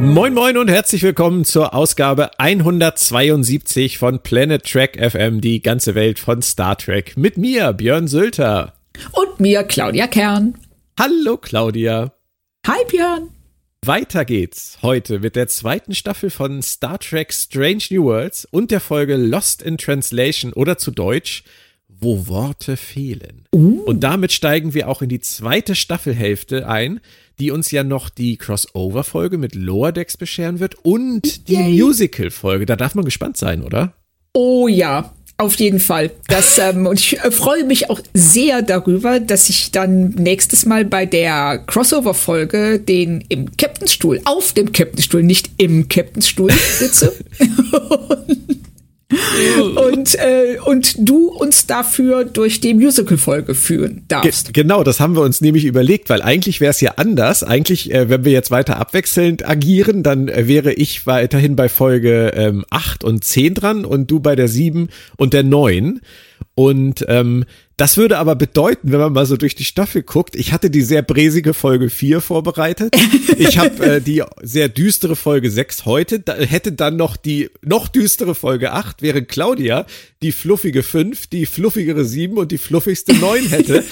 [0.00, 6.18] Moin Moin und herzlich willkommen zur Ausgabe 172 von Planet Trek FM, die ganze Welt
[6.18, 7.18] von Star Trek.
[7.18, 8.72] Mit mir, Björn Sülter.
[9.12, 10.54] Und mir, Claudia Kern.
[10.98, 12.14] Hallo Claudia.
[12.66, 13.28] Hi Björn.
[13.84, 18.80] Weiter geht's heute mit der zweiten Staffel von Star Trek Strange New Worlds und der
[18.80, 21.44] Folge Lost in Translation oder zu Deutsch
[22.00, 23.44] wo Worte fehlen.
[23.54, 23.82] Uh.
[23.84, 27.00] Und damit steigen wir auch in die zweite Staffelhälfte ein,
[27.40, 32.66] die uns ja noch die Crossover-Folge mit Lower Decks bescheren wird und die Musical-Folge.
[32.66, 33.94] Da darf man gespannt sein, oder?
[34.34, 36.10] Oh ja, auf jeden Fall.
[36.28, 40.84] Das, ähm, und ich äh, freue mich auch sehr darüber, dass ich dann nächstes Mal
[40.84, 47.14] bei der Crossover-Folge den im Captainstuhl, auf dem Captainstuhl, nicht im Captainstuhl sitze.
[47.38, 48.38] und,
[49.10, 54.52] äh, und du uns dafür durch die Musical-Folge führen darfst.
[54.52, 57.42] Ge genau, das haben wir uns nämlich überlegt, weil eigentlich wäre es ja anders.
[57.42, 62.32] Eigentlich, äh, wenn wir jetzt weiter abwechselnd agieren, dann äh, wäre ich weiterhin bei Folge
[62.34, 66.00] ähm, 8 und 10 dran und du bei der 7 und der 9.
[66.54, 67.44] Und ähm,
[67.80, 70.82] das würde aber bedeuten, wenn man mal so durch die Staffel guckt, ich hatte die
[70.82, 72.94] sehr bräsige Folge 4 vorbereitet.
[73.38, 77.88] Ich habe äh, die sehr düstere Folge 6 heute, da, hätte dann noch die noch
[77.88, 79.86] düstere Folge 8, während Claudia
[80.20, 83.82] die fluffige 5, die fluffigere 7 und die fluffigste 9 hätte.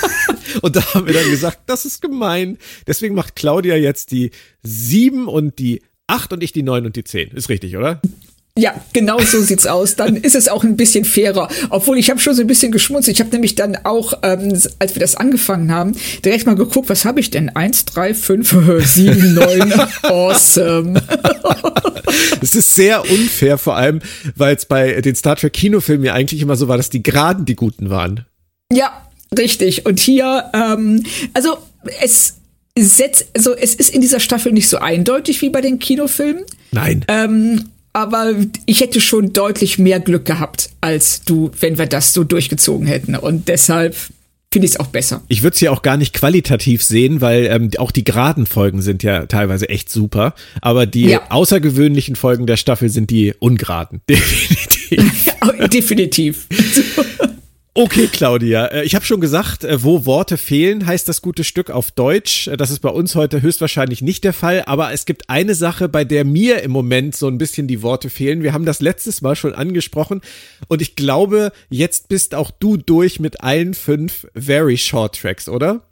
[0.62, 2.56] und da haben wir dann gesagt, das ist gemein.
[2.86, 4.30] Deswegen macht Claudia jetzt die
[4.62, 7.32] 7 und die 8 und ich die 9 und die 10.
[7.32, 8.00] Ist richtig, oder?
[8.56, 9.96] Ja, genau so sieht's aus.
[9.96, 11.48] Dann ist es auch ein bisschen fairer.
[11.70, 13.16] Obwohl ich habe schon so ein bisschen geschmunzelt.
[13.16, 17.04] Ich habe nämlich dann auch, ähm, als wir das angefangen haben, direkt mal geguckt, was
[17.04, 17.48] habe ich denn?
[17.48, 19.72] Eins, drei, fünf, sieben, neun.
[20.02, 21.02] awesome.
[22.40, 24.00] Es ist sehr unfair, vor allem,
[24.36, 27.44] weil es bei den Star Trek Kinofilmen ja eigentlich immer so war, dass die Geraden
[27.44, 28.26] die Guten waren.
[28.70, 29.84] Ja, richtig.
[29.84, 31.02] Und hier, ähm,
[31.32, 31.58] also
[32.00, 32.34] es
[32.78, 36.44] setzt, also es ist in dieser Staffel nicht so eindeutig wie bei den Kinofilmen.
[36.70, 37.04] Nein.
[37.08, 38.34] Ähm, aber
[38.66, 43.14] ich hätte schon deutlich mehr Glück gehabt als du, wenn wir das so durchgezogen hätten.
[43.14, 43.96] Und deshalb
[44.52, 45.22] finde ich es auch besser.
[45.28, 48.82] Ich würde es ja auch gar nicht qualitativ sehen, weil ähm, auch die geraden Folgen
[48.82, 50.34] sind ja teilweise echt super.
[50.60, 51.22] Aber die ja.
[51.30, 54.00] außergewöhnlichen Folgen der Staffel sind die ungeraden.
[54.08, 55.34] Definitiv.
[55.72, 56.46] Definitiv.
[57.76, 61.70] Okay, Claudia, äh, ich habe schon gesagt, äh, wo Worte fehlen, heißt das gute Stück
[61.70, 62.46] auf Deutsch.
[62.46, 65.88] Äh, das ist bei uns heute höchstwahrscheinlich nicht der Fall, aber es gibt eine Sache,
[65.88, 68.44] bei der mir im Moment so ein bisschen die Worte fehlen.
[68.44, 70.20] Wir haben das letztes Mal schon angesprochen
[70.68, 75.82] und ich glaube, jetzt bist auch du durch mit allen fünf Very Short Tracks, oder?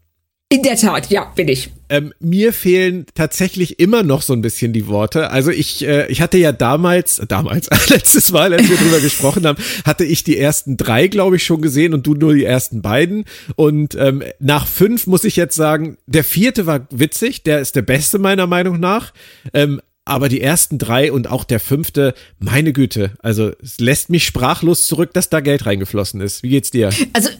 [0.52, 1.70] In der Tat, ja, bin ich.
[1.88, 5.30] Ähm, mir fehlen tatsächlich immer noch so ein bisschen die Worte.
[5.30, 9.56] Also ich, äh, ich hatte ja damals, damals, letztes Mal, als wir drüber gesprochen haben,
[9.86, 13.24] hatte ich die ersten drei, glaube ich, schon gesehen und du nur die ersten beiden.
[13.56, 17.80] Und ähm, nach fünf muss ich jetzt sagen, der vierte war witzig, der ist der
[17.80, 19.14] beste meiner Meinung nach.
[19.54, 24.26] Ähm, aber die ersten drei und auch der fünfte, meine Güte, also es lässt mich
[24.26, 26.42] sprachlos zurück, dass da Geld reingeflossen ist.
[26.42, 26.90] Wie geht's dir?
[27.14, 27.30] Also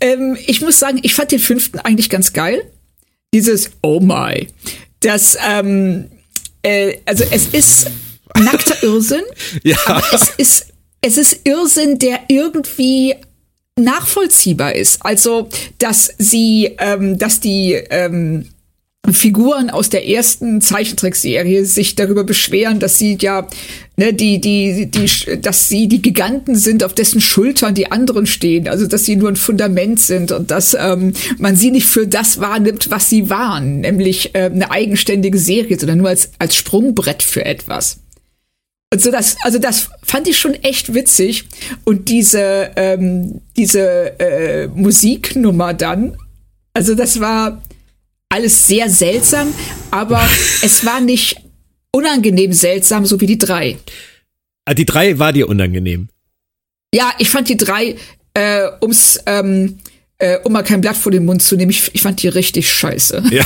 [0.00, 2.70] ähm, ich muss sagen, ich fand den fünften eigentlich ganz geil.
[3.32, 4.46] Dieses Oh my.
[5.00, 6.10] Das, ähm,
[6.62, 7.90] äh, also es ist
[8.38, 9.24] nackter Irrsinn.
[9.62, 9.76] ja.
[9.86, 10.66] Aber es ist,
[11.00, 13.14] es ist Irrsinn, der irgendwie
[13.78, 15.04] nachvollziehbar ist.
[15.04, 15.48] Also,
[15.78, 18.48] dass sie, ähm, dass die, ähm,
[19.12, 23.46] Figuren aus der ersten Zeichentrickserie sich darüber beschweren, dass sie ja,
[23.96, 28.66] ne, die, die, die, dass sie die Giganten sind, auf dessen Schultern die anderen stehen,
[28.66, 32.40] also dass sie nur ein Fundament sind und dass ähm, man sie nicht für das
[32.40, 37.44] wahrnimmt, was sie waren, nämlich äh, eine eigenständige Serie, sondern nur als, als Sprungbrett für
[37.44, 37.98] etwas.
[38.90, 41.48] Also das, also das fand ich schon echt witzig.
[41.82, 46.16] Und diese, ähm, diese äh, Musiknummer dann,
[46.74, 47.60] also das war
[48.34, 49.54] alles sehr seltsam,
[49.92, 50.28] aber
[50.62, 51.36] es war nicht
[51.92, 53.78] unangenehm seltsam, so wie die drei.
[54.64, 56.08] Ah, die drei war dir unangenehm.
[56.92, 57.96] Ja, ich fand die drei,
[58.34, 59.78] äh, ums, ähm,
[60.18, 62.72] äh, um mal kein Blatt vor den Mund zu nehmen, ich, ich fand die richtig
[62.72, 63.22] scheiße.
[63.30, 63.44] Ja.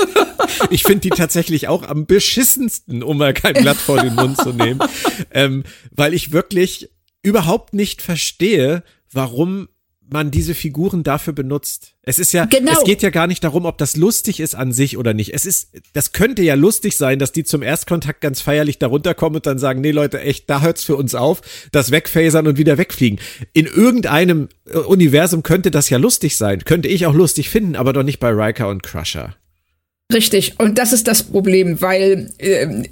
[0.70, 4.52] ich finde die tatsächlich auch am beschissensten, um mal kein Blatt vor den Mund zu
[4.52, 4.80] nehmen.
[5.30, 6.88] Ähm, weil ich wirklich
[7.22, 8.82] überhaupt nicht verstehe,
[9.12, 9.68] warum
[10.10, 11.94] man diese Figuren dafür benutzt.
[12.02, 12.72] Es ist ja, Genau.
[12.72, 15.34] es geht ja gar nicht darum, ob das lustig ist an sich oder nicht.
[15.34, 19.36] Es ist, das könnte ja lustig sein, dass die zum Erstkontakt ganz feierlich darunter kommen
[19.36, 22.78] und dann sagen, nee Leute, echt, da hört's für uns auf, das wegphasern und wieder
[22.78, 23.18] wegfliegen.
[23.52, 27.92] In irgendeinem äh, Universum könnte das ja lustig sein, könnte ich auch lustig finden, aber
[27.92, 29.34] doch nicht bei Riker und Crusher.
[30.10, 32.30] Richtig, und das ist das Problem, weil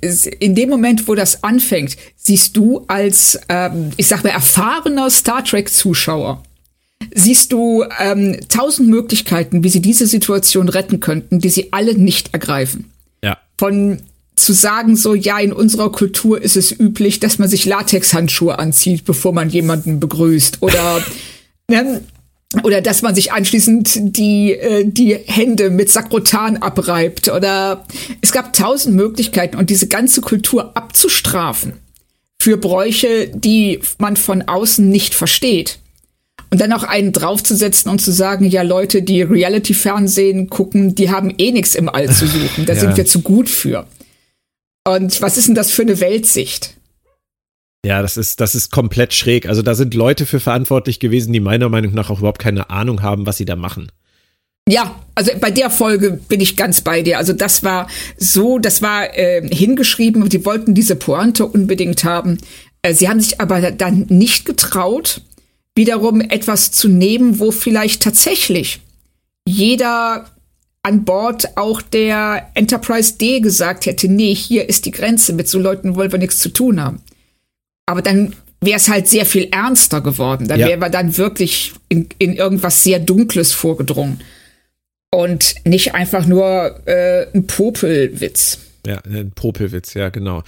[0.03, 5.09] es- in dem Moment, wo das anfängt, siehst du als, ähm, ich sag mal, erfahrener
[5.09, 6.43] Star Trek-Zuschauer,
[7.15, 12.33] siehst du ähm, tausend Möglichkeiten, wie sie diese Situation retten könnten, die sie alle nicht
[12.33, 12.91] ergreifen.
[13.23, 13.39] Ja.
[13.59, 14.01] Von
[14.37, 19.05] zu sagen, so, ja, in unserer Kultur ist es üblich, dass man sich Latexhandschuhe anzieht,
[19.05, 20.59] bevor man jemanden begrüßt.
[20.61, 21.03] Oder,
[21.71, 22.03] ne,
[22.63, 27.29] oder dass man sich anschließend die, äh, die Hände mit Sakrotan abreibt.
[27.29, 27.87] Oder
[28.21, 31.73] es gab tausend Möglichkeiten und diese ganze Kultur abzustrafen
[32.39, 35.79] für Bräuche, die man von außen nicht versteht.
[36.51, 41.35] Und dann auch einen draufzusetzen und zu sagen, ja, Leute, die Reality-Fernsehen gucken, die haben
[41.39, 42.67] eh nichts im All zu suchen.
[42.67, 42.81] Da Ja.
[42.81, 43.87] sind wir zu gut für.
[44.87, 46.75] Und was ist denn das für eine Weltsicht?
[47.85, 49.49] Ja, das ist, das ist komplett schräg.
[49.49, 53.03] Also da sind Leute für verantwortlich gewesen, die meiner Meinung nach auch überhaupt keine Ahnung
[53.03, 53.91] haben, was sie da machen.
[54.69, 57.19] Ja, also bei der Folge bin ich ganz bei dir.
[57.19, 62.39] Also das war so, das war äh, hingeschrieben und die wollten diese Pointe unbedingt haben.
[62.83, 65.21] Äh, sie haben sich aber dann nicht getraut,
[65.77, 68.81] wiederum etwas zu nehmen, wo vielleicht tatsächlich
[69.47, 70.27] jeder
[70.83, 75.59] an Bord auch der Enterprise D gesagt hätte, nee, hier ist die Grenze, mit so
[75.59, 77.01] Leuten wollen wir nichts zu tun haben.
[77.87, 80.49] Aber dann wäre es halt sehr viel ernster geworden.
[80.49, 80.69] Dann Ja.
[80.69, 84.21] wäre wir dann wirklich in, in irgendwas sehr Dunkles vorgedrungen.
[85.13, 88.59] Und nicht einfach nur äh, ein Popelwitz.
[88.87, 90.43] Ja, ein Popelwitz, ja, genau.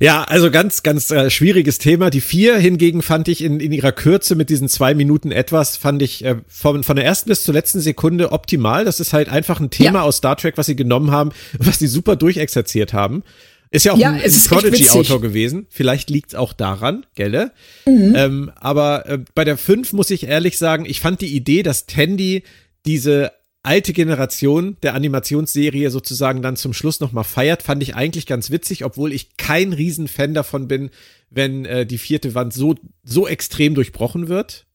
[0.00, 2.10] Ja, also ganz, ganz äh, schwieriges Thema.
[2.10, 6.00] Die vier hingegen fand ich in, in ihrer Kürze mit diesen zwei Minuten etwas, fand
[6.00, 8.84] ich äh, von, von der ersten bis zur letzten Sekunde optimal.
[8.84, 10.02] Das ist halt einfach ein Thema Ja.
[10.02, 13.24] aus Star Trek, was sie genommen haben, was sie super durchexerziert haben.
[13.72, 15.66] Ist ja auch Ja, ein, ein Prodigy-Autor gewesen.
[15.70, 17.52] Vielleicht liegt's auch daran, gelle?
[17.86, 18.14] Mhm.
[18.14, 21.86] Ähm, aber äh, bei der 5 muss ich ehrlich sagen, ich fand die Idee, dass
[21.86, 22.42] Tandy
[22.84, 23.32] diese
[23.62, 28.84] alte Generation der Animationsserie sozusagen dann zum Schluss nochmal feiert, fand ich eigentlich ganz witzig,
[28.84, 30.90] obwohl ich kein Riesenfan davon bin,
[31.30, 32.74] wenn äh, die vierte Wand so,
[33.04, 34.66] so extrem durchbrochen wird.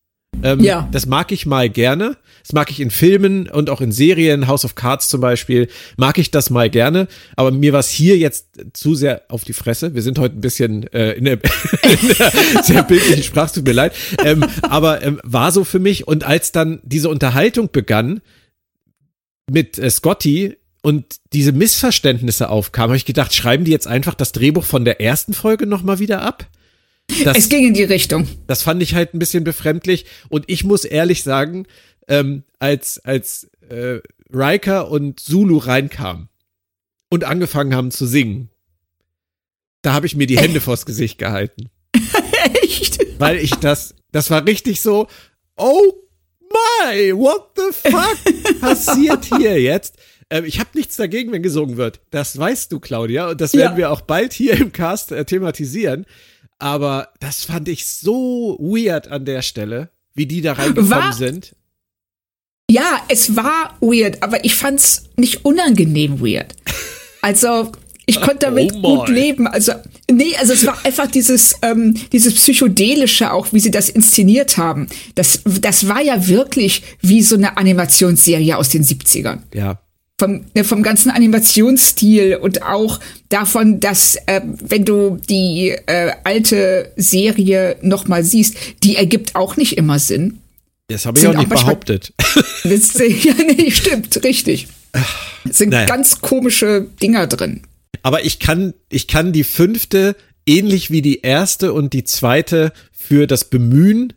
[0.43, 0.87] Ähm, Ja.
[0.91, 2.17] Das mag ich mal gerne.
[2.43, 5.67] Das mag ich in Filmen und auch in Serien, House of Cards zum Beispiel,
[5.97, 7.07] mag ich das mal gerne.
[7.35, 9.95] Aber mir war es hier jetzt zu sehr auf die Fresse.
[9.95, 11.33] Wir sind heute ein bisschen äh, in, der,
[11.83, 13.93] in der sehr bildlichen Sprache, tut mir leid.
[14.23, 16.07] Ähm, aber ähm, war so für mich.
[16.07, 18.21] Und als dann diese Unterhaltung begann
[19.49, 24.31] mit äh, Scotty und diese Missverständnisse aufkamen, habe ich gedacht, schreiben die jetzt einfach das
[24.31, 26.47] Drehbuch von der ersten Folge nochmal wieder ab?
[27.23, 28.27] Das, Es ging in die Richtung.
[28.47, 30.05] das fand ich halt ein bisschen befremdlich.
[30.29, 31.65] Und ich muss ehrlich sagen,
[32.07, 33.99] ähm, als, als äh,
[34.33, 36.29] Riker und Zulu reinkamen
[37.09, 38.49] und angefangen haben zu singen,
[39.81, 41.69] da habe ich mir die Hände vors Gesicht gehalten.
[42.61, 42.99] Echt?
[43.19, 45.07] Weil ich das, das war richtig so,
[45.55, 45.93] oh
[46.57, 49.95] my, what the fuck passiert hier jetzt?
[50.29, 51.99] Ähm, ich habe nichts dagegen, wenn gesungen wird.
[52.11, 53.29] Das weißt du, Claudia.
[53.29, 53.77] Und das werden Ja.
[53.77, 56.05] wir auch bald hier im Cast äh, thematisieren.
[56.59, 61.55] Aber das fand ich so weird an der Stelle, wie die da reingekommen War- sind.
[62.69, 66.53] Ja, es war weird, aber ich fand's nicht unangenehm weird.
[67.21, 67.71] Also,
[68.05, 69.47] ich konnte damit Oh gut leben.
[69.47, 69.71] Also,
[70.11, 74.87] nee, also es war einfach dieses, ähm, dieses psychedelische auch, wie sie das inszeniert haben.
[75.15, 79.39] Das, das war ja wirklich wie so eine Animationsserie aus den 70ern.
[79.53, 79.79] Ja.
[80.19, 82.99] vom, ne, vom ganzen Animationsstil und auch
[83.29, 89.57] davon, dass äh, wenn du die äh, alte Serie noch mal siehst, die ergibt auch
[89.57, 90.39] nicht immer Sinn.
[90.87, 92.13] Das habe ich Sind auch nicht auch behauptet.
[92.63, 94.67] Das, ja, nee, stimmt, richtig.
[95.47, 95.85] Es sind Naja.
[95.85, 97.61] ganz komische Dinger drin.
[98.03, 100.15] Aber ich kann, ich kann die fünfte
[100.45, 104.13] ähnlich wie die erste und die zweite für das Bemühen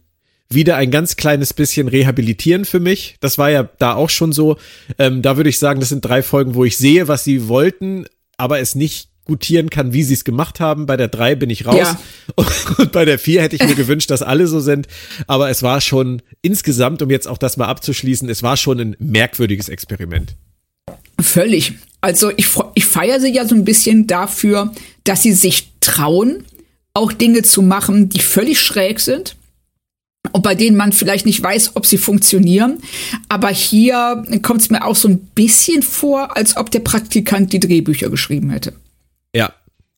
[0.49, 3.17] wieder ein ganz kleines bisschen rehabilitieren für mich.
[3.21, 4.57] Das war ja da auch schon so.
[4.99, 8.07] Ähm, da würde ich sagen, das sind drei Folgen, wo ich sehe, was sie wollten,
[8.37, 10.87] aber es nicht gutieren kann, wie sie es gemacht haben.
[10.87, 11.77] Bei der drei bin ich raus.
[11.77, 12.01] Ja.
[12.79, 14.89] Und bei der vier hätte ich mir gewünscht, dass alle so sind.
[15.29, 18.97] Aber es war schon insgesamt, um jetzt auch das mal abzuschließen, es war schon ein
[18.99, 20.37] merkwürdiges Experiment.
[21.23, 21.75] Völlig.
[22.01, 24.73] Also ich, ich feiere sie ja so ein bisschen dafür,
[25.05, 26.45] dass sie sich trauen,
[26.95, 29.37] auch Dinge zu machen, die völlig schräg sind
[30.33, 32.79] und bei denen man vielleicht nicht weiß, ob sie funktionieren.
[33.29, 37.61] Aber hier kommt es mir auch so ein bisschen vor, als ob der Praktikant die
[37.61, 38.75] Drehbücher geschrieben hätte.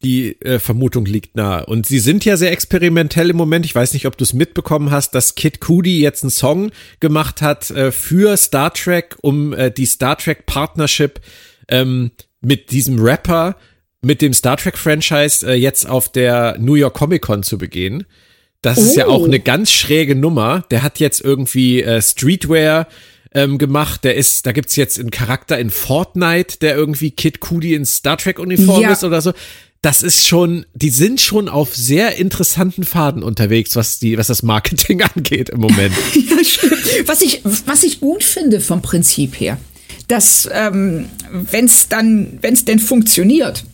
[0.04, 1.64] Die äh, Vermutung liegt nahe.
[1.66, 3.64] Und sie sind ja sehr experimentell im Moment.
[3.64, 7.40] Ich weiß nicht, ob du es mitbekommen hast, dass Kid Cudi jetzt einen Song gemacht
[7.40, 11.20] hat äh, für Star Trek, um äh, die Star Trek Partnership
[11.68, 13.56] ähm, mit diesem Rapper,
[14.00, 18.04] mit dem Star Trek Franchise äh, jetzt auf der New York Comic Con zu begehen.
[18.60, 19.24] Das ist ja auch Oh.
[19.26, 20.64] eine ganz schräge Nummer.
[20.70, 22.86] Der hat jetzt irgendwie äh, Streetwear
[23.34, 24.04] ähm, gemacht.
[24.04, 28.16] Der ist, da gibt's jetzt einen Charakter in Fortnite, der irgendwie Kid Cudi in Star
[28.16, 28.92] Trek Uniform Ja.
[28.92, 29.32] ist oder so.
[29.80, 34.42] Das ist schon, die sind schon auf sehr interessanten Faden unterwegs, was die, was das
[34.44, 35.94] Marketing angeht im Moment.
[36.14, 39.58] Ja, was ich, was ich gut finde vom Prinzip her,
[40.08, 43.64] dass ähm, wenn es dann, wenn es denn funktioniert,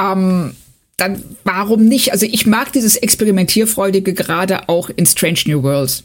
[0.00, 0.54] ähm,
[0.96, 2.12] dann warum nicht?
[2.12, 6.04] Also ich mag dieses Experimentierfreudige gerade auch in Strange New Worlds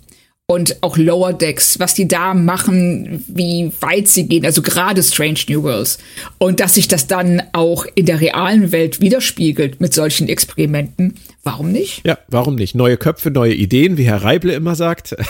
[0.52, 5.40] und auch Lower Decks, was die da machen, wie weit sie gehen, also gerade Strange
[5.48, 5.98] New Worlds.
[6.40, 11.16] Und dass sich das dann auch in der realen Welt widerspiegelt mit solchen Experimenten.
[11.44, 12.06] Warum nicht?
[12.06, 12.76] Ja, warum nicht?
[12.76, 15.16] Neue Köpfe, neue Ideen, wie Herr Reible immer sagt.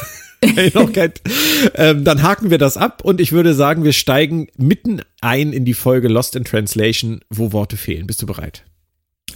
[1.75, 5.65] Ähm, dann haken wir das ab und ich würde sagen, wir steigen mitten ein in
[5.65, 8.07] die Folge Lost in Translation, wo Worte fehlen.
[8.07, 8.63] Bist du bereit?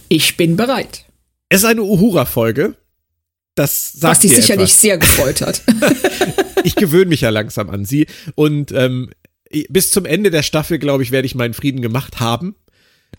[0.08, 1.04] Ich bin bereit.
[1.48, 2.74] Es ist eine Uhura-Folge.
[3.56, 4.80] Das sagt Was dir sicherlich etwas.
[4.80, 5.62] sehr gefreut hat.
[6.64, 8.08] Ich gewöhne mich ja langsam an sie.
[8.34, 9.10] Und ähm,
[9.68, 12.56] bis zum Ende der Staffel, glaube ich, werde ich meinen Frieden gemacht haben.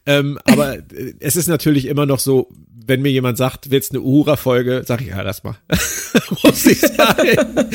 [0.06, 2.50] Ähm, aber äh, es ist natürlich immer noch so,
[2.86, 5.56] wenn mir jemand sagt, willst eine Uhura-Folge, sag ich, ja, lass mal.
[6.44, 7.70] Muss ich sagen.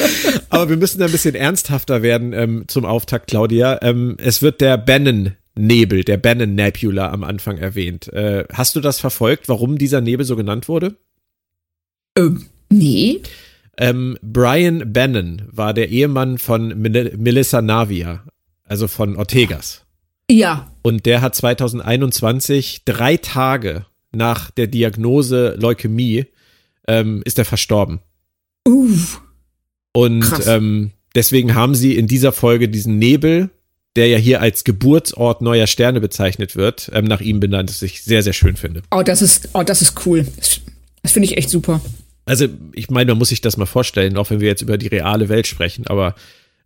[0.51, 3.79] aber wir müssen da ein bisschen ernsthafter werden ähm, zum Auftakt, Claudia.
[3.81, 8.13] Ähm, es wird der Bannon-Nebel, der Bannon-Nebula am Anfang erwähnt.
[8.13, 10.97] Äh, hast du das verfolgt, warum dieser Nebel so genannt wurde?
[12.17, 13.21] Ähm, nee.
[13.79, 18.25] Ähm, Brian Bannon war der Ehemann von Mel Melissa Navia,
[18.65, 19.83] also von Ortegas.
[20.31, 20.71] Ja.
[20.83, 26.27] Und der hat 2021, drei Tage nach der Diagnose Leukämie,
[26.87, 28.01] ähm, ist er verstorben.
[28.67, 28.97] Uh.
[29.93, 33.51] Und ähm, deswegen haben sie in dieser Folge diesen Nebel,
[33.97, 38.03] der ja hier als Geburtsort neuer Sterne bezeichnet wird, ähm, nach ihm benannt, was ich
[38.03, 38.83] sehr, sehr schön finde.
[38.91, 40.27] Oh, das ist, oh, das ist cool.
[40.37, 40.61] Das,
[41.03, 41.81] das finde ich echt super.
[42.25, 44.87] Also, ich meine, man muss sich das mal vorstellen, auch wenn wir jetzt über die
[44.87, 46.15] reale Welt sprechen, aber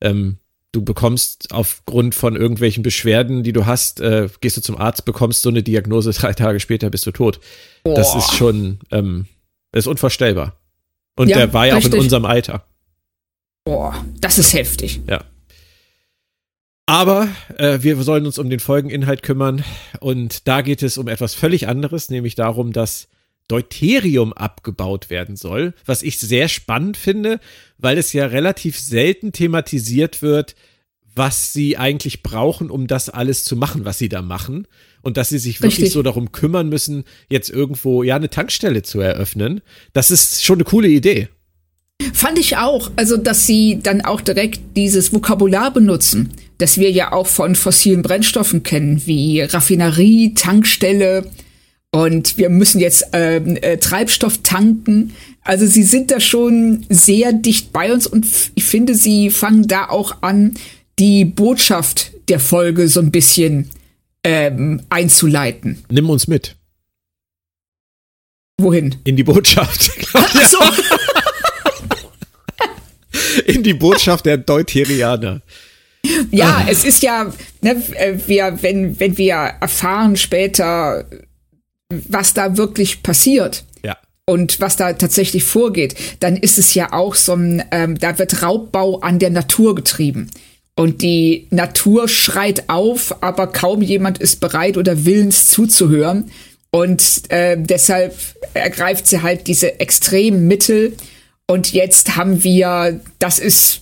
[0.01, 0.39] ähm,
[0.73, 5.43] du bekommst aufgrund von irgendwelchen Beschwerden, die du hast, äh, gehst du zum Arzt, bekommst
[5.43, 7.41] so eine Diagnose, drei Tage später bist du tot.
[7.85, 8.19] Das Boah.
[8.19, 9.27] ist schon, ähm,
[9.73, 10.61] das ist unvorstellbar.
[11.17, 12.01] Und Ja, der war ja auch in richtig.
[12.01, 12.67] unserem Alter.
[13.65, 15.01] Boah, das ist heftig.
[15.09, 15.25] Ja.
[16.85, 19.65] Aber äh, wir sollen uns um den Folgeninhalt kümmern
[19.99, 23.09] und da geht es um etwas völlig anderes, nämlich darum, dass
[23.49, 27.41] Deuterium abgebaut werden soll, was ich sehr spannend finde,
[27.79, 30.57] weil es ja relativ selten thematisiert wird,
[31.15, 34.69] was sie eigentlich brauchen, um das alles zu machen, was sie da machen.
[35.03, 35.93] Und dass sie sich wirklich Richtig.
[35.93, 39.63] so darum kümmern müssen, jetzt irgendwo ja eine Tankstelle zu eröffnen.
[39.93, 41.29] Das ist schon eine coole Idee.
[42.13, 42.91] Fand ich auch.
[42.97, 48.03] Also, dass sie dann auch direkt dieses Vokabular benutzen, das wir ja auch von fossilen
[48.03, 51.31] Brennstoffen kennen, wie Raffinerie, Tankstelle.
[51.93, 55.15] Und wir müssen jetzt ähm, äh, Treibstoff tanken.
[55.43, 59.89] Also sie sind da schon sehr dicht bei uns und ich finde, sie fangen da
[59.89, 60.55] auch an,
[60.99, 63.71] die Botschaft der Folge so ein bisschen
[64.25, 65.85] ähm, einzuleiten.
[65.89, 66.57] Nimm uns mit
[68.59, 68.97] Wohin?
[69.05, 69.91] in die Botschaft.
[70.15, 70.59] Ach so.
[73.47, 75.43] in die Botschaft der Deuterianer.
[76.31, 81.05] Ja, es ist ja, ne, äh, wir, wenn, wenn wir erfahren später,
[81.91, 83.97] was da wirklich passiert Ja.
[84.27, 88.43] und was da tatsächlich vorgeht, dann ist es ja auch so ein, ähm, da wird
[88.43, 90.31] Raubbau an der Natur getrieben.
[90.79, 96.31] Und die Natur schreit auf, aber kaum jemand ist bereit oder willens zuzuhören.
[96.71, 98.15] Und äh, deshalb
[98.53, 100.95] ergreift sie halt diese extremen Mittel.
[101.47, 103.81] Und jetzt haben wir, das ist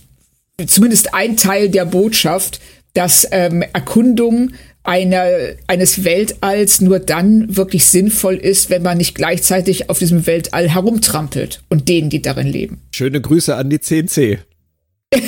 [0.67, 2.61] zumindest ein Teil der Botschaft,
[2.93, 4.51] dass ähm, Erkundung
[4.85, 5.25] einer,
[5.67, 11.63] eines Weltalls nur dann wirklich sinnvoll ist, wenn man nicht gleichzeitig auf diesem Weltall herumtrampelt
[11.69, 12.81] und denen, die darin leben.
[12.91, 14.39] Schöne Grüße an die 10C.
[15.13, 15.19] ja,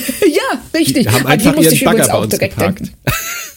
[0.73, 1.07] richtig.
[1.07, 2.91] Die haben einfach musste ihren Bagger bei uns geparkt.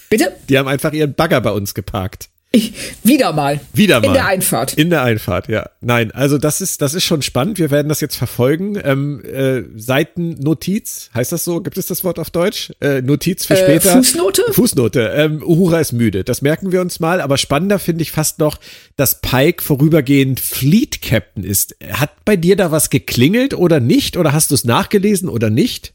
[0.09, 0.33] Bitte?
[0.49, 2.30] Die haben einfach ihren Bagger bei uns geparkt.
[2.53, 2.73] Ich,
[3.05, 3.61] wieder mal.
[3.73, 4.09] Wieder mal.
[4.09, 4.75] In der Einfahrt.
[4.75, 5.71] In der Einfahrt, ja.
[5.81, 7.59] Nein, also das ist, das ist schon spannend.
[7.61, 8.77] Wir werden das jetzt verfolgen.
[8.83, 11.61] Ähm, äh, Seitennotiz, heißt das so?
[11.61, 12.73] Gibt es das Wort auf Deutsch?
[12.81, 13.93] Äh, Notiz für Äh, später.
[13.97, 14.43] Fußnote?
[14.53, 15.13] Fußnote.
[15.15, 16.25] Ähm, Uhura ist müde.
[16.25, 17.21] Das merken wir uns mal.
[17.21, 18.59] Aber spannender finde ich fast noch,
[18.97, 21.77] dass Pike vorübergehend Fleet Captain ist.
[21.93, 24.17] Hat bei dir da was geklingelt oder nicht?
[24.17, 25.95] Oder hast du es nachgelesen oder nicht?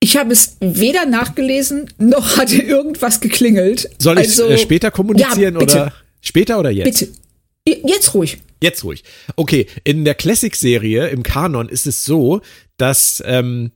[0.00, 3.90] Ich habe es weder nachgelesen, noch hatte irgendwas geklingelt.
[3.98, 7.14] Soll ich also, äh, später kommunizieren ja, oder später oder jetzt?
[7.64, 7.80] Bitte.
[7.86, 8.38] jetzt ruhig.
[8.62, 9.04] Jetzt ruhig.
[9.36, 12.40] Okay, in der Classic-Serie, im Kanon, ist es so,
[12.76, 13.72] dass ähm,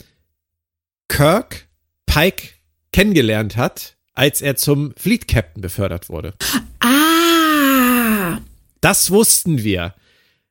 [1.08, 1.68] Kirk
[2.06, 2.48] Pike
[2.92, 6.34] kennengelernt hat, als er zum Fleet Captain befördert wurde.
[6.80, 8.38] Ah.
[8.80, 9.94] Das wussten wir.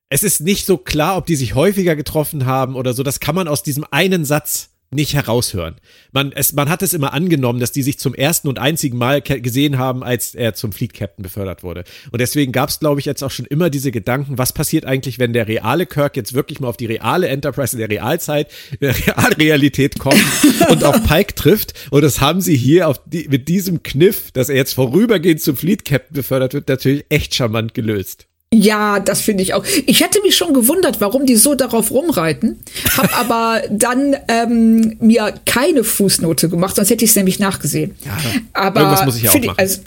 [0.10, 3.04] Es ist nicht so klar, ob die sich häufiger getroffen haben oder so.
[3.04, 5.76] Das kann man aus diesem einen Satz nicht heraushören.
[6.14, 9.22] Man, es, man hat es immer angenommen, dass die sich zum ersten und einzigen Mal
[9.22, 11.84] gesehen haben, als er zum Fleet Captain befördert wurde.
[12.12, 15.20] Und deswegen gab es, glaube ich, jetzt auch schon immer diese Gedanken, was passiert eigentlich,
[15.20, 18.78] wenn der reale Kirk jetzt wirklich mal auf die reale Enterprise in der Realzeit, in
[18.82, 20.24] der Realrealität kommt
[20.70, 21.74] und auf Pike trifft.
[21.90, 25.58] Und das haben sie hier auf die, mit diesem Kniff, dass er jetzt vorübergehend zum
[25.58, 28.28] Fleet Captain befördert wird, natürlich echt charmant gelöst.
[28.54, 29.66] Ja, das finde ich auch.
[29.86, 32.60] Ich hätte mich schon gewundert, warum die so darauf rumreiten,
[32.96, 37.96] hab aber dann ähm, mir keine Fußnote gemacht, sonst hätte ich es nämlich nachgesehen.
[38.06, 38.18] Ja,
[38.54, 39.56] aber irgendwas muss ich ja auch machen.
[39.58, 39.82] also,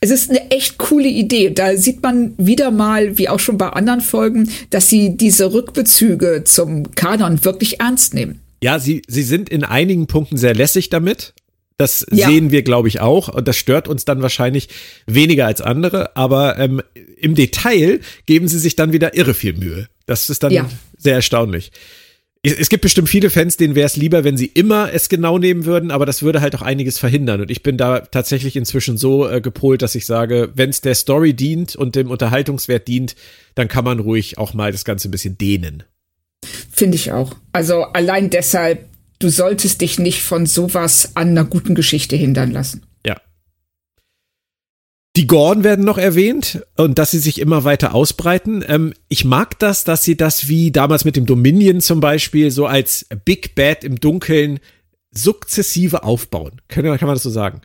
[0.00, 1.50] es ist eine echt coole Idee.
[1.50, 6.42] Da sieht man wieder mal, wie auch schon bei anderen Folgen, dass sie diese Rückbezüge
[6.44, 8.40] zum Kanon wirklich ernst nehmen.
[8.62, 11.34] Ja, sie, sie sind in einigen Punkten sehr lässig damit.
[11.78, 12.28] Das ja.
[12.28, 13.28] sehen wir, glaube ich, auch.
[13.28, 14.68] Und das stört uns dann wahrscheinlich
[15.06, 16.16] weniger als andere.
[16.16, 16.82] Aber ähm,
[17.18, 19.88] im Detail geben sie sich dann wieder irre viel Mühe.
[20.06, 20.70] Das ist dann ja.
[20.96, 21.72] sehr erstaunlich.
[22.42, 25.64] Es gibt bestimmt viele Fans, denen wäre es lieber, wenn sie immer es genau nehmen
[25.64, 27.40] würden, aber das würde halt auch einiges verhindern.
[27.40, 30.94] Und ich bin da tatsächlich inzwischen so äh, gepolt, dass ich sage, wenn es der
[30.94, 33.16] Story dient und dem Unterhaltungswert dient,
[33.56, 35.82] dann kann man ruhig auch mal das Ganze ein bisschen dehnen.
[36.70, 37.34] Finde ich auch.
[37.52, 38.86] Also allein deshalb
[39.18, 42.86] du solltest dich nicht von sowas an einer guten Geschichte hindern lassen.
[43.04, 43.20] Ja.
[45.16, 48.64] Die Gorn werden noch erwähnt und dass sie sich immer weiter ausbreiten.
[48.66, 52.66] Ähm, ich mag das, dass sie das wie damals mit dem Dominion zum Beispiel so
[52.66, 54.60] als Big Bad im Dunkeln
[55.12, 56.60] sukzessive aufbauen.
[56.68, 57.62] Kann, kann man das so sagen?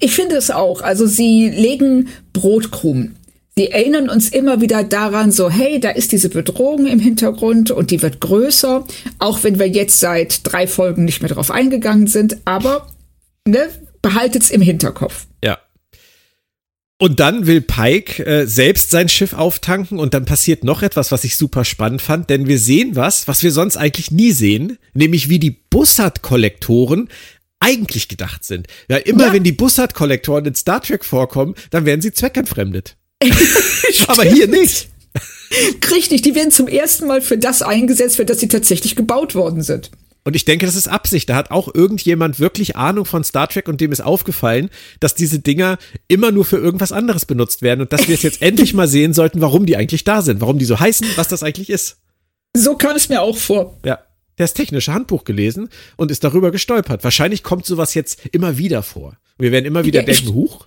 [0.00, 0.80] Ich finde es auch.
[0.80, 3.16] Also sie legen Brotkrumen
[3.56, 7.92] Sie erinnern uns immer wieder daran, so, hey, da ist diese Bedrohung im Hintergrund und
[7.92, 8.84] die wird größer,
[9.20, 12.88] auch wenn wir jetzt seit drei Folgen nicht mehr drauf eingegangen sind, aber
[13.46, 13.68] ne,
[14.02, 15.26] behaltet's im Hinterkopf.
[15.44, 15.58] Ja.
[16.98, 21.22] Und dann will Pike äh, selbst sein Schiff auftanken und dann passiert noch etwas, was
[21.22, 25.28] ich super spannend fand, denn wir sehen was, was wir sonst eigentlich nie sehen, nämlich
[25.28, 27.08] wie die Bussard-Kollektoren
[27.60, 28.66] eigentlich gedacht sind.
[28.88, 29.32] Ja, immer ja.
[29.32, 32.96] wenn die Bussard-Kollektoren in Star Trek vorkommen, dann werden sie zweckentfremdet.
[34.08, 34.88] Aber hier nicht.
[35.90, 39.62] Richtig, die werden zum ersten Mal für das eingesetzt, für das sie tatsächlich gebaut worden
[39.62, 39.90] sind.
[40.24, 41.28] Und ich denke, das ist Absicht.
[41.28, 45.38] Da hat auch irgendjemand wirklich Ahnung von Star Trek und dem ist aufgefallen, dass diese
[45.38, 48.88] Dinger immer nur für irgendwas anderes benutzt werden und dass wir es jetzt endlich mal
[48.88, 51.98] sehen sollten, warum die eigentlich da sind, warum die so heißen, was das eigentlich ist.
[52.56, 53.78] So kam es mir auch vor.
[53.84, 53.98] Ja.
[54.38, 57.04] Der das technische Handbuch gelesen und ist darüber gestolpert.
[57.04, 59.16] Wahrscheinlich kommt sowas jetzt immer wieder vor.
[59.38, 60.66] Wir werden immer wieder ja, denken, huch.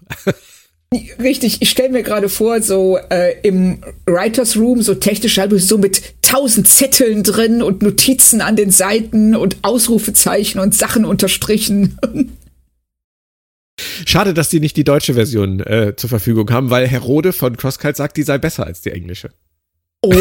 [0.94, 5.78] Richtig, ich stelle mir gerade vor, so äh, im Writers Room, so technisch halt so
[5.78, 11.98] mit tausend Zetteln drin und Notizen an den Seiten und Ausrufezeichen und Sachen unterstrichen.
[14.06, 17.58] Schade, dass die nicht die deutsche Version äh, zur Verfügung haben, weil Herr Rode von
[17.58, 19.32] Crosskite sagt, die sei besser als die englische.
[20.02, 20.14] Oh.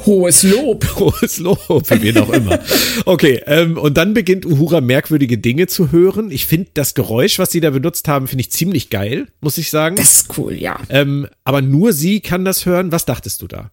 [0.00, 0.84] Hohes Lob.
[0.96, 2.58] Hohes Lob, für wen auch immer.
[3.04, 6.30] Okay, ähm, und dann beginnt Uhura merkwürdige Dinge zu hören.
[6.30, 9.70] Ich finde das Geräusch, was sie da benutzt haben, finde ich ziemlich geil, muss ich
[9.70, 9.96] sagen.
[9.96, 10.78] Das ist cool, ja.
[10.88, 12.92] Ähm, aber nur sie kann das hören.
[12.92, 13.70] Was dachtest du da?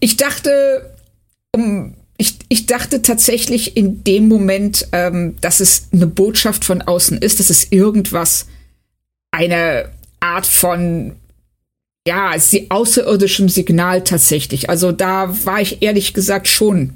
[0.00, 0.94] Ich dachte,
[1.52, 7.18] um, ich, ich dachte tatsächlich in dem Moment, ähm, dass es eine Botschaft von außen
[7.18, 8.46] ist, dass es irgendwas,
[9.30, 11.16] eine Art von
[12.08, 12.34] ja,
[12.70, 14.70] außerirdischem Signal tatsächlich.
[14.70, 16.94] Also da war ich ehrlich gesagt schon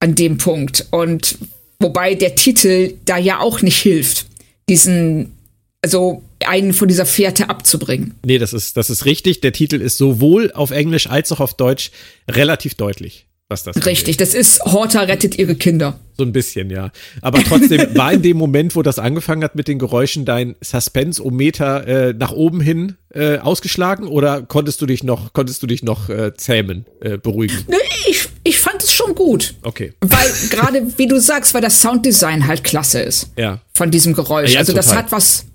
[0.00, 0.86] an dem Punkt.
[0.90, 1.38] Und
[1.80, 4.26] wobei der Titel da ja auch nicht hilft,
[4.68, 5.32] diesen,
[5.80, 8.14] also einen von dieser Fährte abzubringen.
[8.24, 9.40] Nee, das ist, das ist richtig.
[9.40, 11.90] Der Titel ist sowohl auf Englisch als auch auf Deutsch
[12.28, 14.20] relativ deutlich was das Richtig, angeht.
[14.20, 16.00] das ist Horta rettet ihre Kinder.
[16.16, 16.90] So ein bisschen, ja.
[17.20, 21.86] Aber trotzdem war in dem Moment, wo das angefangen hat mit den Geräuschen, dein Suspense-O-Meter
[21.86, 26.08] äh, nach oben hin äh, ausgeschlagen oder konntest du dich noch, konntest du dich noch
[26.08, 27.64] äh, zähmen, äh, beruhigen?
[27.68, 27.76] Nee,
[28.08, 29.54] ich, ich fand es schon gut.
[29.62, 29.92] Okay.
[30.00, 33.30] Weil gerade, wie du sagst, weil das Sounddesign halt klasse ist.
[33.36, 33.60] Ja.
[33.74, 34.52] Von diesem Geräusch.
[34.52, 34.88] Ja, also total.
[34.88, 35.46] das hat was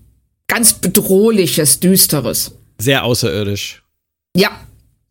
[0.48, 2.52] ganz bedrohliches, düsteres.
[2.78, 3.82] Sehr außerirdisch.
[4.36, 4.52] Ja,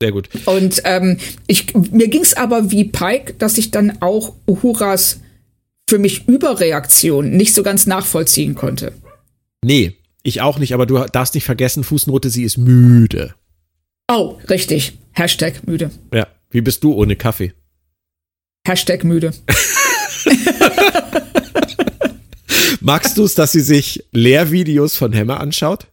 [0.00, 0.28] sehr gut.
[0.46, 5.20] Und ähm, ich, mir ging es aber wie Pike, dass ich dann auch Uhuras
[5.88, 8.92] für mich Überreaktion nicht so ganz nachvollziehen konnte.
[9.64, 13.34] Nee, ich auch nicht, aber du darfst nicht vergessen, Fußnote, sie ist müde.
[14.10, 14.98] Oh, richtig.
[15.12, 15.90] Hashtag müde.
[16.12, 16.28] Ja.
[16.50, 17.52] Wie bist du ohne Kaffee?
[18.66, 19.32] Hashtag müde.
[22.80, 25.88] Magst du es, dass sie sich Lehrvideos von Hammer anschaut?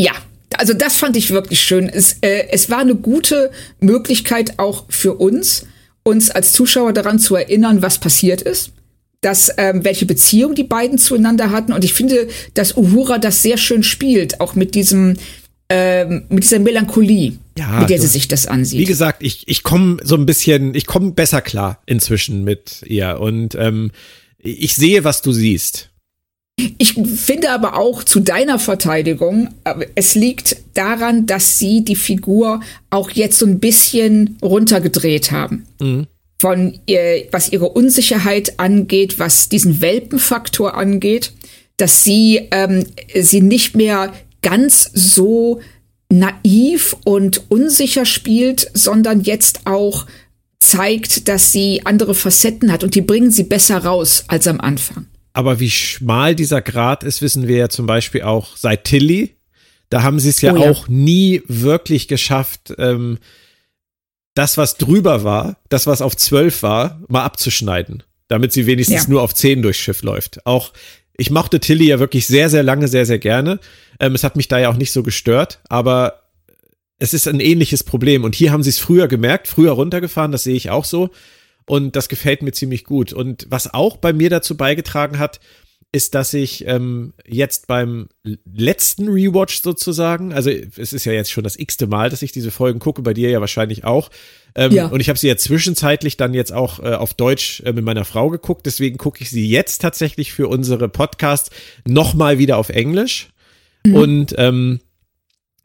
[0.00, 0.12] Ja,
[0.58, 1.88] Also das fand ich wirklich schön.
[1.88, 5.66] Es, äh, es war eine gute Möglichkeit auch für uns,
[6.02, 8.70] uns als Zuschauer daran zu erinnern, was passiert ist.
[9.20, 11.72] Dass, ähm, welche Beziehung die beiden zueinander hatten.
[11.72, 15.14] Und ich finde, dass Uhura das sehr schön spielt, auch mit diesem,
[15.68, 18.80] ähm, mit dieser Melancholie, Ja, mit der du- sie sich das ansieht.
[18.80, 23.20] Wie gesagt, ich, ich komme so ein bisschen, ich komme besser klar inzwischen mit ihr
[23.20, 23.92] und ähm,
[24.38, 25.90] ich sehe, was du siehst.
[26.78, 32.60] Ich finde aber auch zu deiner Verteidigung, äh, es liegt daran, dass sie die Figur
[32.90, 35.66] auch jetzt so ein bisschen runtergedreht haben.
[36.40, 41.32] Von ihr, was ihre Unsicherheit angeht, was diesen Welpenfaktor angeht,
[41.76, 45.60] dass sie ähm, sie nicht mehr ganz so
[46.10, 50.06] naiv und unsicher spielt, sondern jetzt auch
[50.60, 55.06] zeigt, dass sie andere Facetten hat und die bringen sie besser raus als am Anfang.
[55.32, 59.36] Aber wie schmal dieser Grad ist, wissen wir ja zum Beispiel auch seit Tilly.
[59.88, 60.70] Da haben sie es ja, Oh ja.
[60.70, 63.18] auch nie wirklich geschafft, ähm,
[64.34, 69.10] das, was drüber war, das, was auf zwölf war, mal abzuschneiden, damit sie wenigstens Ja.
[69.10, 70.46] nur auf zehn durchs Schiff läuft.
[70.46, 70.72] Auch
[71.18, 73.60] ich mochte Tilly ja wirklich sehr, sehr lange, sehr, sehr gerne.
[74.00, 76.22] Ähm, es hat mich da ja auch nicht so gestört, aber
[76.98, 78.24] es ist ein ähnliches Problem.
[78.24, 81.10] Und hier haben sie es früher gemerkt, früher runtergefahren, das sehe ich auch so.
[81.66, 83.12] Und das gefällt mir ziemlich gut.
[83.12, 85.40] Und was auch bei mir dazu beigetragen hat,
[85.94, 88.08] ist, dass ich ähm, jetzt beim
[88.50, 92.50] letzten Rewatch sozusagen, also es ist ja jetzt schon das x-te Mal, dass ich diese
[92.50, 94.10] Folgen gucke, bei dir ja wahrscheinlich auch.
[94.54, 94.86] Ähm, Ja.
[94.86, 98.06] Und ich habe sie ja zwischenzeitlich dann jetzt auch äh, auf Deutsch äh, mit meiner
[98.06, 101.50] Frau geguckt, deswegen gucke ich sie jetzt tatsächlich für unsere Podcast
[101.86, 103.28] nochmal wieder auf Englisch.
[103.84, 104.80] Und ähm,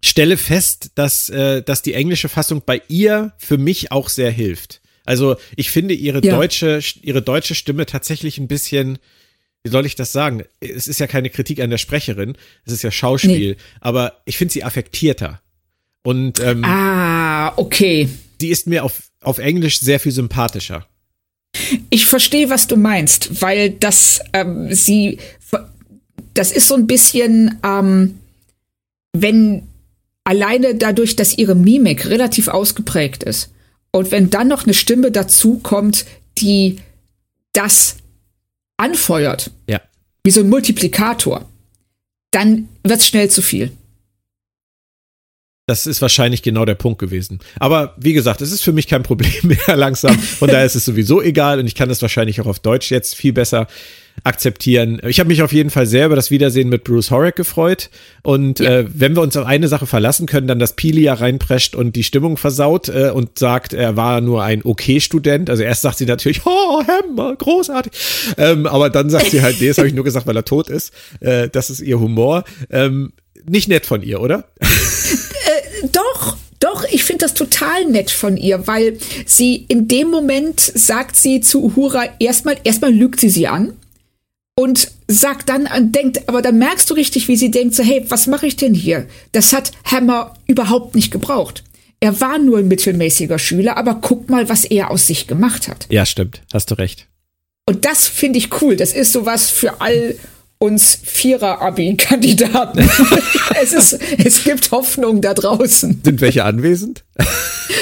[0.03, 4.81] stelle fest, dass, äh, dass die englische Fassung bei ihr für mich auch sehr hilft.
[5.07, 6.35] Also ich finde ihre Ja.
[6.35, 8.99] deutsche, ihre deutsche Stimme tatsächlich ein bisschen,
[9.63, 10.43] wie soll ich das sagen?
[10.59, 14.53] Es ist ja keine Kritik an der Sprecherin, es ist ja Schauspiel, aber ich finde
[14.53, 15.41] sie affektierter.
[16.03, 18.09] Und ähm, Ah, okay.
[18.41, 20.85] die ist mir auf, auf Englisch sehr viel sympathischer.
[21.89, 25.19] Ich verstehe, was du meinst, weil das ähm, sie,
[26.33, 28.19] das ist so ein bisschen, ähm,
[29.13, 29.63] wenn
[30.25, 33.51] alleine dadurch, dass ihre Mimik relativ ausgeprägt ist
[33.91, 36.05] und wenn dann noch eine Stimme dazu kommt,
[36.37, 36.77] die
[37.53, 37.97] das
[38.77, 39.81] anfeuert, Ja.
[40.23, 41.49] wie so ein Multiplikator,
[42.31, 43.71] dann wird's schnell zu viel.
[45.69, 47.39] Das ist wahrscheinlich genau der Punkt gewesen.
[47.59, 50.17] Aber wie gesagt, es ist für mich kein Problem mehr langsam.
[50.17, 53.15] Von daher ist es sowieso egal und ich kann das wahrscheinlich auch auf Deutsch jetzt
[53.15, 53.67] viel besser
[54.23, 54.99] akzeptieren.
[55.07, 57.89] Ich habe mich auf jeden Fall sehr über das Wiedersehen mit Bruce Horrick gefreut.
[58.23, 58.79] Und Ja.
[58.79, 62.03] äh, wenn wir uns auf eine Sache verlassen können, dann dass Pelia reinprescht und die
[62.03, 65.49] Stimmung versaut äh, und sagt, er war nur ein Okay-Student.
[65.49, 67.91] Also erst sagt sie natürlich, oh, Hammer, großartig.
[68.37, 70.69] Ähm, aber dann sagt sie halt, nee, das habe ich nur gesagt, weil er tot
[70.69, 70.91] ist.
[71.19, 72.43] Äh, das ist ihr Humor.
[72.69, 73.13] Ähm,
[73.49, 74.45] nicht nett von ihr, oder?
[75.91, 81.15] Doch, doch, ich finde das total nett von ihr, weil sie in dem Moment sagt
[81.15, 83.73] sie zu Uhura erstmal, erstmal lügt sie sie an
[84.59, 88.03] und sagt dann, an- denkt, aber dann merkst du richtig, wie sie denkt, so, hey,
[88.09, 89.05] was mache ich denn hier?
[89.31, 91.63] Das hat Hammer überhaupt nicht gebraucht.
[91.99, 95.85] Er war nur ein mittelmäßiger Schüler, aber guck mal, was er aus sich gemacht hat.
[95.89, 96.41] Ja, stimmt.
[96.53, 97.07] Hast du recht.
[97.67, 98.75] Und das finde ich cool.
[98.75, 100.15] Das ist sowas für all
[100.59, 102.79] uns Vierer-Abi-Kandidaten.
[103.61, 106.01] es ist, es gibt Hoffnung da draußen.
[106.03, 107.03] Sind welche anwesend?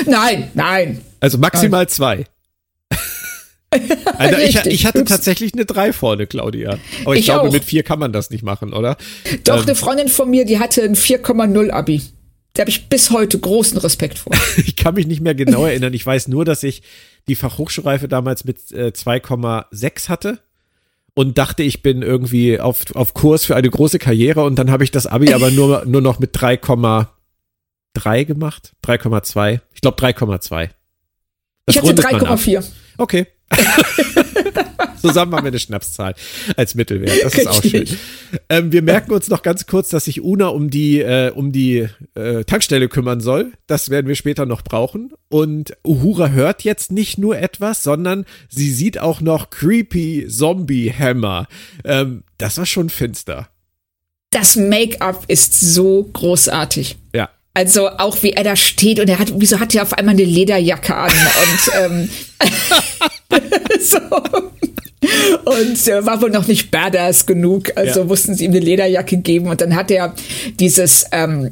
[0.05, 1.01] Nein, nein.
[1.19, 2.25] Also maximal zwei.
[4.17, 5.09] Also ich, ich hatte Ups.
[5.11, 6.77] tatsächlich eine drei vorne, Claudia.
[7.03, 7.51] Aber ich, Ich glaube, auch.
[7.53, 8.97] mit vier kann man das nicht machen, oder?
[9.43, 12.01] Doch, Ähm, eine Freundin von mir, die hatte ein 4,0 Abi.
[12.53, 14.31] Da habe ich bis heute großen Respekt vor.
[14.57, 15.93] ich kann mich nicht mehr genau erinnern.
[15.93, 16.83] Ich weiß nur, dass ich
[17.27, 20.39] die Fachhochschulreife damals mit äh, 2,6 hatte
[21.15, 24.83] und dachte, ich bin irgendwie auf, auf Kurs für eine große Karriere und dann habe
[24.85, 28.73] ich das Abi aber nur, nur noch mit 3,3 gemacht.
[28.85, 29.59] 3,2.
[29.73, 30.69] Ich glaube 3,2.
[31.65, 32.39] Das Ich hatte rundet man ab.
[32.39, 32.63] 3,4.
[32.97, 33.27] Okay.
[35.01, 36.15] Zusammen haben wir eine Schnapszahl
[36.57, 37.23] als Mittelwert.
[37.23, 37.87] Das ist auch schön.
[38.49, 41.87] Ähm, wir merken uns noch ganz kurz, dass sich Una um die, äh, um die
[42.15, 43.53] äh, Tankstelle kümmern soll.
[43.67, 45.13] Das werden wir später noch brauchen.
[45.29, 51.47] Und Uhura hört jetzt nicht nur etwas, sondern sie sieht auch noch Creepy Zombie Hammer.
[51.83, 53.49] Ähm, das war schon finster.
[54.31, 56.97] Das Make-up ist so großartig.
[57.13, 57.29] Ja.
[57.55, 60.25] Also auch wie er da steht und er hat, wieso hat er auf einmal eine
[60.25, 62.09] Lederjacke an und ähm,
[63.81, 63.97] so.
[65.45, 68.05] Und er war wohl noch nicht badass genug, also Ja.
[68.05, 70.13] mussten sie ihm eine Lederjacke geben und dann hat er
[70.59, 71.51] dieses ähm,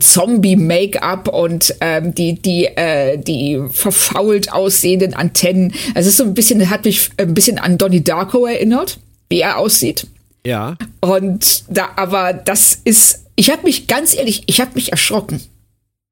[0.00, 5.72] Zombie-Make-up und ähm, die die äh, die verfault aussehenden Antennen.
[5.94, 9.40] Also es ist so ein bisschen hat mich ein bisschen an Donnie Darko erinnert, wie
[9.42, 10.08] er aussieht.
[10.44, 10.76] Ja.
[11.00, 15.40] Und da, aber das ist Ich habe mich ganz ehrlich, ich habe mich erschrocken.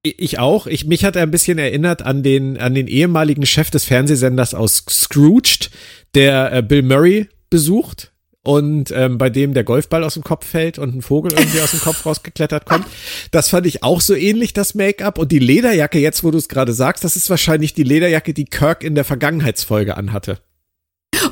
[0.02, 0.66] Ich auch.
[0.66, 4.52] Ich, mich hat er ein bisschen erinnert an den, an den ehemaligen Chef des Fernsehsenders
[4.52, 5.70] aus Scrooged,
[6.14, 10.78] der äh, Bill Murray besucht und ähm, bei dem der Golfball aus dem Kopf fällt
[10.78, 12.86] und ein Vogel irgendwie aus dem Kopf rausgeklettert kommt.
[13.30, 15.18] Das fand ich auch so ähnlich, das Make-up.
[15.18, 18.44] Und die Lederjacke, jetzt wo du es gerade sagst, das ist wahrscheinlich die Lederjacke, die
[18.44, 20.38] Kirk in der Vergangenheitsfolge anhatte.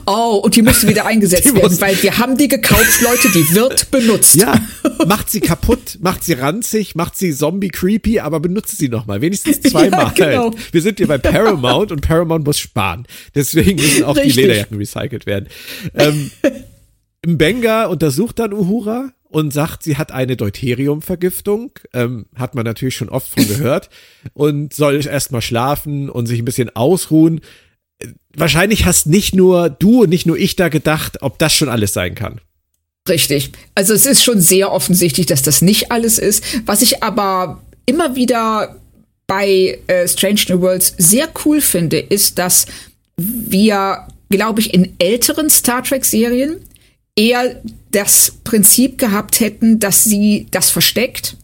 [0.06, 3.28] Oh, und die musste wieder eingesetzt Die werden, muss- weil wir haben die gekauft, Leute,
[3.32, 4.34] die wird benutzt.
[4.36, 4.60] Ja,
[5.06, 9.20] macht sie kaputt, macht sie ranzig, macht sie zombie creepy, aber benutzt sie noch mal,
[9.20, 10.12] wenigstens zweimal.
[10.16, 10.50] Ja, genau.
[10.72, 13.06] Wir sind hier bei Paramount und Paramount muss sparen.
[13.34, 14.36] Deswegen müssen auch die Richtig.
[14.36, 15.48] Lederjacken recycelt werden.
[15.94, 16.30] Ähm,
[17.24, 21.72] Mbenga untersucht dann Uhura und sagt, sie hat eine Deuteriumvergiftung.
[21.94, 23.90] Ähm, hat man natürlich schon oft von gehört.
[24.34, 27.40] Und soll erstmal schlafen und sich ein bisschen ausruhen.
[28.34, 31.92] Wahrscheinlich hast nicht nur du und nicht nur ich da gedacht, ob das schon alles
[31.92, 32.40] sein kann.
[33.08, 33.52] Richtig.
[33.74, 36.44] Also es ist schon sehr offensichtlich, dass das nicht alles ist.
[36.66, 38.76] Was ich aber immer wieder
[39.26, 42.66] bei äh, Strange New Worlds sehr cool finde, ist, dass
[43.16, 46.60] wir, glaube ich, in älteren Star Trek-Serien
[47.16, 47.60] eher
[47.90, 51.36] das Prinzip gehabt hätten, dass sie das versteckt,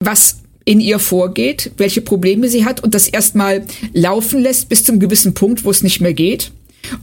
[0.00, 4.98] was in ihr vorgeht, welche Probleme sie hat und das erstmal laufen lässt bis zum
[4.98, 6.52] gewissen Punkt, wo es nicht mehr geht.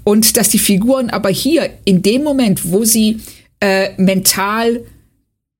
[0.03, 3.19] Und dass die Figuren aber hier in dem Moment, wo sie
[3.59, 4.83] äh, mental,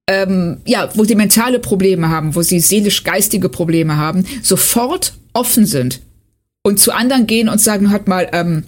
[0.07, 6.01] ähm, ja, wo sie mentale Probleme haben, wo sie seelisch-geistige Probleme haben, sofort offen sind
[6.63, 8.65] und zu anderen gehen und sagen, hört mal, ähm,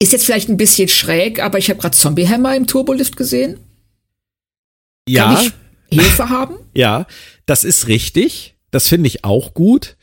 [0.00, 3.58] ist jetzt vielleicht ein bisschen schräg, aber ich habe gerade Zombiehammer im Turbolift gesehen.
[5.08, 5.34] Ja.
[5.34, 5.46] Kann
[5.90, 6.54] ich Hilfe haben?
[6.74, 7.06] Ja,
[7.48, 8.54] das ist richtig.
[8.70, 9.96] Das finde ich auch gut.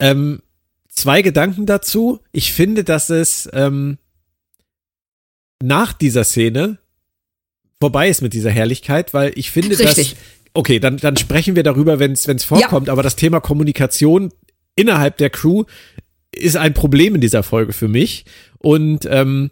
[0.00, 0.42] Ähm,
[0.88, 2.20] zwei Gedanken dazu.
[2.32, 3.98] Ich finde, dass es ähm,
[5.62, 6.78] nach dieser Szene
[7.80, 10.14] vorbei ist mit dieser Herrlichkeit, weil ich finde, Richtig.
[10.14, 10.22] dass.
[10.54, 14.32] Okay, dann, dann sprechen wir darüber, wenn es vorkommt, aber das Thema Kommunikation
[14.74, 15.64] innerhalb der Crew
[16.32, 18.24] ist ein Problem in dieser Folge für mich.
[18.58, 19.50] Und ähm,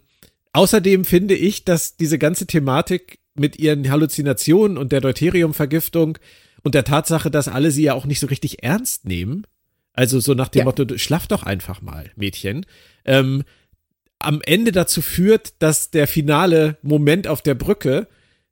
[0.52, 6.18] außerdem finde ich, dass diese ganze Thematik mit ihren Halluzinationen und der Deuteriumvergiftung
[6.64, 9.46] und der Tatsache, dass alle sie ja auch nicht so richtig ernst nehmen,
[9.92, 10.64] also so nach dem Ja.
[10.64, 12.66] Motto, schlaf doch einfach mal, Mädchen,
[13.04, 13.44] ähm,
[14.18, 18.08] am Ende dazu führt, dass der finale Moment auf der Brücke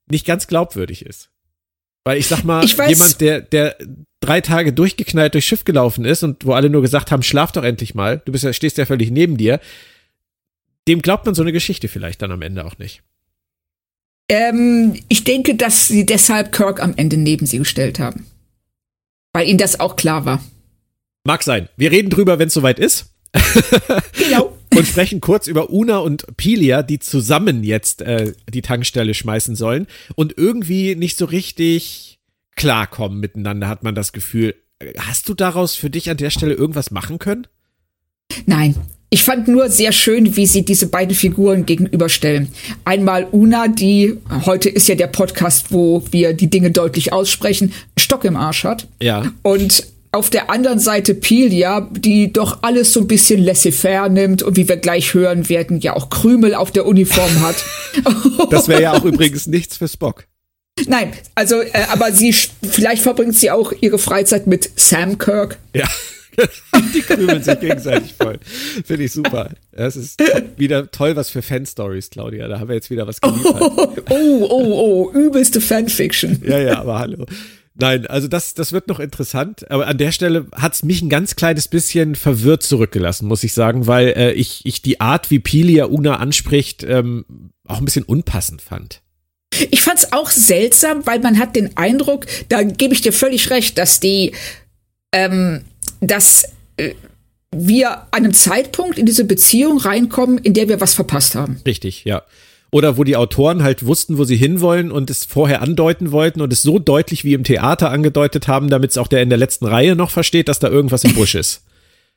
[0.08, 1.30] nicht ganz glaubwürdig ist.
[2.04, 3.76] Weil ich sag mal, Ich jemand, der, der
[4.20, 7.64] drei Tage durchgeknallt durchs Schiff gelaufen ist und wo alle nur gesagt haben, schlaf doch
[7.64, 9.60] endlich mal, du bist ja, stehst ja völlig neben dir,
[10.88, 13.02] dem glaubt man so eine Geschichte vielleicht dann am Ende auch nicht.
[14.28, 18.26] Ähm, ich denke, dass sie deshalb Kirk am Ende neben sie gestellt haben.
[19.32, 20.42] Weil ihnen das auch klar war.
[21.24, 21.68] Mag sein.
[21.76, 23.06] Wir reden drüber, wenn es soweit ist.
[24.12, 24.56] Genau.
[24.74, 29.86] und sprechen kurz über Una und Pilia, die zusammen jetzt äh, die Tankstelle schmeißen sollen
[30.14, 32.20] und irgendwie nicht so richtig
[32.56, 34.54] klarkommen miteinander, hat man das Gefühl.
[34.98, 37.46] Hast du daraus für dich an der Stelle irgendwas machen können?
[38.46, 38.76] Nein.
[39.12, 42.50] Ich fand nur sehr schön, wie sie diese beiden Figuren gegenüberstellen.
[42.86, 48.24] Einmal Una, die, heute ist ja der Podcast, wo wir die Dinge deutlich aussprechen, Stock
[48.24, 48.88] im Arsch hat.
[49.02, 49.30] Ja.
[49.42, 54.56] Und auf der anderen Seite Pilia, die doch alles so ein bisschen laissez-faire nimmt und
[54.56, 57.56] wie wir gleich hören werden, ja auch Krümel auf der Uniform hat.
[58.48, 60.24] Das wäre ja auch übrigens nichts für Spock.
[60.86, 65.58] Nein, also, äh, aber sie, vielleicht verbringt sie auch ihre Freizeit mit Sam Kirk.
[65.74, 65.86] Ja.
[66.94, 68.38] Die krümeln sich gegenseitig voll.
[68.84, 69.50] Finde ich super.
[69.72, 70.22] Das ist
[70.56, 72.48] wieder toll, was für Fan-Stories, Claudia.
[72.48, 73.62] Da haben wir jetzt wieder was geliefert.
[74.10, 76.42] Oh, oh, oh, übelste Fanfiction.
[76.44, 77.26] Ja, ja, aber hallo.
[77.74, 79.70] Nein, also das, das wird noch interessant.
[79.70, 83.86] Aber an der Stelle hat's mich ein ganz kleines bisschen verwirrt zurückgelassen, muss ich sagen,
[83.86, 87.24] weil äh, ich, ich die Art, wie Pilia Una anspricht, ähm,
[87.66, 89.00] auch ein bisschen unpassend fand.
[89.70, 93.78] Ich fand's auch seltsam, weil man hat den Eindruck, da gebe ich dir völlig recht,
[93.78, 94.32] dass die,
[95.12, 95.62] ähm,
[96.02, 96.44] dass
[96.76, 96.94] äh,
[97.54, 101.60] wir an einem Zeitpunkt in diese Beziehung reinkommen, in der wir was verpasst haben.
[101.64, 102.22] Richtig, ja.
[102.70, 106.52] Oder wo die Autoren halt wussten, wo sie hinwollen und es vorher andeuten wollten und
[106.52, 109.66] es so deutlich wie im Theater angedeutet haben, damit es auch der in der letzten
[109.66, 111.62] Reihe noch versteht, dass da irgendwas im Busch ist.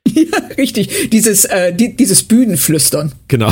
[0.07, 1.09] Ja, richtig.
[1.09, 3.13] Dieses, äh, die, dieses Bühnenflüstern.
[3.27, 3.51] Genau.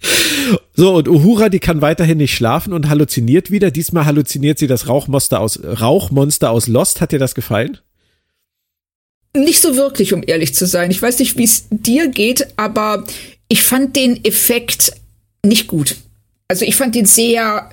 [0.78, 3.72] so, und Uhura, die kann weiterhin nicht schlafen und halluziniert wieder.
[3.72, 7.00] Diesmal halluziniert sie das Rauchmonster aus, Rauchmonster aus Lost.
[7.00, 7.78] Hat dir das gefallen?
[9.36, 10.92] Nicht so wirklich, um ehrlich zu sein.
[10.92, 13.02] Ich weiß nicht, wie es dir geht, aber
[13.48, 14.92] ich fand den Effekt
[15.44, 15.96] nicht gut.
[16.46, 17.70] Also ich fand den sehr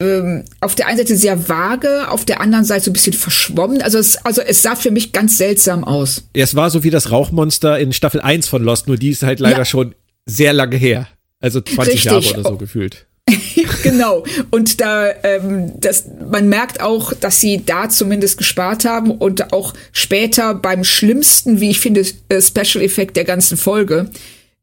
[0.00, 3.80] ähm, auf der einen Seite sehr vage, auf der anderen Seite so ein bisschen verschwommen.
[3.80, 6.24] Also es, also es sah für mich ganz seltsam aus.
[6.32, 9.38] Es war so wie das Rauchmonster in Staffel 1 von Lost, nur die ist halt
[9.38, 9.64] leider Ja.
[9.64, 9.94] schon
[10.26, 11.06] sehr lange her.
[11.44, 12.04] Also 20 Richtig.
[12.04, 13.04] Jahre oder so gefühlt.
[13.82, 14.24] genau.
[14.50, 19.74] Und da, ähm, das, man merkt auch, dass sie da zumindest gespart haben und auch
[19.92, 24.08] später beim schlimmsten, wie ich finde, äh, Special Effekt der ganzen Folge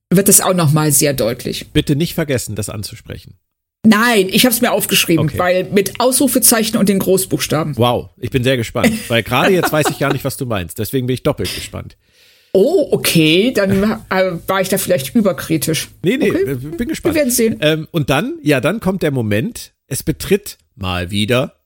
[0.09, 1.67] wird es auch noch mal sehr deutlich.
[1.71, 3.35] Bitte nicht vergessen, das anzusprechen.
[3.85, 5.37] Nein, ich habe es mir aufgeschrieben, okay.
[5.37, 7.77] weil mit Ausrufezeichen und den Großbuchstaben.
[7.77, 10.79] Wow, ich bin sehr gespannt, weil gerade jetzt weiß ich gar nicht, was du meinst.
[10.79, 11.95] Deswegen bin ich doppelt gespannt.
[12.53, 15.89] Oh, okay, dann äh, war ich da vielleicht überkritisch.
[16.03, 16.55] Nee, nee, okay.
[16.55, 17.15] bin gespannt.
[17.15, 17.57] Wir werden sehen.
[17.61, 21.61] Ähm, und dann, ja, dann kommt der Moment, es betritt mal wieder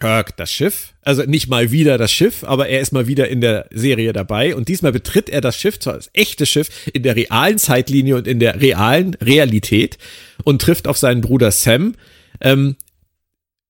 [0.00, 0.94] Kirk das Schiff.
[1.02, 4.56] Also nicht mal wieder das Schiff, aber er ist mal wieder in der Serie dabei.
[4.56, 8.26] Und diesmal betritt er das Schiff, zwar das echte Schiff, in der realen Zeitlinie und
[8.26, 9.98] in der realen Realität
[10.42, 11.94] und trifft auf seinen Bruder Sam.
[12.40, 12.76] Ähm,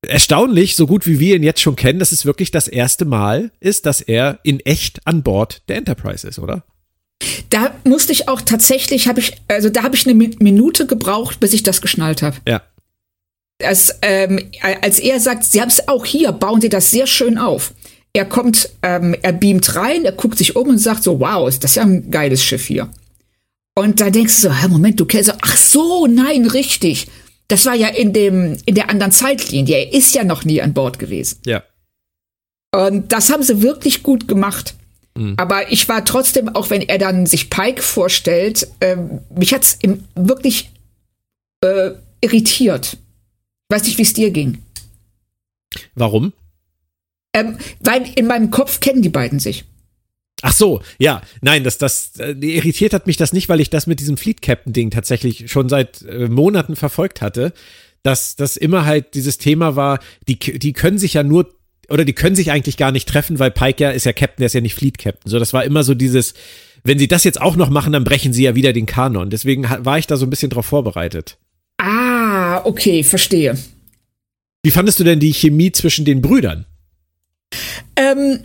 [0.08, 3.50] erstaunlich, so gut wie wir ihn jetzt schon kennen, dass es wirklich das erste Mal
[3.60, 6.64] ist, dass er in echt an Bord der Enterprise ist, oder?
[7.50, 11.52] Da musste ich auch tatsächlich, habe ich, also da habe ich eine Minute gebraucht, bis
[11.52, 12.36] ich das geschnallt habe.
[12.46, 12.62] Ja.
[13.58, 14.40] Das, ähm,
[14.82, 17.72] als er sagt, sie haben es auch hier, bauen sie das sehr schön auf.
[18.12, 21.72] Er kommt, ähm, er beamt rein, er guckt sich um und sagt so, wow, das
[21.72, 22.90] ist ja ein geiles Schiff hier.
[23.76, 27.08] Und da denkst du so, Moment, du kennst so, ach so, nein, richtig.
[27.48, 29.76] Das war ja in dem, in der anderen Zeitlinie.
[29.76, 31.40] Er ist ja noch nie an Bord gewesen.
[31.44, 31.62] Ja.
[32.74, 34.74] Und das haben sie wirklich gut gemacht.
[35.16, 35.34] Mhm.
[35.36, 38.96] Aber ich war trotzdem, auch wenn er dann sich Pike vorstellt, äh,
[39.30, 40.70] mich hat's im, wirklich
[41.62, 42.96] äh, irritiert.
[43.68, 44.62] Ich weiß nicht, wie es dir ging.
[45.94, 46.32] Warum?
[47.34, 49.64] Ähm, weil in meinem Kopf kennen die beiden sich.
[50.42, 53.86] Ach so, ja, nein, das, das, äh, irritiert hat mich das nicht, weil ich das
[53.86, 57.52] mit diesem Fleet Captain Ding tatsächlich schon seit äh, Monaten verfolgt hatte,
[58.02, 61.54] dass das immer halt dieses Thema war, die, die können sich ja nur
[61.88, 64.46] oder die können sich eigentlich gar nicht treffen, weil Pike ja ist ja Captain, der
[64.46, 65.30] ist ja nicht Fleet Captain.
[65.30, 66.34] So, das war immer so dieses,
[66.82, 69.30] wenn sie das jetzt auch noch machen, dann brechen sie ja wieder den Kanon.
[69.30, 71.38] Deswegen war ich da so ein bisschen drauf vorbereitet.
[71.78, 73.56] Ah, okay, verstehe.
[74.62, 76.66] Wie fandest du denn die Chemie zwischen den Brüdern?
[77.96, 78.40] Ähm,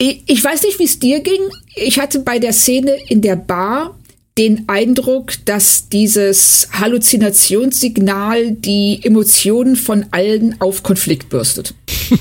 [0.00, 1.40] ich weiß nicht, wie es dir ging.
[1.74, 3.98] Ich hatte bei der Szene in der Bar
[4.38, 11.74] den Eindruck, dass dieses Halluzinationssignal die Emotionen von allen auf Konflikt bürstet.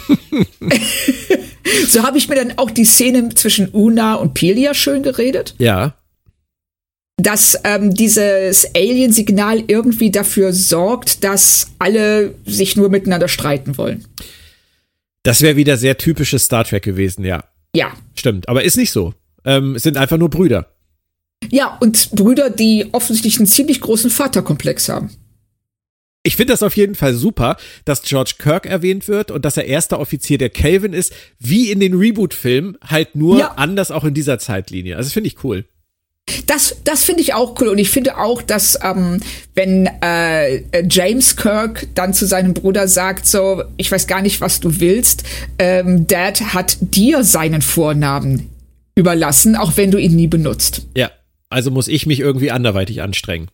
[1.87, 5.55] so habe ich mir dann auch die Szene zwischen Una und Pelia schön geredet.
[5.57, 5.95] Ja.
[7.17, 14.05] Dass ähm, dieses Alien-Signal irgendwie dafür sorgt, dass alle sich nur miteinander streiten wollen.
[15.23, 17.43] Das wäre wieder sehr typisches Star Trek gewesen, ja.
[17.75, 17.91] Ja.
[18.15, 19.13] Stimmt, aber ist nicht so.
[19.45, 20.73] Ähm, es sind einfach nur Brüder.
[21.49, 25.10] Ja, und Brüder, die offensichtlich einen ziemlich großen Vaterkomplex haben.
[26.23, 27.55] Ich finde das auf jeden Fall super,
[27.86, 31.79] dass George Kirk erwähnt wird und dass er erster Offizier der Kelvin ist, wie in
[31.79, 33.53] den Reboot-Filmen, halt nur ja.
[33.55, 34.97] anders auch in dieser Zeitlinie.
[34.97, 35.65] Also das finde ich cool.
[36.47, 39.19] Das, das finde ich auch cool und ich finde auch, dass ähm,
[39.55, 44.59] wenn äh, James Kirk dann zu seinem Bruder sagt, so, ich weiß gar nicht, was
[44.59, 45.23] du willst,
[45.57, 48.49] ähm, Dad hat dir seinen Vornamen
[48.95, 50.87] überlassen, auch wenn du ihn nie benutzt.
[50.95, 51.11] Ja,
[51.49, 53.49] also muss ich mich irgendwie anderweitig anstrengen.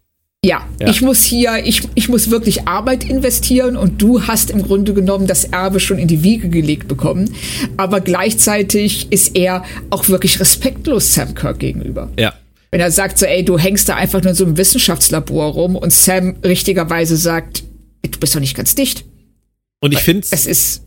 [0.46, 4.62] Ja, ja, ich muss hier, ich, ich muss wirklich Arbeit investieren und du hast im
[4.62, 7.34] Grunde genommen das Erbe schon in die Wiege gelegt bekommen.
[7.78, 12.12] Aber gleichzeitig ist er auch wirklich respektlos Sam Kirk gegenüber.
[12.20, 12.36] Ja.
[12.76, 15.78] Wenn er sagt so, ey, du hängst da einfach nur in so einem Wissenschaftslabor rum
[15.78, 17.64] und Sam richtigerweise sagt,
[18.02, 19.06] du bist doch nicht ganz dicht.
[19.80, 20.84] Und ich finde es ist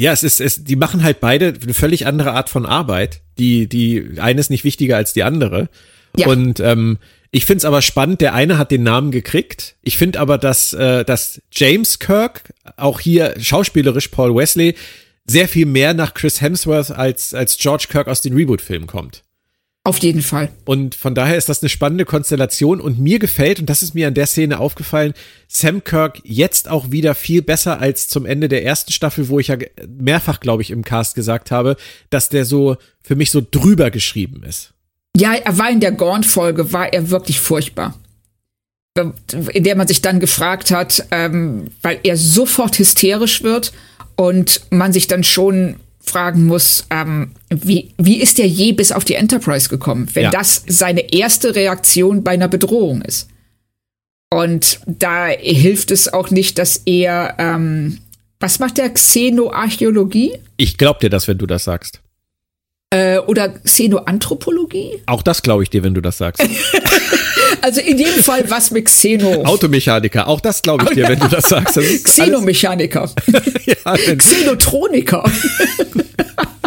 [0.00, 3.20] ja, es ist, es, die machen halt beide eine völlig andere Art von Arbeit.
[3.36, 5.68] Die, die eine ist nicht wichtiger als die andere.
[6.16, 6.28] Ja.
[6.28, 6.96] Und ähm,
[7.30, 9.76] ich find's aber spannend, der eine hat den Namen gekriegt.
[9.82, 14.76] Ich finde aber, dass, äh, dass James Kirk, auch hier schauspielerisch Paul Wesley,
[15.26, 19.24] sehr viel mehr nach Chris Hemsworth als, als George Kirk aus den Reboot-Filmen kommt.
[19.88, 20.50] Auf jeden Fall.
[20.66, 24.06] Und von daher ist das eine spannende Konstellation und mir gefällt, und das ist mir
[24.06, 25.14] an der Szene aufgefallen,
[25.46, 29.48] Sam Kirk jetzt auch wieder viel besser als zum Ende der ersten Staffel, wo ich
[29.48, 29.56] ja
[29.88, 31.78] mehrfach, glaube ich, im Cast gesagt habe,
[32.10, 34.74] dass der so für mich so drüber geschrieben ist.
[35.16, 37.98] Ja, er war in der Gaunt-Folge, war er wirklich furchtbar.
[38.94, 43.72] In der man sich dann gefragt hat, ähm, weil er sofort hysterisch wird
[44.16, 45.76] und man sich dann schon
[46.08, 50.30] fragen muss, ähm, wie, wie ist er je bis auf die Enterprise gekommen, wenn ja.
[50.30, 53.28] das seine erste Reaktion bei einer Bedrohung ist?
[54.30, 57.98] Und da hilft es auch nicht, dass er, ähm,
[58.40, 60.34] was macht der Xenoarchäologie?
[60.56, 62.00] Ich glaub dir das, wenn du das sagst.
[62.90, 65.02] Äh, oder Xenoanthropologie?
[65.06, 66.42] Auch das glaube ich dir, wenn du das sagst.
[67.60, 69.44] also in jedem Fall was mit Xeno.
[69.44, 71.76] Automechaniker, auch das glaube ich dir, wenn du das sagst.
[71.76, 73.10] Das Xenomechaniker.
[73.66, 75.24] ja, Xenotroniker.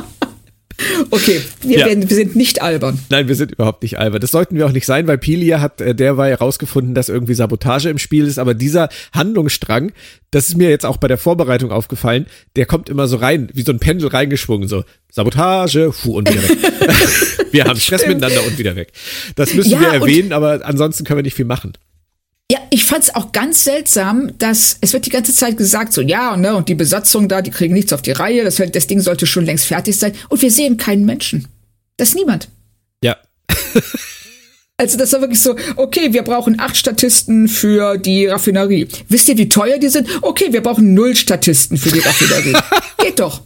[1.09, 1.85] Okay, wir, ja.
[1.87, 2.99] werden, wir sind nicht albern.
[3.09, 4.21] Nein, wir sind überhaupt nicht albern.
[4.21, 7.89] Das sollten wir auch nicht sein, weil Pilia hat äh, derweil herausgefunden, dass irgendwie Sabotage
[7.89, 8.39] im Spiel ist.
[8.39, 9.91] Aber dieser Handlungsstrang,
[10.31, 13.63] das ist mir jetzt auch bei der Vorbereitung aufgefallen, der kommt immer so rein, wie
[13.63, 16.57] so ein Pendel reingeschwungen, so Sabotage, fu und wieder weg.
[17.51, 18.21] wir haben Stress Stimmt.
[18.21, 18.91] miteinander und wieder weg.
[19.35, 21.73] Das müssen ja, wir erwähnen, aber ansonsten können wir nicht viel machen.
[22.51, 26.01] Ja, ich fand es auch ganz seltsam, dass es wird die ganze Zeit gesagt, so
[26.01, 28.99] ja, ne, und die Besatzung da, die kriegen nichts auf die Reihe, das, das Ding
[28.99, 30.11] sollte schon längst fertig sein.
[30.27, 31.47] Und wir sehen keinen Menschen.
[31.95, 32.49] Das ist niemand.
[33.01, 33.15] Ja.
[34.77, 38.87] Also das war wirklich so, okay, wir brauchen acht Statisten für die Raffinerie.
[39.09, 40.07] Wisst ihr, wie teuer die sind?
[40.23, 42.55] Okay, wir brauchen null Statisten für die Raffinerie.
[42.97, 43.43] Geht doch.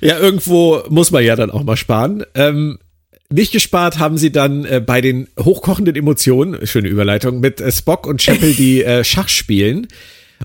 [0.00, 2.22] ja, irgendwo muss man ja dann auch mal sparen.
[2.36, 2.78] Ähm,
[3.32, 8.06] nicht gespart haben sie dann äh, bei den hochkochenden Emotionen, schöne Überleitung, mit äh, Spock
[8.06, 9.88] und Chapel, die äh, Schach spielen.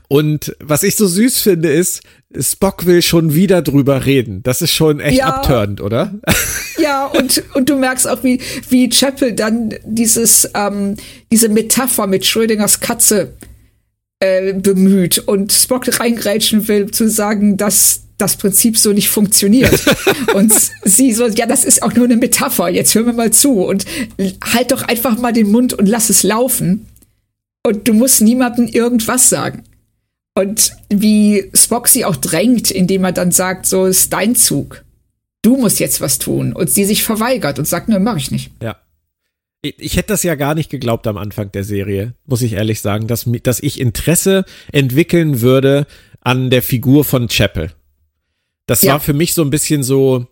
[0.07, 2.01] Und was ich so süß finde, ist,
[2.39, 4.43] Spock will schon wieder drüber reden.
[4.43, 5.27] Das ist schon echt ja.
[5.27, 6.13] abturnt, oder?
[6.79, 10.95] Ja, und, und du merkst auch, wie, wie Chapel dann dieses, ähm,
[11.31, 13.33] diese Metapher mit Schrödingers Katze
[14.19, 19.83] äh, bemüht und Spock reingrätschen will, zu sagen, dass das Prinzip so nicht funktioniert.
[20.33, 20.53] und
[20.83, 23.85] sie so, ja, das ist auch nur eine Metapher, jetzt hören wir mal zu und
[24.53, 26.87] halt doch einfach mal den Mund und lass es laufen.
[27.63, 29.63] Und du musst niemandem irgendwas sagen.
[30.35, 34.83] Und wie Spock sie auch drängt, indem er dann sagt, so ist dein Zug.
[35.41, 36.53] Du musst jetzt was tun.
[36.53, 38.51] Und sie sich verweigert und sagt, ne, mach ich nicht.
[38.61, 38.77] Ja.
[39.63, 43.07] Ich hätte das ja gar nicht geglaubt am Anfang der Serie, muss ich ehrlich sagen,
[43.07, 45.87] dass, dass ich Interesse entwickeln würde
[46.21, 47.71] an der Figur von Chapel.
[48.67, 48.93] Das ja.
[48.93, 50.27] war für mich so ein bisschen so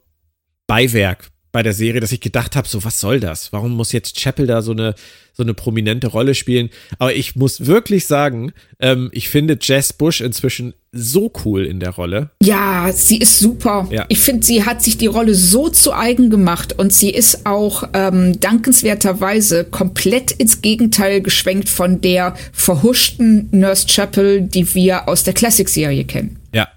[0.67, 3.53] Beiwerk bei der Serie, dass ich gedacht habe, so was soll das?
[3.53, 4.93] Warum muss jetzt Chapel da so eine
[5.31, 6.69] so eine prominente Rolle spielen?
[6.99, 11.91] Aber ich muss wirklich sagen, ähm, ich finde Jess Bush inzwischen so cool in der
[11.91, 12.31] Rolle.
[12.43, 13.87] Ja, sie ist super.
[13.89, 14.05] Ja.
[14.09, 17.87] Ich finde, sie hat sich die Rolle so zu eigen gemacht und sie ist auch
[17.93, 25.33] ähm, dankenswerterweise komplett ins Gegenteil geschwenkt von der verhuschten Nurse Chapel, die wir aus der
[25.33, 26.37] Classic-Serie kennen.
[26.53, 26.67] Ja,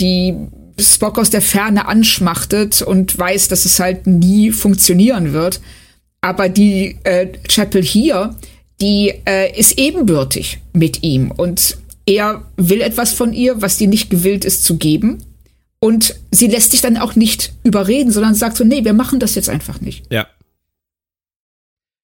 [0.00, 0.34] die
[0.78, 5.60] Spock aus der Ferne anschmachtet und weiß, dass es halt nie funktionieren wird.
[6.20, 8.34] Aber die äh, Chapel hier,
[8.80, 11.76] die äh, ist ebenbürtig mit ihm und
[12.06, 15.22] er will etwas von ihr, was sie nicht gewillt ist zu geben.
[15.80, 19.34] Und sie lässt sich dann auch nicht überreden, sondern sagt so, nee, wir machen das
[19.34, 20.10] jetzt einfach nicht.
[20.10, 20.26] Ja.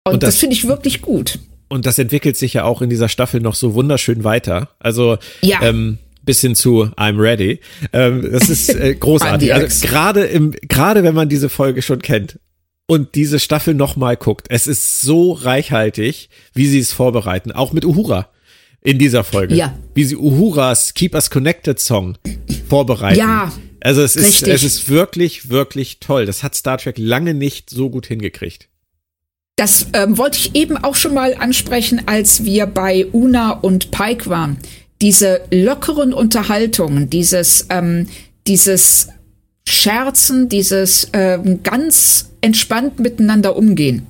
[0.05, 1.39] Und, und das, das finde ich wirklich gut.
[1.69, 4.71] Und das entwickelt sich ja auch in dieser Staffel noch so wunderschön weiter.
[4.81, 5.63] Also, ja.
[5.63, 7.59] ähm, bis hin zu I'm ready.
[7.95, 9.55] Ähm, das ist äh, großartig.
[9.55, 12.39] also gerade im, gerade wenn man diese Folge schon kennt
[12.87, 17.51] und diese Staffel nochmal guckt, es ist so reichhaltig, wie sie es vorbereiten.
[17.51, 18.29] Auch mit Uhura
[18.83, 19.55] in dieser Folge.
[19.55, 19.75] Ja.
[19.95, 22.19] Wie sie Uhuras Keep Us Connected Song
[22.69, 23.19] vorbereiten.
[23.19, 23.51] Ja.
[23.81, 26.27] Also es ist, es ist wirklich, wirklich toll.
[26.27, 28.69] Das hat Star Trek lange nicht so gut hingekriegt.
[29.57, 34.29] Das ähm, wollte ich eben auch schon mal ansprechen, als wir bei Una und Pike
[34.29, 34.59] waren
[35.01, 38.09] diese lockeren Unterhaltungen, dieses, ähm,
[38.47, 39.09] dieses
[39.67, 44.07] Scherzen, dieses ähm, ganz entspannt miteinander umgehen,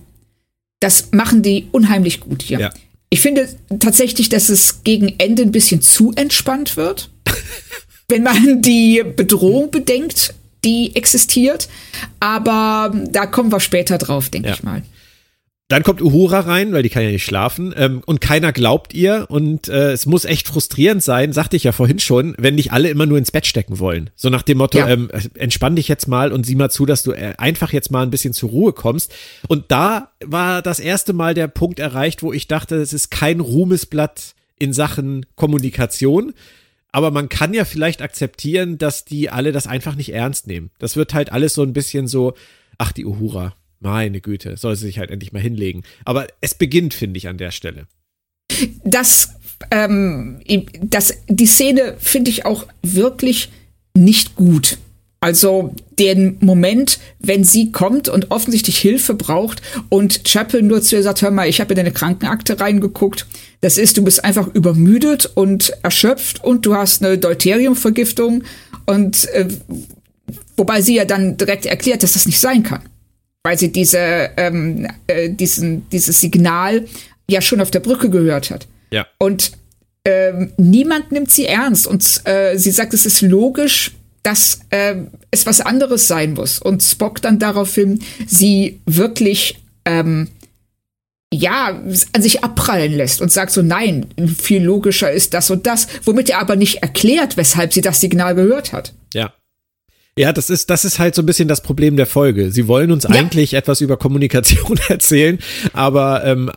[0.80, 2.61] das machen die unheimlich gut hier.
[2.61, 2.70] Ja.
[3.11, 3.49] Ich finde
[3.80, 7.11] tatsächlich, dass es gegen Ende ein bisschen zu entspannt wird,
[8.09, 10.34] wenn man die Bedrohung bedenkt,
[10.64, 11.68] die existiert.
[12.20, 14.55] Aber da kommen wir später drauf, denke ja.
[14.55, 14.82] ich mal.
[15.68, 19.26] Dann kommt Uhura rein, weil die kann ja nicht schlafen ähm, und keiner glaubt ihr
[19.28, 22.88] und äh, es muss echt frustrierend sein, sagte ich ja vorhin schon, wenn dich alle
[22.88, 24.08] immer nur ins Bett stecken wollen.
[24.16, 24.88] So nach dem Motto, ja.
[24.88, 28.02] ähm, entspann dich jetzt mal und sieh mal zu, dass du äh, einfach jetzt mal
[28.02, 29.12] ein bisschen zur Ruhe kommst.
[29.46, 33.40] Und da war das erste Mal der Punkt erreicht, wo ich dachte, es ist kein
[33.40, 36.32] Ruhmesblatt in Sachen Kommunikation.
[36.92, 40.70] Aber man kann ja vielleicht akzeptieren, dass die alle das einfach nicht ernst nehmen.
[40.78, 42.32] Das wird halt alles so ein bisschen so,
[42.78, 45.83] ach, die Uhura, meine Güte, soll sie sich halt endlich mal hinlegen.
[46.05, 47.87] Aber es beginnt, finde ich, an der Stelle.
[48.85, 49.35] Das,
[49.70, 50.41] ähm,
[50.83, 53.51] das, die Szene finde ich auch wirklich
[53.95, 54.79] nicht gut.
[55.20, 61.03] Also den Moment, wenn sie kommt und offensichtlich Hilfe braucht und Chapel nur zu ihr
[61.03, 63.26] sagt, hör mal, ich habe in deine Krankenakte reingeguckt.
[63.61, 68.45] Das ist, du bist einfach übermüdet und erschöpft und du hast eine Deuteriumvergiftung
[68.87, 69.49] und äh,
[70.57, 72.83] wobei sie ja dann direkt erklärt, dass das nicht sein kann
[73.43, 76.86] weil sie diese, ähm, äh, diesen, dieses Signal
[77.30, 78.66] ja schon auf der Brücke gehört hat.
[78.91, 79.07] Ja.
[79.18, 79.53] Und
[80.05, 81.86] ähm, niemand nimmt sie ernst.
[81.86, 84.97] Und äh, sie sagt, es ist logisch, dass äh,
[85.30, 86.59] es was anderes sein muss.
[86.59, 90.28] Und Spock dann daraufhin sie wirklich ähm,
[91.32, 91.82] ja,
[92.12, 94.07] an sich abprallen lässt und sagt so, nein,
[94.39, 98.34] viel logischer ist das und das, womit er aber nicht erklärt, weshalb sie das Signal
[98.34, 98.95] gehört hat.
[100.18, 100.32] Ja.
[100.32, 102.50] Das ist, das ist halt so ein bisschen das Problem der Folge.
[102.50, 103.10] Sie wollen uns ja.
[103.10, 105.38] eigentlich etwas über Kommunikation erzählen,
[105.72, 106.50] aber ähm,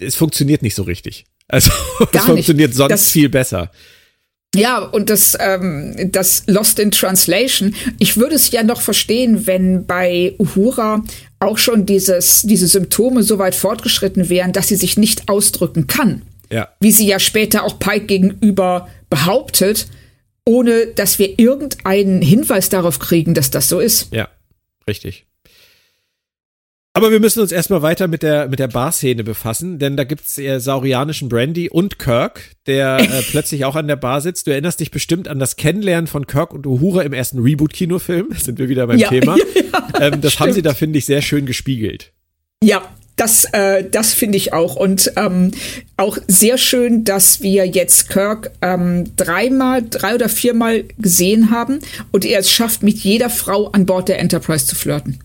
[0.00, 1.26] es funktioniert nicht so richtig.
[1.48, 1.72] Also
[2.12, 3.70] es funktioniert sonst das, viel besser.
[4.54, 9.86] Ja, und das, ähm, das Lost in Translation, ich würde es ja noch verstehen, wenn
[9.86, 11.04] bei Uhura
[11.38, 16.22] auch schon dieses, diese Symptome so weit fortgeschritten wären, dass sie sich nicht ausdrücken kann.
[16.50, 16.68] Ja.
[16.80, 19.86] Wie sie ja später auch Pike gegenüber behauptet,
[20.50, 24.12] ohne dass wir irgendeinen Hinweis darauf kriegen, dass das so ist.
[24.12, 24.28] Ja,
[24.88, 25.26] richtig.
[26.92, 30.36] Aber wir müssen uns erstmal weiter mit der, mit der Bar-Szene befassen, denn da gibt's
[30.38, 34.48] äh, saurianischen Brandy und Kirk, der äh, plötzlich auch an der Bar sitzt.
[34.48, 38.30] Du erinnerst dich bestimmt an das Kennenlernen von Kirk und Uhura im ersten Reboot-Kinofilm.
[38.36, 39.36] Sind wir wieder beim ja, Thema.
[39.72, 40.48] Ja, ähm, das stimmt.
[40.48, 42.12] haben sie da, finde ich, sehr schön gespiegelt.
[42.64, 42.82] Ja,
[43.16, 44.76] das, äh, das finde ich auch.
[44.76, 45.50] Und ähm,
[45.96, 51.80] auch sehr schön, dass wir jetzt Kirk ähm, dreimal, drei oder viermal gesehen haben
[52.12, 55.20] und er es schafft, mit jeder Frau an Bord der Enterprise zu flirten.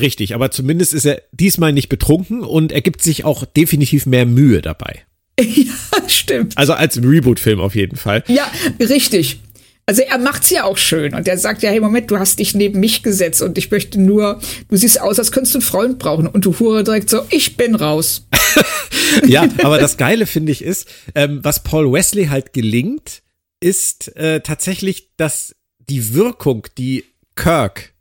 [0.00, 4.26] Richtig, aber zumindest ist er diesmal nicht betrunken und er gibt sich auch definitiv mehr
[4.26, 5.02] Mühe dabei.
[5.40, 6.56] Ja, stimmt.
[6.56, 8.22] Also als im Reboot-Film auf jeden Fall.
[8.28, 9.40] Ja, richtig.
[9.86, 12.54] Also er macht's ja auch schön und er sagt ja, hey Moment, du hast dich
[12.54, 15.98] neben mich gesetzt und ich möchte nur, du siehst aus, als könntest du einen Freund
[15.98, 18.26] brauchen und du hure direkt so, ich bin raus.
[19.26, 23.22] ja, aber das Geile finde ich ist, ähm, was Paul Wesley halt gelingt,
[23.60, 25.54] ist äh, tatsächlich, dass
[25.90, 27.04] die Wirkung, die
[27.36, 27.92] Kirk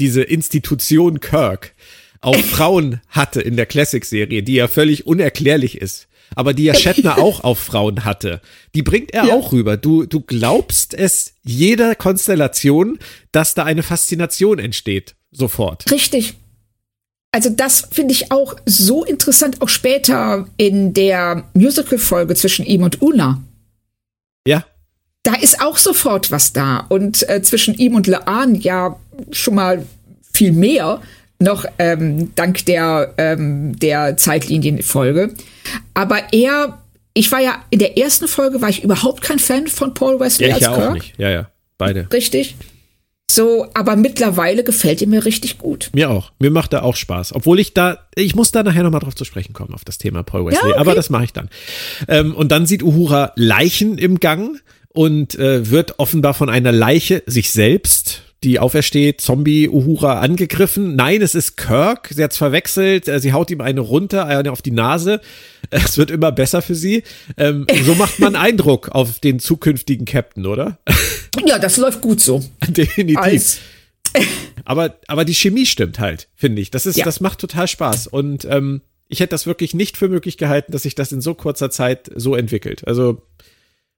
[0.00, 1.74] diese Institution Kirk
[2.20, 7.18] auf Frauen hatte in der Classic-Serie, die ja völlig unerklärlich ist, aber die ja Shatner
[7.18, 8.40] auch auf Frauen hatte,
[8.74, 9.34] die bringt er ja.
[9.34, 9.76] auch rüber.
[9.76, 12.98] Du, du glaubst es jeder Konstellation,
[13.32, 15.90] dass da eine Faszination entsteht, sofort.
[15.90, 16.34] Richtig.
[17.34, 23.02] Also das finde ich auch so interessant, auch später in der Musical-Folge zwischen ihm und
[23.02, 23.42] Una.
[24.46, 24.64] Ja.
[25.24, 26.86] Da ist auch sofort was da.
[26.88, 29.00] Und äh, zwischen ihm und Laan ja
[29.32, 29.84] schon mal
[30.32, 31.00] viel mehr,
[31.40, 35.34] noch ähm, dank der, ähm, der Zeitlinienfolge.
[35.94, 36.82] Aber er,
[37.14, 40.48] ich war ja, in der ersten Folge war ich überhaupt kein Fan von Paul Wesley
[40.48, 41.14] ja, ich als ja auch nicht.
[41.18, 42.08] Ja, ja, beide.
[42.12, 42.56] Richtig.
[43.30, 45.90] So, aber mittlerweile gefällt er mir richtig gut.
[45.92, 46.30] Mir auch.
[46.38, 47.34] Mir macht er auch Spaß.
[47.34, 50.22] Obwohl ich da, ich muss da nachher nochmal drauf zu sprechen kommen, auf das Thema
[50.22, 50.60] Paul Wesley.
[50.60, 50.78] Ja, okay.
[50.78, 51.48] Aber das mache ich dann.
[52.06, 57.24] Ähm, und dann sieht Uhura Leichen im Gang und äh, wird offenbar von einer Leiche
[57.26, 60.94] sich selbst die aufersteht, Zombie Uhura angegriffen.
[60.94, 62.10] Nein, es ist Kirk.
[62.14, 63.08] Sie hat's verwechselt.
[63.08, 65.20] Äh, sie haut ihm eine runter, eine auf die Nase.
[65.70, 67.04] Es wird immer besser für sie.
[67.38, 70.78] Ähm, so macht man Eindruck auf den zukünftigen Captain, oder?
[71.46, 72.44] Ja, das läuft gut so.
[72.68, 73.18] Definitiv.
[73.18, 73.58] Als
[74.64, 76.70] aber, aber die Chemie stimmt halt, finde ich.
[76.70, 77.04] Das ist, ja.
[77.04, 78.06] das macht total Spaß.
[78.06, 81.34] Und ähm, ich hätte das wirklich nicht für möglich gehalten, dass sich das in so
[81.34, 82.86] kurzer Zeit so entwickelt.
[82.86, 83.22] Also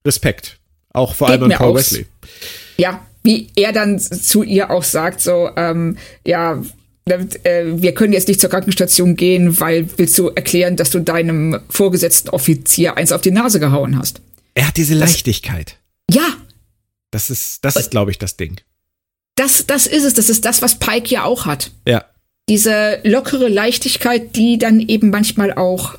[0.07, 0.59] Respekt.
[0.94, 2.07] Auch vor Geht allem an Paul Wesley.
[2.78, 6.62] Ja, wie er dann zu ihr auch sagt, so, ähm, ja,
[7.04, 11.60] äh, wir können jetzt nicht zur Krankenstation gehen, weil willst du erklären, dass du deinem
[11.68, 14.20] vorgesetzten Offizier eins auf die Nase gehauen hast.
[14.54, 15.76] Er hat diese Leichtigkeit.
[16.06, 16.28] Das, ja.
[17.10, 18.60] Das ist, das ist, glaube ich, das Ding.
[19.34, 20.14] Das, das ist es.
[20.14, 21.70] Das ist das, was Pike ja auch hat.
[21.86, 22.04] Ja.
[22.48, 25.98] Diese lockere Leichtigkeit, die dann eben manchmal auch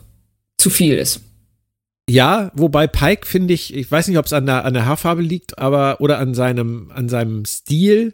[0.58, 1.22] zu viel ist.
[2.10, 5.22] Ja, wobei Pike finde ich, ich weiß nicht, ob es an der, an der Haarfarbe
[5.22, 8.14] liegt, aber oder an seinem, an seinem Stil,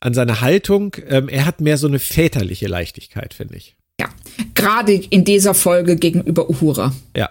[0.00, 0.96] an seiner Haltung.
[1.08, 3.76] Ähm, er hat mehr so eine väterliche Leichtigkeit, finde ich.
[4.00, 4.08] Ja,
[4.54, 6.94] gerade in dieser Folge gegenüber Uhura.
[7.16, 7.30] Ja.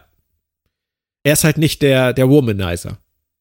[1.23, 2.97] Er ist halt nicht der, der Womanizer.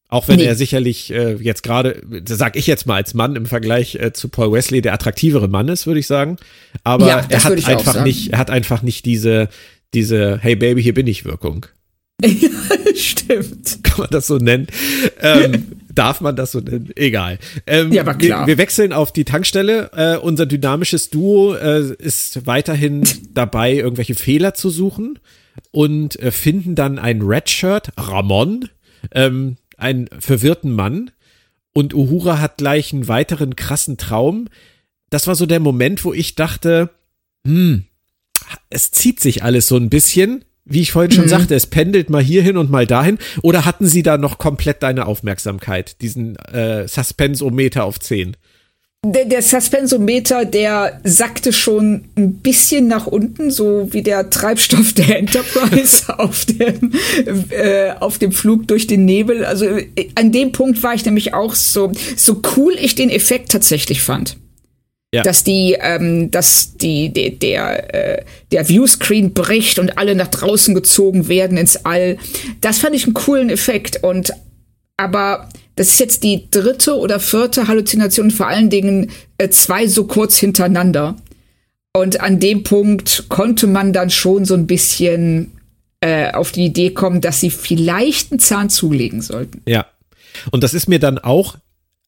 [0.09, 0.45] Auch wenn nee.
[0.45, 4.29] er sicherlich äh, jetzt gerade, sag ich jetzt mal als Mann im Vergleich äh, zu
[4.29, 6.37] Paul Wesley der attraktivere Mann ist, würde ich sagen.
[6.83, 9.49] Aber ja, er hat einfach nicht, er hat einfach nicht diese,
[9.93, 11.65] diese Hey Baby, hier bin ich Wirkung.
[12.23, 12.49] Ja,
[12.95, 13.83] stimmt.
[13.83, 14.67] Kann man das so nennen?
[15.21, 16.91] Ähm, darf man das so nennen?
[16.95, 17.37] Egal.
[17.67, 18.41] Ähm, ja, aber klar.
[18.41, 19.91] Wir, wir, wechseln auf die Tankstelle.
[19.93, 23.03] Äh, unser dynamisches Duo äh, ist weiterhin
[23.33, 25.19] dabei, irgendwelche Fehler zu suchen
[25.71, 28.69] und äh, finden dann ein Redshirt, Ramon,
[29.11, 31.11] ähm, einen verwirrten Mann.
[31.73, 34.47] Und Uhura hat gleich einen weiteren krassen Traum.
[35.11, 36.89] Das war so der Moment, wo ich dachte,
[37.45, 37.85] hm,
[38.71, 41.29] es zieht sich alles so ein bisschen wie ich vorhin schon mhm.
[41.29, 43.17] sagte, es pendelt mal hierhin und mal dahin.
[43.41, 48.35] Oder hatten sie da noch komplett deine Aufmerksamkeit, diesen äh, Suspensometer auf 10?
[49.05, 55.19] Der, der Suspensometer, der sackte schon ein bisschen nach unten, so wie der Treibstoff der
[55.19, 56.93] Enterprise auf dem,
[57.51, 59.45] äh, auf dem Flug durch den Nebel.
[59.45, 63.51] Also äh, an dem Punkt war ich nämlich auch so, so cool ich den Effekt
[63.51, 64.37] tatsächlich fand.
[65.13, 65.23] Ja.
[65.23, 70.75] Dass die, ähm, dass die, de, der, äh, der Viewscreen bricht und alle nach draußen
[70.75, 72.17] gezogen werden ins All.
[72.59, 74.03] Das fand ich einen coolen Effekt.
[74.03, 74.33] Und
[74.97, 75.47] aber
[75.77, 80.37] Das ist jetzt die dritte oder vierte Halluzination, vor allen Dingen äh, zwei so kurz
[80.37, 81.15] hintereinander.
[81.93, 85.51] Und an dem Punkt konnte man dann schon so ein bisschen
[86.01, 89.61] äh, auf die Idee kommen, dass sie vielleicht einen Zahn zulegen sollten.
[89.67, 89.85] Ja.
[90.51, 91.57] Und das ist mir dann auch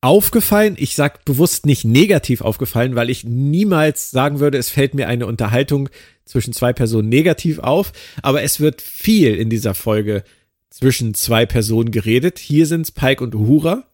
[0.01, 0.75] aufgefallen.
[0.77, 5.25] Ich sag bewusst nicht negativ aufgefallen, weil ich niemals sagen würde, es fällt mir eine
[5.25, 5.89] Unterhaltung
[6.25, 7.91] zwischen zwei Personen negativ auf.
[8.21, 10.23] Aber es wird viel in dieser Folge
[10.69, 12.39] zwischen zwei Personen geredet.
[12.39, 13.85] Hier sind es Pike und Uhura.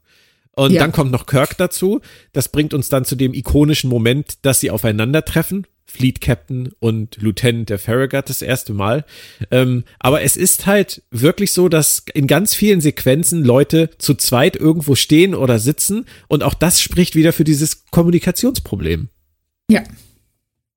[0.52, 0.82] Und ja.
[0.82, 2.02] dann kommt noch Kirk dazu.
[2.32, 5.68] Das bringt uns dann zu dem ikonischen Moment, dass sie aufeinandertreffen.
[5.86, 9.06] Fleet Captain und Lieutenant der Farragut das erste Mal.
[9.52, 14.56] Ähm, aber es ist halt wirklich so, dass in ganz vielen Sequenzen Leute zu zweit
[14.56, 19.10] irgendwo stehen oder sitzen und auch das spricht wieder für dieses Kommunikationsproblem.
[19.70, 19.84] Ja,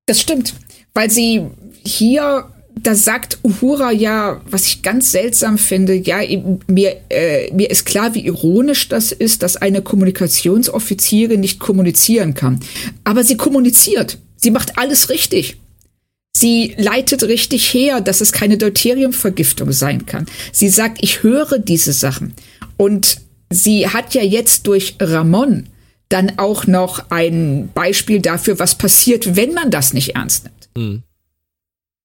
[0.05, 0.53] das stimmt,
[0.93, 1.47] weil sie
[1.85, 2.49] hier
[2.83, 6.19] da sagt Uhura ja, was ich ganz seltsam finde, ja,
[6.67, 12.59] mir, äh, mir ist klar, wie ironisch das ist, dass eine Kommunikationsoffizierin nicht kommunizieren kann.
[13.03, 14.19] Aber sie kommuniziert.
[14.39, 15.57] Sie macht alles richtig.
[16.35, 20.25] Sie leitet richtig her, dass es keine Deuteriumvergiftung sein kann.
[20.53, 22.33] Sie sagt, ich höre diese Sachen.
[22.77, 23.17] Und
[23.49, 25.67] sie hat ja jetzt durch Ramon
[26.07, 30.69] dann auch noch ein Beispiel dafür, was passiert, wenn man das nicht ernst nimmt.
[30.77, 31.03] Mhm.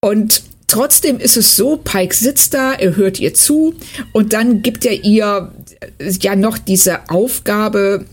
[0.02, 3.74] Und trotzdem ist es so, Pike sitzt da, er hört ihr zu
[4.12, 5.54] und dann gibt er ihr
[5.98, 8.04] ja noch diese Aufgabe,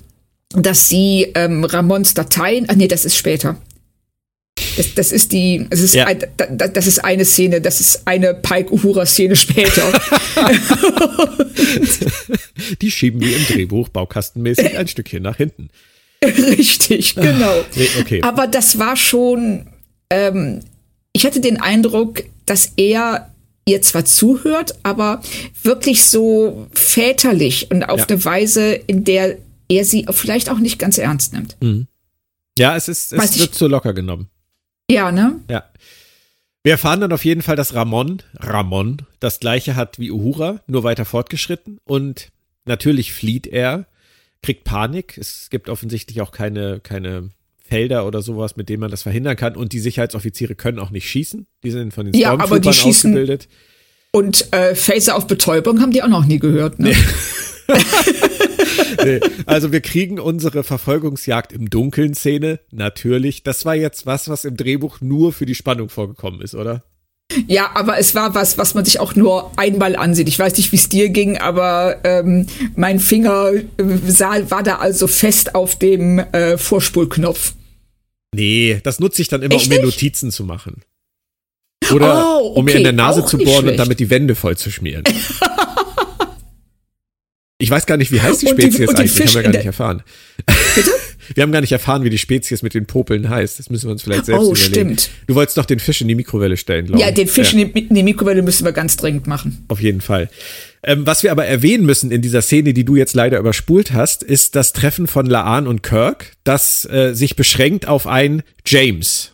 [0.49, 3.57] dass sie ähm, Ramons Dateien, ach nee, das ist später.
[4.81, 6.07] Das, das ist die, das ist, ja.
[6.07, 6.19] ein,
[6.73, 9.83] das ist eine Szene, das ist eine Pike Uhura Szene später.
[12.81, 15.69] die schieben wir im Drehbuch baukastenmäßig ein Stückchen nach hinten.
[16.23, 17.63] Richtig, genau.
[17.75, 18.21] Nee, okay.
[18.23, 19.67] Aber das war schon,
[20.09, 20.61] ähm,
[21.13, 23.31] ich hatte den Eindruck, dass er
[23.67, 25.21] ihr zwar zuhört, aber
[25.61, 28.05] wirklich so väterlich und auf ja.
[28.07, 29.37] eine Weise, in der
[29.69, 31.55] er sie vielleicht auch nicht ganz ernst nimmt.
[31.61, 31.87] Mhm.
[32.57, 34.31] Ja, es ist, es wird zu locker genommen.
[34.91, 35.39] Ja, ne?
[35.49, 35.63] Ja.
[36.63, 40.83] Wir erfahren dann auf jeden Fall, dass Ramon, Ramon, das gleiche hat wie Uhura, nur
[40.83, 42.31] weiter fortgeschritten und
[42.65, 43.87] natürlich flieht er,
[44.43, 45.17] kriegt Panik.
[45.17, 47.29] Es gibt offensichtlich auch keine, keine
[47.63, 51.09] Felder oder sowas, mit denen man das verhindern kann und die Sicherheitsoffiziere können auch nicht
[51.09, 51.47] schießen.
[51.63, 53.47] Die sind von den ja, aber die schießen ausgebildet.
[54.11, 56.89] Und äh, Phaser auf Betäubung haben die auch noch nie gehört, ne?
[56.89, 56.95] Nee.
[59.03, 59.19] nee.
[59.45, 63.43] Also wir kriegen unsere Verfolgungsjagd im Dunkeln Szene, natürlich.
[63.43, 66.83] Das war jetzt was, was im Drehbuch nur für die Spannung vorgekommen ist, oder?
[67.47, 70.27] Ja, aber es war was, was man sich auch nur einmal ansieht.
[70.27, 73.63] Ich weiß nicht, wie es dir ging, aber ähm, mein Finger äh,
[74.07, 77.53] sah, war da also fest auf dem äh, Vorspulknopf.
[78.33, 80.81] Nee, das nutze ich dann immer, Echt um mir Notizen zu machen.
[81.91, 82.59] Oder oh, okay.
[82.59, 85.03] um mir in der Nase auch zu bohren und damit die Wände voll zu schmieren.
[87.61, 89.13] Ich weiß gar nicht, wie heißt die Spezies die, eigentlich?
[89.13, 90.03] Die haben wir gar nicht erfahren.
[90.75, 90.91] Bitte?
[91.35, 93.59] Wir haben gar nicht erfahren, wie die Spezies mit den Popeln heißt.
[93.59, 94.97] Das müssen wir uns vielleicht selbst oh, überlegen.
[94.97, 95.09] Stimmt.
[95.27, 97.05] Du wolltest doch den Fisch in die Mikrowelle stellen, glaube ich.
[97.05, 97.61] Ja, den Fisch ja.
[97.61, 99.63] in die Mikrowelle müssen wir ganz dringend machen.
[99.69, 100.29] Auf jeden Fall.
[100.83, 104.23] Ähm, was wir aber erwähnen müssen in dieser Szene, die du jetzt leider überspult hast,
[104.23, 109.33] ist das Treffen von Laan und Kirk, das äh, sich beschränkt auf ein James.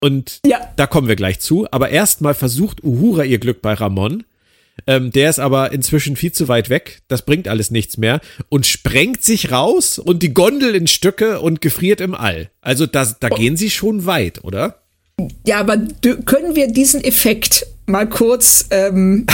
[0.00, 0.60] Und ja.
[0.76, 1.66] da kommen wir gleich zu.
[1.70, 4.24] Aber erstmal versucht Uhura ihr Glück bei Ramon
[4.86, 7.00] ähm, der ist aber inzwischen viel zu weit weg.
[7.08, 8.20] Das bringt alles nichts mehr.
[8.48, 12.50] Und sprengt sich raus und die Gondel in Stücke und gefriert im All.
[12.60, 14.82] Also da, da gehen sie schon weit, oder?
[15.44, 15.76] Ja, aber
[16.24, 19.26] können wir diesen Effekt mal kurz ähm,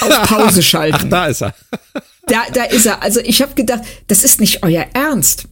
[0.00, 0.96] auf Pause schalten?
[0.98, 1.54] Ach, da ist er.
[2.26, 3.02] da, da ist er.
[3.02, 5.46] Also ich habe gedacht, das ist nicht euer Ernst.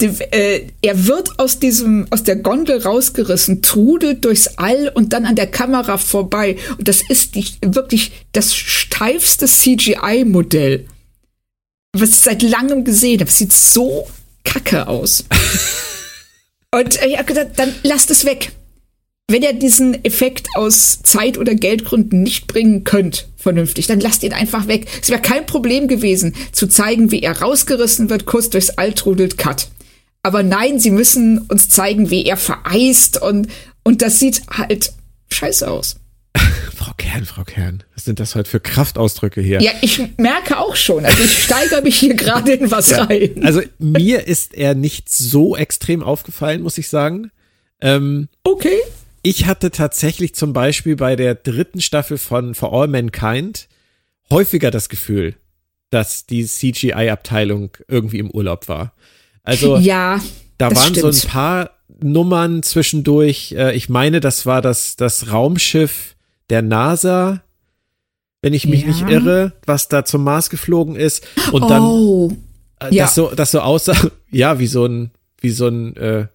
[0.00, 5.34] Äh, er wird aus diesem, aus der Gondel rausgerissen, trudelt durchs All und dann an
[5.34, 6.56] der Kamera vorbei.
[6.78, 10.86] Und das ist die, wirklich das steifste CGI-Modell,
[11.94, 13.30] was ich seit langem gesehen habe.
[13.30, 14.06] Sieht so
[14.44, 15.24] kacke aus.
[16.70, 18.52] und ich habe gedacht, dann lasst es weg.
[19.30, 24.32] Wenn ihr diesen Effekt aus Zeit- oder Geldgründen nicht bringen könnt, vernünftig, dann lasst ihn
[24.32, 24.86] einfach weg.
[25.02, 29.36] Es wäre kein Problem gewesen, zu zeigen, wie er rausgerissen wird, kurz durchs All trudelt,
[29.36, 29.68] cut.
[30.28, 33.48] Aber nein, sie müssen uns zeigen, wie er vereist und,
[33.82, 34.92] und das sieht halt
[35.32, 35.96] scheiße aus.
[36.76, 39.62] Frau Kern, Frau Kern, was sind das heute für Kraftausdrücke hier?
[39.62, 41.06] Ja, ich merke auch schon.
[41.06, 43.40] Also ich steigere mich hier gerade in was ja, rein.
[43.42, 47.30] Also mir ist er nicht so extrem aufgefallen, muss ich sagen.
[47.80, 48.76] Ähm, okay.
[49.22, 53.66] Ich hatte tatsächlich zum Beispiel bei der dritten Staffel von For All Mankind
[54.30, 55.36] häufiger das Gefühl,
[55.88, 58.92] dass die CGI-Abteilung irgendwie im Urlaub war.
[59.42, 60.20] Also ja,
[60.58, 61.14] da waren stimmt.
[61.14, 61.70] so ein paar
[62.00, 63.52] Nummern zwischendurch.
[63.56, 66.14] Äh, ich meine, das war das, das Raumschiff
[66.50, 67.42] der NASA.
[68.42, 68.86] wenn ich mich Ja.
[68.88, 72.32] nicht irre, was da zum Mars geflogen ist und dann oh,
[72.80, 73.04] äh, ja.
[73.04, 73.96] das so das so aussah,
[74.30, 75.10] ja, wie so ein
[75.40, 76.26] wie so ein äh,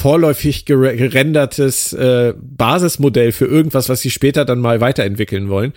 [0.00, 5.72] vorläufig gere- gerendertes äh, Basismodell für irgendwas, was sie später dann mal weiterentwickeln wollen.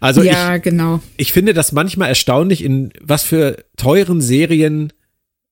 [0.00, 1.00] Also ja, genau.
[1.16, 4.92] ich, ich finde das manchmal erstaunlich, in was für teuren Serien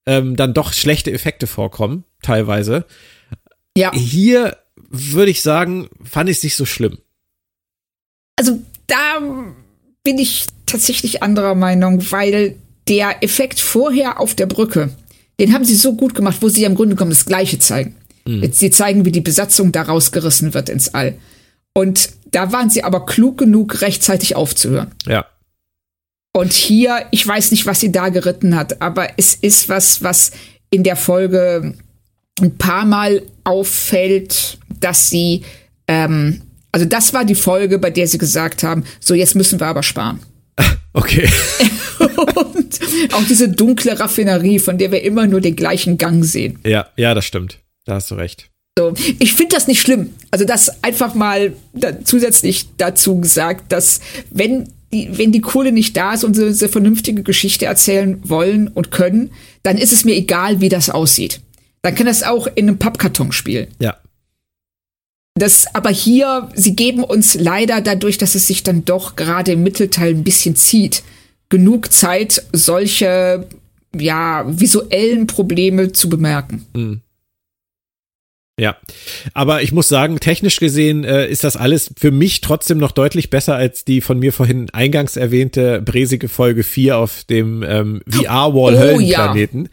[0.07, 2.85] ähm, dann doch schlechte Effekte vorkommen, teilweise.
[3.77, 4.57] Ja, Hier
[4.89, 6.99] würde ich sagen, fand ich es nicht so schlimm.
[8.39, 9.21] also da
[10.03, 14.91] bin ich tatsächlich anderer Meinung, weil der Effekt vorher auf der Brücke,
[15.41, 17.97] den haben sie so gut gemacht, wo sie im Grunde genommen das Gleiche zeigen.
[18.27, 21.15] Jetzt, sie zeigen, wie die Besatzung da rausgerissen wird ins All.
[21.75, 24.93] Und da waren sie aber klug genug, rechtzeitig aufzuhören.
[25.07, 25.27] Ja.
[26.37, 30.33] Und hier, ich weiß nicht, was sie da geritten hat, aber es ist was, was
[30.71, 31.75] in der Folge
[32.41, 35.43] ein paar Mal auffällt, dass sie,
[35.87, 39.67] ähm, also das war die Folge, bei der sie gesagt haben, so jetzt müssen wir
[39.67, 40.21] aber sparen.
[40.97, 41.29] Okay.
[41.99, 42.81] Und
[43.13, 46.61] auch diese dunkle Raffinerie, von der wir immer nur den gleichen Gang sehen.
[46.65, 47.59] Ja, ja, das stimmt.
[47.85, 48.49] Da hast du recht.
[48.79, 50.15] So, ich finde das nicht schlimm.
[50.31, 53.99] Also das einfach mal da, zusätzlich dazu gesagt, dass
[54.31, 58.69] wenn die, wenn die Kohle nicht da ist und sie eine vernünftige Geschichte erzählen wollen
[58.69, 59.33] und können,
[59.63, 61.41] dann ist es mir egal, wie das aussieht.
[61.83, 63.69] Dann kann das auch in einem Pappkarton spielen.
[63.79, 63.97] Ja.
[65.37, 69.65] Das, aber hier, sie geben uns leider dadurch, dass es sich dann doch gerade im
[69.65, 71.03] Mittelteil ein bisschen zieht,
[71.49, 73.47] genug Zeit, solche
[73.97, 76.65] ja visuellen Probleme zu bemerken.
[78.59, 78.77] Ja,
[79.33, 83.29] aber ich muss sagen, technisch gesehen äh, ist das alles für mich trotzdem noch deutlich
[83.29, 88.75] besser als die von mir vorhin eingangs erwähnte bresige Folge 4 auf dem ähm, VR-Wall
[88.77, 89.69] Oh, Höllenplaneten.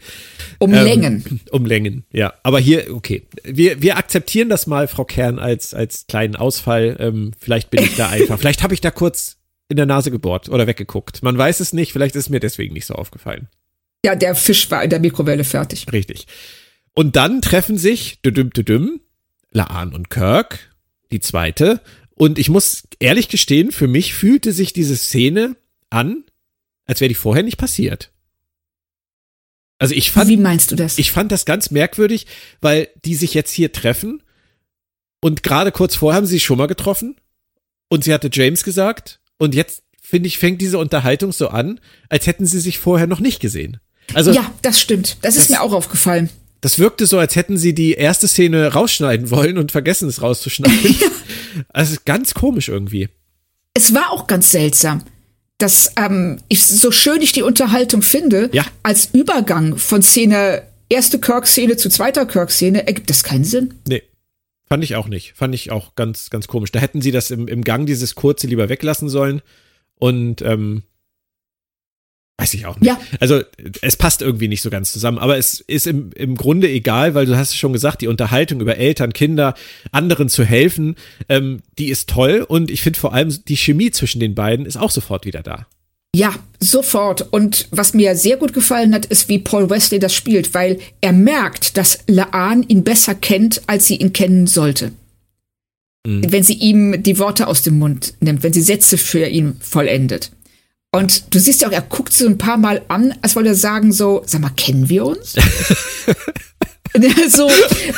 [0.58, 1.40] Um Ähm, Längen.
[1.52, 2.34] Um Längen, ja.
[2.42, 3.22] Aber hier, okay.
[3.44, 6.96] Wir, wir akzeptieren das mal, Frau Kern, als, als kleinen Ausfall.
[6.98, 8.36] Ähm, vielleicht bin ich da einfach.
[8.40, 9.36] vielleicht habe ich da kurz
[9.68, 11.22] in der Nase gebohrt oder weggeguckt.
[11.22, 13.46] Man weiß es nicht, vielleicht ist mir deswegen nicht so aufgefallen.
[14.04, 15.86] Ja, der Fisch war in der Mikrowelle fertig.
[15.92, 16.26] Richtig.
[16.94, 19.00] Und dann treffen sich düdüm düdüm
[19.50, 20.74] Laan und Kirk,
[21.10, 21.80] die zweite.
[22.14, 25.56] Und ich muss ehrlich gestehen, für mich fühlte sich diese Szene
[25.90, 26.24] an,
[26.84, 28.10] als wäre die vorher nicht passiert.
[29.78, 30.98] Also ich fand, Wie meinst du das?
[30.98, 32.26] ich fand das ganz merkwürdig,
[32.60, 34.22] weil die sich jetzt hier treffen
[35.20, 37.16] und gerade kurz vorher haben sie sich schon mal getroffen
[37.88, 42.26] und sie hatte James gesagt und jetzt finde ich fängt diese Unterhaltung so an, als
[42.28, 43.80] hätten sie sich vorher noch nicht gesehen.
[44.14, 45.16] Also ja, das stimmt.
[45.22, 46.30] Das ist Das- mir auch aufgefallen.
[46.62, 50.96] Das wirkte so, als hätten sie die erste Szene rausschneiden wollen und vergessen es rauszuschneiden.
[51.68, 53.10] Also ganz komisch irgendwie.
[53.74, 55.02] Es war auch ganz seltsam.
[55.58, 58.64] dass ähm, ich, so schön ich die Unterhaltung finde, Ja.
[58.82, 63.74] als Übergang von Szene, erste Kirk-Szene zu zweiter Kirk-Szene, ergibt das keinen Sinn.
[63.86, 64.02] Nee.
[64.66, 65.34] Fand ich auch nicht.
[65.36, 66.72] Fand ich auch ganz, ganz komisch.
[66.72, 69.42] Da hätten sie das im, im Gang, dieses kurze, lieber weglassen sollen.
[69.96, 70.82] Und ähm,
[72.42, 72.88] weiß ich auch nicht.
[72.88, 73.00] Ja.
[73.20, 73.40] Also
[73.80, 75.18] es passt irgendwie nicht so ganz zusammen.
[75.18, 78.60] Aber es ist im, im Grunde egal, weil du hast es schon gesagt, die Unterhaltung
[78.60, 79.54] über Eltern, Kinder,
[79.92, 80.96] anderen zu helfen,
[81.28, 82.44] ähm, die ist toll.
[82.46, 85.66] Und ich finde vor allem die Chemie zwischen den beiden ist auch sofort wieder da.
[86.14, 87.32] Ja, sofort.
[87.32, 91.12] Und was mir sehr gut gefallen hat, ist, wie Paul Wesley das spielt, weil er
[91.12, 94.92] merkt, dass Laan ihn besser kennt, als sie ihn kennen sollte.
[96.04, 100.32] Wenn sie ihm die Worte aus dem Mund nimmt, wenn sie Sätze für ihn vollendet.
[100.94, 103.54] Und du siehst ja auch, er guckt so ein paar Mal an, als wollte er
[103.54, 105.34] sagen so, sag mal, kennen wir uns?
[107.28, 107.50] so,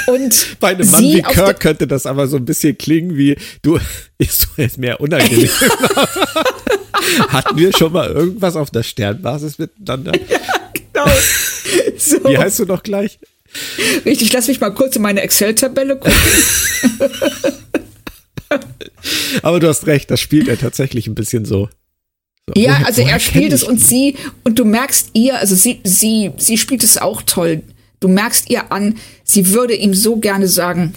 [0.07, 3.79] und Bei einem Mann wie Kirk könnte das aber so ein bisschen klingen wie, du,
[4.19, 5.51] ist doch jetzt mehr unangenehm.
[7.29, 10.13] Hatten wir schon mal irgendwas auf der Sternbasis miteinander?
[10.13, 11.11] Genau.
[11.99, 13.19] So, Wie heißt du noch gleich?
[14.05, 16.13] richtig, lass mich mal kurz in meine Excel-Tabelle gucken.
[19.43, 21.69] Aber du hast recht, das spielt er tatsächlich ein bisschen so.
[22.49, 26.33] So Ja, also er spielt es und sie, und du merkst ihr, also sie, sie,
[26.37, 27.63] sie spielt es auch toll.
[28.01, 30.95] Du merkst ihr an, sie würde ihm so gerne sagen,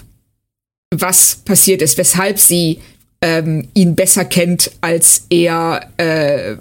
[0.94, 2.80] was passiert ist, weshalb sie
[3.22, 6.58] ähm, ihn besser kennt, als er, äh,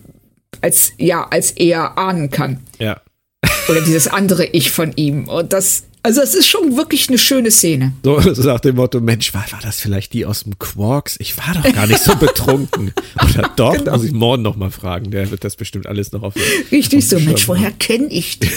[0.61, 2.61] als, ja, als er ahnen kann.
[2.79, 3.01] Ja.
[3.69, 5.29] Oder dieses andere Ich von ihm.
[5.29, 7.93] Und das, also es ist schon wirklich eine schöne Szene.
[8.05, 11.17] So, so nach dem Motto, Mensch, war, war das vielleicht die aus dem Quarks?
[11.19, 12.93] Ich war doch gar nicht so betrunken.
[13.21, 13.75] Oder doch?
[13.77, 13.91] Genau.
[13.97, 15.11] Muss ich morgen noch mal fragen.
[15.11, 16.35] Der wird das bestimmt alles noch auf.
[16.71, 17.65] Richtig auf so, Mensch, Schirm haben.
[17.65, 18.51] woher kenne ich den?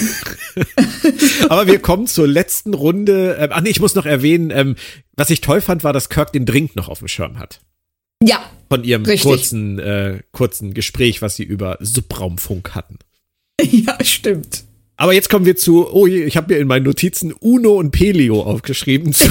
[1.50, 3.38] Aber wir kommen zur letzten Runde.
[3.40, 4.76] Ähm, ach nee, ich muss noch erwähnen, ähm,
[5.16, 7.62] was ich toll fand, war, dass Kirk den Drink noch auf dem Schirm hat.
[8.22, 9.24] Ja, Von ihrem Richtig.
[9.24, 13.00] kurzen, äh, kurzen Gespräch, was sie über Subraumfunk hatten.
[13.60, 14.66] ja, stimmt.
[15.00, 17.92] Aber jetzt kommen wir zu, oh je, ich habe mir in meinen Notizen Uno und
[17.92, 19.14] Pelio aufgeschrieben.
[19.14, 19.30] Zu,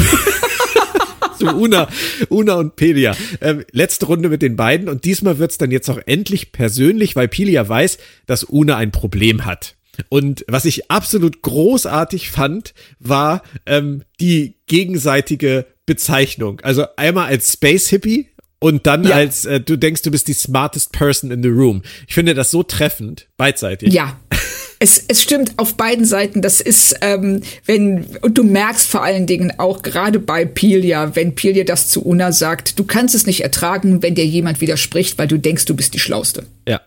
[1.39, 1.89] zu Una,
[2.31, 3.15] Una und Pelia.
[3.43, 7.29] Ähm, letzte Runde mit den beiden und diesmal wird's dann jetzt auch endlich persönlich, weil
[7.29, 9.77] Pelia weiß, dass Una ein Problem hat.
[10.09, 16.61] Und was ich absolut großartig fand, war ähm, die gegenseitige Bezeichnung.
[16.61, 19.17] Also einmal als Space Hippie und dann ja.
[19.17, 21.83] als äh, du denkst, du bist die smartest person in the room.
[22.07, 23.93] Ich finde das so treffend, beidseitig.
[23.93, 24.19] Ja.
[24.81, 26.41] Es, es stimmt auf beiden Seiten.
[26.41, 31.35] Das ist, ähm, wenn, und du merkst vor allen Dingen auch gerade bei Pilia, wenn
[31.35, 35.27] Pilia das zu Una sagt, du kannst es nicht ertragen, wenn dir jemand widerspricht, weil
[35.27, 36.47] du denkst, du bist die Schlauste.
[36.67, 36.81] Ja.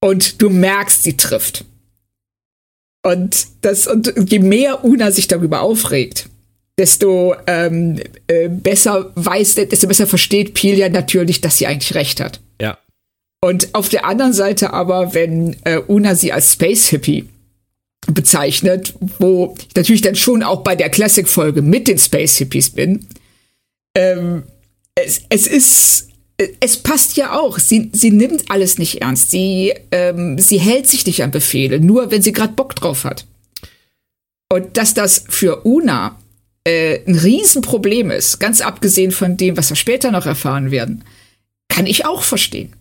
[0.00, 1.64] Und du merkst, sie trifft.
[3.02, 6.28] Und das, und je mehr Una sich darüber aufregt,
[6.78, 12.40] desto ähm, äh, besser weiß, desto besser versteht Pilia natürlich, dass sie eigentlich recht hat.
[13.40, 17.28] Und auf der anderen Seite aber, wenn äh, Una sie als Space Hippie
[18.06, 23.06] bezeichnet, wo ich natürlich dann schon auch bei der Classic-Folge mit den Space Hippies bin,
[23.96, 24.42] ähm,
[24.94, 26.08] es, es ist,
[26.60, 27.58] es passt ja auch.
[27.58, 29.30] Sie, sie nimmt alles nicht ernst.
[29.30, 33.26] Sie, ähm, sie hält sich nicht an Befehle, nur wenn sie gerade Bock drauf hat.
[34.50, 36.18] Und dass das für Una
[36.64, 41.04] äh, ein Riesenproblem ist, ganz abgesehen von dem, was wir später noch erfahren werden,
[41.68, 42.72] kann ich auch verstehen.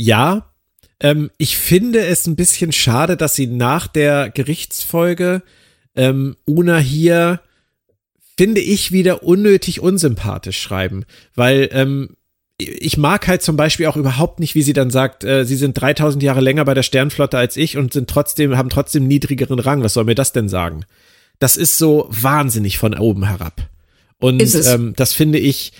[0.00, 0.52] Ja,
[1.00, 5.42] ähm, ich finde es ein bisschen schade, dass sie nach der Gerichtsfolge
[5.96, 7.40] ähm, Una hier,
[8.36, 12.16] finde ich, wieder unnötig unsympathisch schreiben, weil ähm,
[12.56, 15.80] ich mag halt zum Beispiel auch überhaupt nicht, wie sie dann sagt, äh, sie sind
[15.80, 19.82] 3000 Jahre länger bei der Sternflotte als ich und sind trotzdem, haben trotzdem niedrigeren Rang.
[19.84, 20.84] Was soll mir das denn sagen?
[21.38, 23.68] das ist so wahnsinnig von oben herab.
[24.18, 25.72] Und ähm, das finde ich,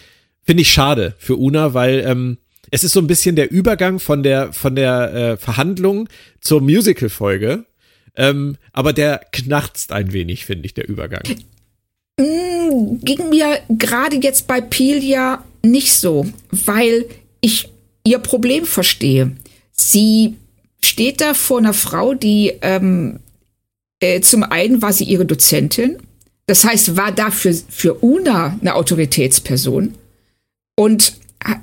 [0.42, 2.38] finde ich schade für Una, weil ähm,
[2.70, 6.08] es ist so ein bisschen der Übergang von der, von der äh, Verhandlung
[6.40, 7.64] zur Musical-Folge.
[8.16, 11.22] Ähm, aber der knarzt ein wenig, finde ich, der Übergang.
[12.18, 17.06] Mm, ging mir gerade jetzt bei Pilia nicht so, weil
[17.40, 17.70] ich
[18.04, 19.36] ihr Problem verstehe.
[19.70, 20.34] Sie
[20.82, 23.20] steht da vor einer Frau, die ähm,
[24.00, 25.98] äh, zum einen war sie ihre Dozentin,
[26.46, 29.94] das heißt, war dafür für Una eine Autoritätsperson
[30.76, 31.12] und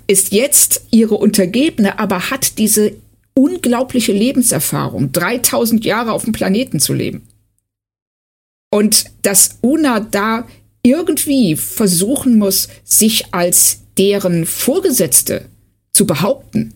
[0.07, 2.93] ist jetzt ihre Untergebene, aber hat diese
[3.33, 7.27] unglaubliche Lebenserfahrung, 3000 Jahre auf dem Planeten zu leben.
[8.71, 10.47] Und dass Una da
[10.83, 15.45] irgendwie versuchen muss, sich als deren Vorgesetzte
[15.91, 16.73] zu behaupten,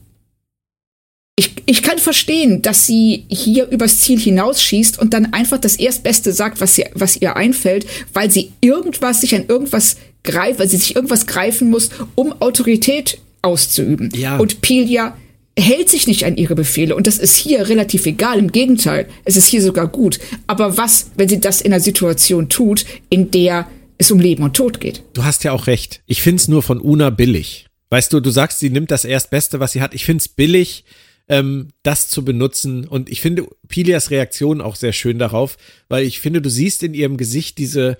[1.39, 6.33] ich, ich kann verstehen, dass sie hier übers Ziel hinausschießt und dann einfach das Erstbeste
[6.33, 9.95] sagt, was, sie, was ihr einfällt, weil sie irgendwas, sich an irgendwas
[10.31, 14.09] greift, weil sie sich irgendwas greifen muss, um Autorität auszuüben.
[14.15, 14.37] Ja.
[14.37, 15.15] Und Pilia
[15.57, 18.39] hält sich nicht an ihre Befehle und das ist hier relativ egal.
[18.39, 20.19] Im Gegenteil, es ist hier sogar gut.
[20.47, 23.67] Aber was, wenn sie das in einer Situation tut, in der
[23.97, 25.03] es um Leben und Tod geht?
[25.13, 26.01] Du hast ja auch recht.
[26.05, 27.67] Ich find's nur von Una billig.
[27.89, 29.93] Weißt du, du sagst, sie nimmt das Erstbeste, was sie hat.
[29.93, 30.85] Ich find's billig,
[31.27, 32.87] ähm, das zu benutzen.
[32.87, 35.57] Und ich finde Pilias Reaktion auch sehr schön darauf,
[35.89, 37.97] weil ich finde, du siehst in ihrem Gesicht diese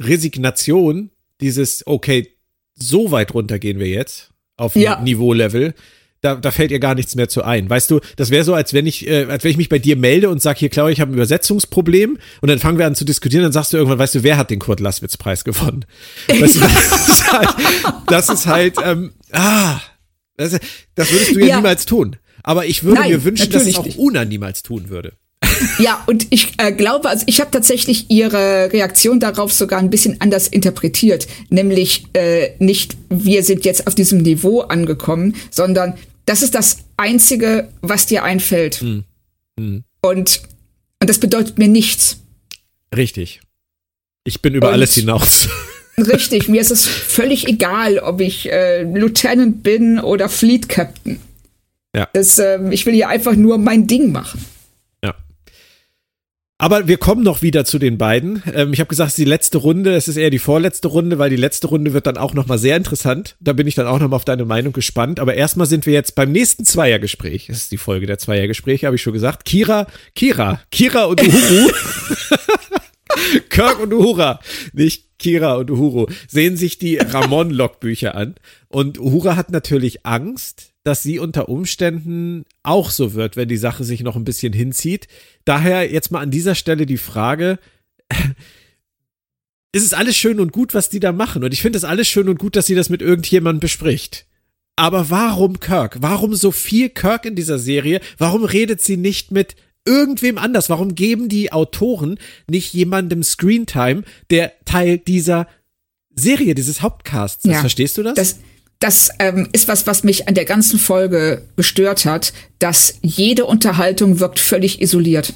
[0.00, 1.10] Resignation,
[1.40, 2.34] dieses, okay,
[2.74, 5.00] so weit runter gehen wir jetzt auf ja.
[5.00, 5.74] Niveau-Level.
[6.20, 7.70] Da, da fällt ihr gar nichts mehr zu ein.
[7.70, 9.94] Weißt du, das wäre so, als wenn ich, äh, als wenn ich mich bei dir
[9.94, 13.04] melde und sag, hier, Claudia, ich habe ein Übersetzungsproblem und dann fangen wir an zu
[13.04, 15.84] diskutieren, dann sagst du irgendwann, weißt du, wer hat den Kurt Laswitz Preis gewonnen?
[16.26, 17.48] Weißt du, das ist halt,
[18.08, 19.80] das ist halt ähm, ah,
[20.36, 20.58] das,
[20.94, 21.56] das würdest du ja, ja.
[21.56, 22.16] niemals tun.
[22.42, 23.96] Aber ich würde Nein, mir wünschen, dass es auch.
[23.96, 25.12] Una niemals tun würde.
[25.78, 30.20] Ja, und ich äh, glaube, also ich habe tatsächlich ihre Reaktion darauf sogar ein bisschen
[30.20, 31.26] anders interpretiert.
[31.50, 35.94] Nämlich äh, nicht, wir sind jetzt auf diesem Niveau angekommen, sondern
[36.26, 38.80] das ist das Einzige, was dir einfällt.
[38.80, 39.04] Hm.
[39.58, 39.84] Hm.
[40.02, 40.42] Und,
[41.00, 42.18] und das bedeutet mir nichts.
[42.94, 43.40] Richtig.
[44.24, 45.48] Ich bin über und alles hinaus.
[45.98, 51.18] Richtig, mir ist es völlig egal, ob ich äh, Lieutenant bin oder Fleet Captain.
[51.94, 52.08] Ja.
[52.12, 54.44] Das, ähm, ich will hier einfach nur mein Ding machen.
[56.60, 58.42] Aber wir kommen noch wieder zu den beiden.
[58.52, 59.94] Ähm, ich habe gesagt, es ist die letzte Runde.
[59.94, 62.58] Es ist eher die vorletzte Runde, weil die letzte Runde wird dann auch noch mal
[62.58, 63.36] sehr interessant.
[63.38, 65.20] Da bin ich dann auch noch mal auf deine Meinung gespannt.
[65.20, 67.46] Aber erstmal sind wir jetzt beim nächsten Zweiergespräch.
[67.46, 69.44] Das ist die Folge der Zweiergespräche, habe ich schon gesagt.
[69.44, 69.86] Kira,
[70.16, 71.70] Kira, Kira und Uhuru.
[73.48, 74.40] Kirk und Uhura,
[74.72, 78.34] nicht Kira und Uhuru, sehen sich die Ramon-Logbücher an.
[78.68, 83.84] Und Uhura hat natürlich Angst, dass sie unter Umständen auch so wird, wenn die Sache
[83.84, 85.06] sich noch ein bisschen hinzieht.
[85.44, 87.58] Daher jetzt mal an dieser Stelle die Frage,
[89.72, 91.44] ist es alles schön und gut, was die da machen?
[91.44, 94.24] Und ich finde es alles schön und gut, dass sie das mit irgendjemandem bespricht.
[94.76, 95.98] Aber warum Kirk?
[96.00, 98.00] Warum so viel Kirk in dieser Serie?
[98.16, 100.70] Warum redet sie nicht mit irgendwem anders?
[100.70, 102.18] Warum geben die Autoren
[102.48, 105.48] nicht jemandem Screentime, der Teil dieser
[106.14, 107.44] Serie, dieses Hauptcasts.
[107.44, 107.60] Ja.
[107.60, 108.14] Verstehst du das?
[108.14, 108.38] Das,
[108.80, 114.20] das ähm, ist was, was mich an der ganzen Folge gestört hat, dass jede Unterhaltung
[114.20, 115.32] wirkt völlig isoliert.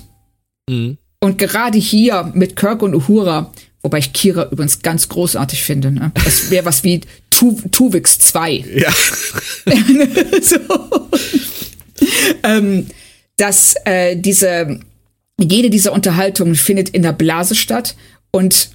[0.68, 0.98] Mhm.
[1.20, 6.12] Und gerade hier mit Kirk und Uhura, wobei ich Kira übrigens ganz großartig finde, ne?
[6.24, 8.64] das wäre was wie tu Tuvix 2.
[8.74, 8.92] Ja.
[10.42, 10.58] so.
[12.42, 12.86] ähm,
[13.36, 14.80] dass äh, diese
[15.40, 17.96] jede dieser Unterhaltungen findet in der Blase statt
[18.30, 18.70] und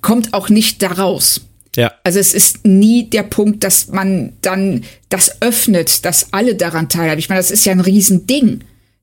[0.00, 1.42] kommt auch nicht daraus.
[1.76, 1.92] Ja.
[2.04, 7.18] Also es ist nie der Punkt, dass man dann das öffnet, dass alle daran teilhaben.
[7.18, 8.60] Ich meine, das ist ja ein Riesending,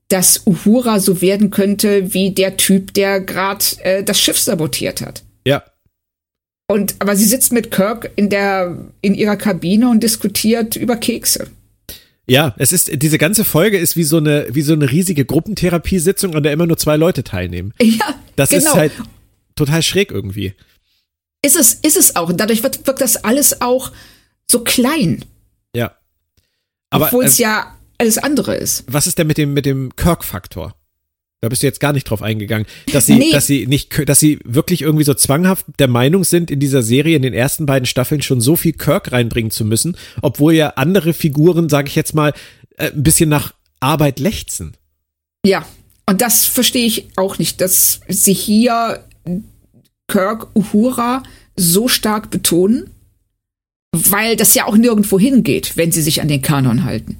[0.08, 5.22] dass Uhura so werden könnte wie der Typ, der gerade äh, das Schiff sabotiert hat.
[5.46, 5.62] Ja.
[6.66, 11.48] Und aber sie sitzt mit Kirk in der in ihrer Kabine und diskutiert über Kekse.
[12.26, 16.34] Ja, es ist diese ganze Folge ist wie so eine wie so eine riesige Gruppentherapiesitzung,
[16.34, 17.74] an der immer nur zwei Leute teilnehmen.
[17.80, 18.70] Ja, das genau.
[18.70, 18.92] ist halt
[19.56, 20.54] total schräg irgendwie.
[21.44, 22.30] Ist es, ist es auch.
[22.30, 23.92] Und dadurch wird, wirkt das alles auch
[24.46, 25.24] so klein.
[25.74, 25.94] Ja.
[26.90, 28.84] Aber, Obwohl es äh, ja alles andere ist.
[28.86, 30.74] Was ist denn mit dem, mit dem Kirk-Faktor?
[31.40, 33.30] Da bist du jetzt gar nicht drauf eingegangen, dass sie, nee.
[33.30, 37.16] dass sie nicht, dass sie wirklich irgendwie so zwanghaft der Meinung sind, in dieser Serie
[37.16, 41.12] in den ersten beiden Staffeln schon so viel Kirk reinbringen zu müssen, obwohl ja andere
[41.12, 42.32] Figuren, sage ich jetzt mal,
[42.78, 44.74] äh, ein bisschen nach Arbeit lechzen.
[45.44, 45.66] Ja,
[46.06, 49.04] und das verstehe ich auch nicht, dass sie hier
[50.14, 51.24] Kirk Uhura
[51.56, 52.90] so stark betonen,
[53.90, 57.18] weil das ja auch nirgendwo hingeht, wenn sie sich an den Kanon halten.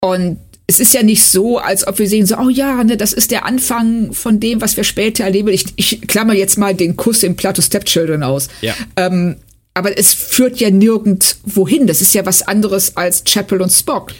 [0.00, 3.12] Und es ist ja nicht so, als ob wir sehen, so, oh ja, ne, das
[3.12, 5.50] ist der Anfang von dem, was wir später erleben.
[5.50, 8.48] Ich, ich klammer jetzt mal den Kuss im Plato Stepchildren aus.
[8.60, 8.74] Ja.
[8.96, 9.36] Ähm,
[9.72, 11.86] aber es führt ja nirgendwo hin.
[11.86, 14.12] Das ist ja was anderes als Chapel und Spock.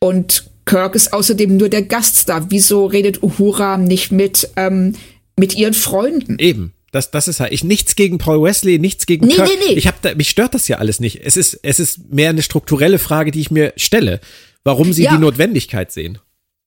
[0.00, 2.46] Und Kirk ist außerdem nur der Gaststar.
[2.50, 4.94] Wieso redet Uhura nicht mit ähm,
[5.38, 6.38] mit ihren Freunden.
[6.38, 6.72] Eben.
[6.90, 9.48] Das, das ist halt, ich nichts gegen Paul Wesley, nichts gegen nee, Kirk.
[9.48, 9.74] Nee, nee.
[9.74, 11.20] Ich hab da, mich stört das ja alles nicht.
[11.24, 14.20] Es ist, es ist mehr eine strukturelle Frage, die ich mir stelle,
[14.64, 15.12] warum sie ja.
[15.14, 16.18] die Notwendigkeit sehen.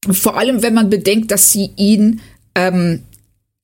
[0.10, 2.22] Vor allem, wenn man bedenkt, dass sie ihn
[2.56, 3.04] ähm,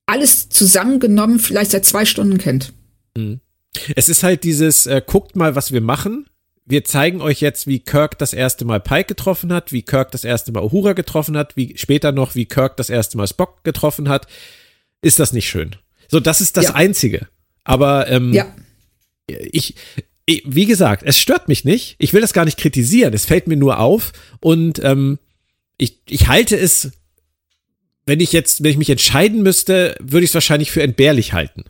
[0.05, 2.73] alles zusammengenommen vielleicht seit zwei Stunden kennt.
[3.15, 3.39] Mhm.
[3.95, 6.27] Es ist halt dieses, äh, guckt mal, was wir machen.
[6.65, 10.23] Wir zeigen euch jetzt, wie Kirk das erste Mal Pike getroffen hat, wie Kirk das
[10.23, 14.09] erste Mal Uhura getroffen hat, wie später noch, wie Kirk das erste Mal Spock getroffen
[14.09, 14.27] hat
[15.01, 15.75] ist das nicht schön.
[16.07, 16.75] So, das ist das ja.
[16.75, 17.27] Einzige.
[17.63, 18.45] Aber ähm, ja.
[19.27, 19.75] ich,
[20.25, 21.95] ich, wie gesagt, es stört mich nicht.
[21.99, 23.13] Ich will das gar nicht kritisieren.
[23.13, 24.13] Es fällt mir nur auf.
[24.39, 25.19] Und ähm,
[25.77, 26.91] ich, ich halte es,
[28.05, 31.65] wenn ich jetzt, wenn ich mich entscheiden müsste, würde ich es wahrscheinlich für entbehrlich halten.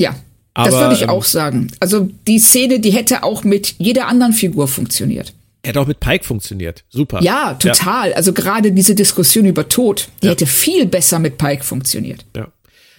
[0.00, 0.14] Ja,
[0.54, 1.72] Aber, das würde ich ähm, auch sagen.
[1.80, 5.32] Also die Szene, die hätte auch mit jeder anderen Figur funktioniert.
[5.64, 6.84] Hätte auch mit Pike funktioniert.
[6.90, 7.20] Super.
[7.22, 8.10] Ja, total.
[8.10, 8.16] Ja.
[8.16, 10.32] Also gerade diese Diskussion über Tod, die ja.
[10.32, 12.24] hätte viel besser mit Pike funktioniert.
[12.36, 12.52] Ja.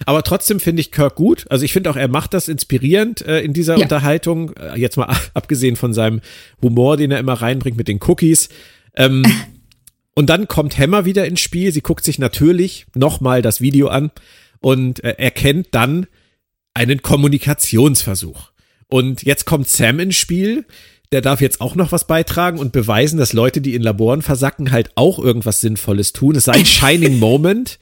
[0.06, 1.46] Aber trotzdem finde ich Kirk gut.
[1.50, 3.82] Also ich finde auch, er macht das inspirierend äh, in dieser ja.
[3.82, 4.52] Unterhaltung.
[4.56, 6.20] Äh, jetzt mal abgesehen von seinem
[6.62, 8.48] Humor, den er immer reinbringt mit den Cookies.
[8.94, 9.24] Ähm,
[10.14, 11.72] und dann kommt Hammer wieder ins Spiel.
[11.72, 14.10] Sie guckt sich natürlich nochmal das Video an
[14.60, 16.06] und äh, erkennt dann
[16.74, 18.50] einen Kommunikationsversuch.
[18.88, 20.64] Und jetzt kommt Sam ins Spiel,
[21.12, 24.70] der darf jetzt auch noch was beitragen und beweisen, dass Leute, die in Laboren versacken,
[24.70, 26.36] halt auch irgendwas Sinnvolles tun.
[26.36, 27.78] Es sei ein Shining Moment.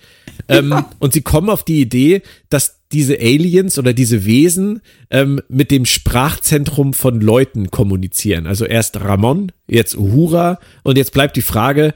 [0.49, 0.91] ähm, ja.
[0.99, 5.87] Und sie kommen auf die Idee, dass diese Aliens oder diese Wesen ähm, mit dem
[5.87, 8.47] Sprachzentrum von Leuten kommunizieren.
[8.47, 11.95] Also erst Ramon, jetzt Uhura und jetzt bleibt die Frage,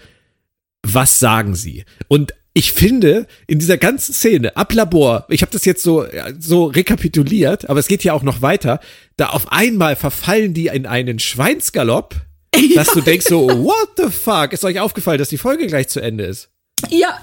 [0.83, 1.85] was sagen sie?
[2.09, 6.07] Und ich finde, in dieser ganzen Szene, ab Labor, ich habe das jetzt so,
[6.39, 8.81] so rekapituliert, aber es geht ja auch noch weiter,
[9.17, 12.17] da auf einmal verfallen die in einen Schweinsgalopp,
[12.75, 12.95] dass ja.
[12.95, 14.53] du denkst so, what the fuck?
[14.53, 16.51] Ist euch aufgefallen, dass die Folge gleich zu Ende ist?
[16.89, 17.21] Ja,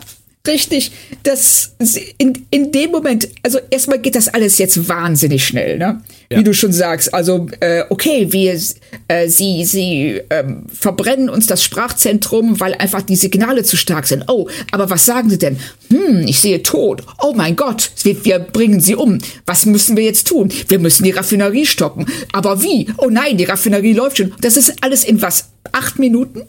[0.47, 0.91] richtig.
[1.23, 1.75] Das
[2.17, 6.01] in, in dem Moment, also erstmal geht das alles jetzt wahnsinnig schnell, ne?
[6.29, 6.39] Ja.
[6.39, 7.13] Wie du schon sagst.
[7.13, 8.59] Also, äh, okay, wir
[9.07, 14.25] äh, sie, sie ähm, verbrennen uns das Sprachzentrum, weil einfach die Signale zu stark sind.
[14.27, 15.57] Oh, aber was sagen sie denn?
[15.89, 17.03] Hm, ich sehe Tod.
[17.21, 19.19] Oh mein Gott, wir, wir bringen sie um.
[19.45, 20.51] Was müssen wir jetzt tun?
[20.67, 22.05] Wir müssen die Raffinerie stoppen.
[22.33, 22.87] Aber wie?
[22.97, 24.33] Oh nein, die Raffinerie läuft schon.
[24.41, 25.49] Das ist alles in was?
[25.71, 26.43] Acht Minuten?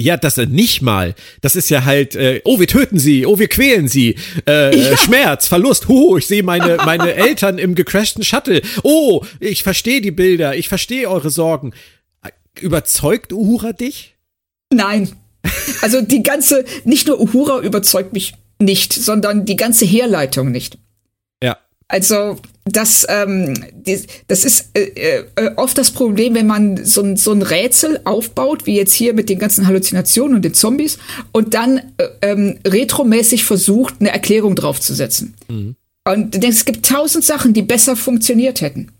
[0.00, 1.14] Ja, das nicht mal.
[1.40, 4.14] Das ist ja halt, äh, oh, wir töten sie, oh, wir quälen sie,
[4.46, 4.96] äh, ja.
[4.96, 8.62] Schmerz, Verlust, huh, ich sehe meine, meine Eltern im gecrashten Shuttle.
[8.84, 11.72] Oh, ich verstehe die Bilder, ich verstehe eure Sorgen.
[12.60, 14.14] Überzeugt Uhura dich?
[14.72, 15.10] Nein.
[15.82, 20.78] Also die ganze, nicht nur Uhura überzeugt mich nicht, sondern die ganze Herleitung nicht.
[21.88, 22.36] Also
[22.66, 23.54] das, ähm,
[24.26, 28.76] das ist äh, äh, oft das Problem, wenn man so, so ein Rätsel aufbaut, wie
[28.76, 30.98] jetzt hier mit den ganzen Halluzinationen und den Zombies,
[31.32, 35.34] und dann äh, ähm, retromäßig versucht, eine Erklärung draufzusetzen.
[35.48, 35.76] Mhm.
[36.04, 38.92] Und du denkst, es gibt tausend Sachen, die besser funktioniert hätten.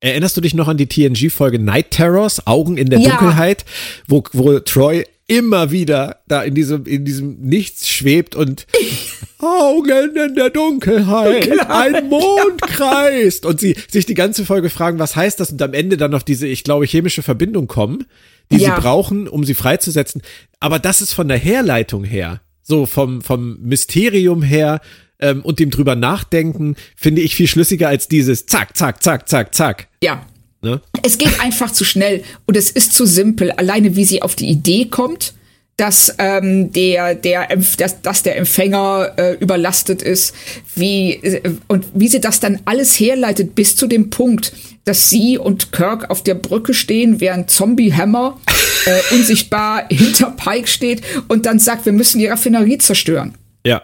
[0.00, 3.10] Erinnerst du dich noch an die TNG-Folge Night Terrors, Augen in der Ja.
[3.10, 3.64] Dunkelheit,
[4.08, 8.66] wo, wo Troy immer wieder da in diesem, in diesem Nichts schwebt und
[9.38, 14.98] Augen in der Dunkelheit, Dunkelheit, ein Mond kreist und sie sich die ganze Folge fragen,
[14.98, 18.06] was heißt das und am Ende dann auf diese, ich glaube, chemische Verbindung kommen,
[18.50, 18.74] die Ja.
[18.74, 20.20] sie brauchen, um sie freizusetzen.
[20.58, 24.80] Aber das ist von der Herleitung her, so vom, vom Mysterium her
[25.20, 29.54] ähm, und dem drüber nachdenken, finde ich viel schlüssiger als dieses Zack, Zack, Zack, Zack,
[29.54, 29.88] Zack.
[30.02, 30.26] Ja.
[30.62, 30.80] Ne?
[31.02, 33.50] Es geht einfach zu schnell und es ist zu simpel.
[33.52, 35.34] Alleine wie sie auf die Idee kommt,
[35.80, 37.48] dass ähm, der der
[37.78, 40.34] dass, dass der Empfänger äh, überlastet ist,
[40.74, 44.52] wie äh, und wie sie das dann alles herleitet bis zu dem Punkt,
[44.84, 48.38] dass sie und Kirk auf der Brücke stehen, während Zombie Hammer
[48.84, 53.34] äh, unsichtbar hinter Pike steht und dann sagt, wir müssen die Raffinerie zerstören.
[53.64, 53.82] Ja.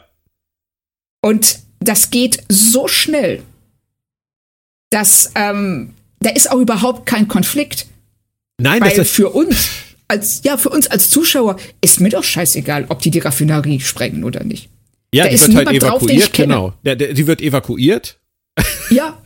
[1.23, 3.43] Und das geht so schnell,
[4.91, 5.95] dass ähm,
[6.27, 7.87] da ist auch überhaupt kein Konflikt.
[8.59, 9.69] Nein, Weil das ist, für uns,
[10.09, 14.25] als, ja, für uns als Zuschauer ist mir doch scheißegal, ob die die Raffinerie sprengen
[14.25, 14.69] oder nicht.
[15.15, 16.49] ja, da die ist wird halt drauf, evakuiert, kenne.
[16.55, 16.73] genau.
[16.85, 18.19] Der, der, die wird evakuiert,
[18.91, 19.17] Ja,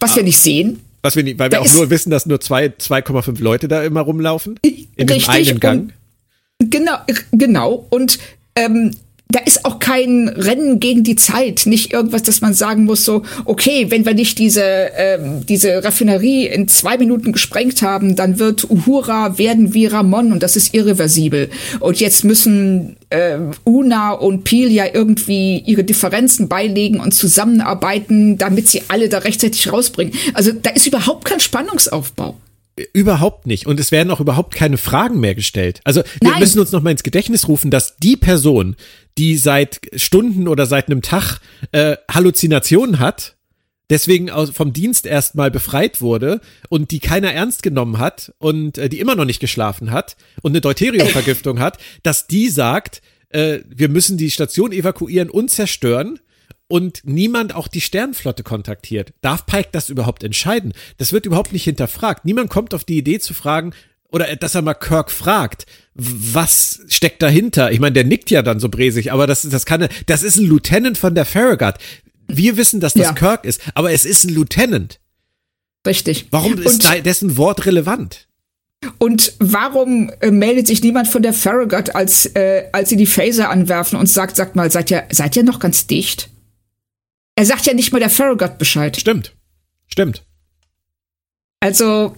[0.00, 0.16] was Ah.
[0.16, 0.80] wir nicht sehen.
[1.02, 3.68] was wir nicht, weil wir Da auch ist- nur wissen, dass nur zwei, 2,5 Leute
[3.68, 4.58] da immer rumlaufen.
[4.62, 5.92] In dem einen Gang.
[6.58, 6.96] Genau,
[7.32, 7.86] genau.
[7.90, 8.18] Und
[8.56, 8.94] ähm,
[9.30, 13.22] da ist auch kein Rennen gegen die Zeit, nicht irgendwas, dass man sagen muss, so,
[13.44, 14.62] okay, wenn wir nicht diese,
[14.96, 20.42] ähm, diese Raffinerie in zwei Minuten gesprengt haben, dann wird Uhura werden wie Ramon und
[20.42, 21.50] das ist irreversibel.
[21.78, 28.68] Und jetzt müssen ähm, Una und Pil ja irgendwie ihre Differenzen beilegen und zusammenarbeiten, damit
[28.68, 30.14] sie alle da rechtzeitig rausbringen.
[30.34, 32.36] Also da ist überhaupt kein Spannungsaufbau.
[32.92, 33.66] Überhaupt nicht.
[33.66, 35.80] Und es werden auch überhaupt keine Fragen mehr gestellt.
[35.84, 36.40] Also wir Nein.
[36.40, 38.76] müssen uns noch mal ins Gedächtnis rufen, dass die Person,
[39.18, 41.40] die seit Stunden oder seit einem Tag
[41.72, 43.36] äh, Halluzinationen hat,
[43.90, 49.00] deswegen vom Dienst erstmal befreit wurde und die keiner ernst genommen hat und äh, die
[49.00, 54.16] immer noch nicht geschlafen hat und eine Deuteriumvergiftung hat, dass die sagt, äh, wir müssen
[54.16, 56.20] die Station evakuieren und zerstören
[56.70, 59.12] und niemand auch die Sternflotte kontaktiert.
[59.20, 60.72] Darf Pike das überhaupt entscheiden?
[60.98, 62.24] Das wird überhaupt nicht hinterfragt.
[62.24, 63.72] Niemand kommt auf die Idee zu fragen,
[64.12, 67.70] oder dass er mal Kirk fragt, was steckt dahinter?
[67.72, 70.46] Ich meine, der nickt ja dann so bresig, aber das, das kann, das ist ein
[70.46, 71.74] Lieutenant von der Farragut.
[72.28, 73.12] Wir wissen, dass das Ja.
[73.12, 75.00] Kirk ist, aber es ist ein Lieutenant.
[75.86, 76.26] Richtig.
[76.30, 78.26] Warum ist Und- dessen Wort relevant?
[78.98, 83.50] Und warum äh, meldet sich niemand von der Farragut, als, äh, als sie die Phaser
[83.50, 86.30] anwerfen und sagt, sagt mal, seid ihr, seid ihr noch ganz dicht?
[87.40, 89.00] Er sagt ja nicht mal der Farragut Bescheid.
[89.00, 89.34] Stimmt.
[89.86, 90.26] Stimmt.
[91.60, 92.14] Also,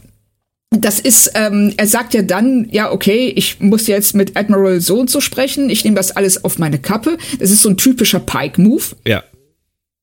[0.71, 4.99] das ist, ähm, er sagt ja dann, ja, okay, ich muss jetzt mit Admiral so
[4.99, 7.19] und so sprechen, ich nehme das alles auf meine Kappe.
[7.39, 8.97] Das ist so ein typischer Pike-Move.
[9.07, 9.23] Ja.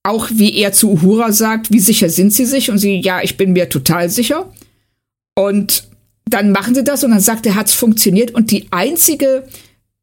[0.04, 2.72] Auch wie er zu Uhura sagt, wie sicher sind sie sich?
[2.72, 4.50] Und sie, ja, ich bin mir total sicher.
[5.36, 5.84] Und
[6.30, 8.32] dann machen sie das und dann sagt er, hat's funktioniert.
[8.32, 9.44] Und die einzige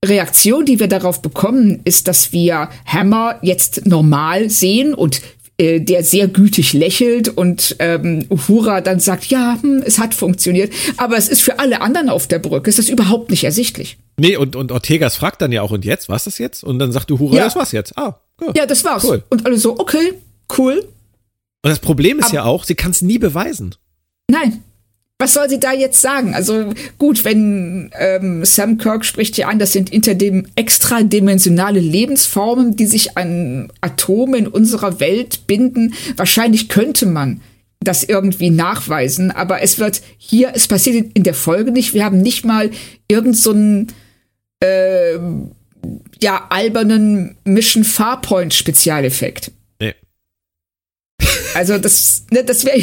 [0.08, 5.20] Reaktion, die wir darauf bekommen, ist, dass wir Hammer jetzt normal sehen und
[5.58, 10.72] äh, der sehr gütig lächelt und ähm, Uhura dann sagt, ja, hm, es hat funktioniert.
[10.98, 13.96] Aber es ist für alle anderen auf der Brücke, es ist überhaupt nicht ersichtlich.
[14.18, 16.62] Nee, und, und Ortegas fragt dann ja auch, und jetzt, was das jetzt?
[16.64, 17.44] Und dann sagt Uhura, Ja.
[17.44, 17.96] das war's jetzt.
[17.96, 18.56] Ah, gut.
[18.56, 19.04] Ja, das war's.
[19.04, 19.22] Cool.
[19.30, 20.12] Und alle so, okay,
[20.58, 20.86] cool.
[21.62, 23.74] Und das Problem ist Aber- ja auch, sie kann es nie beweisen.
[24.30, 24.62] Nein.
[25.18, 26.34] Was soll sie da jetzt sagen?
[26.34, 32.84] Also gut, wenn ähm, Sam Kirk spricht hier an, das sind interdem extradimensionale Lebensformen, die
[32.84, 35.94] sich an Atome in unserer Welt binden.
[36.16, 37.40] Wahrscheinlich könnte man
[37.80, 41.94] das irgendwie nachweisen, aber es wird hier, es passiert in der Folge nicht.
[41.94, 42.70] Wir haben nicht mal
[43.08, 43.54] irgend so
[44.60, 45.14] äh,
[46.20, 49.52] ja albernen Mission Farpoint Spezialeffekt.
[51.56, 52.82] Also das, ne, das wäre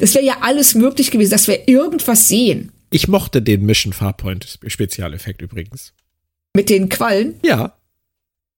[0.00, 4.58] das wär ja alles möglich gewesen, dass wir irgendwas sehen Ich mochte den Mission Farpoint
[4.66, 5.92] Spezialeffekt übrigens.
[6.56, 7.34] mit den Quallen.
[7.44, 7.76] Ja.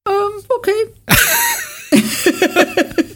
[0.06, 0.70] Ähm, okay.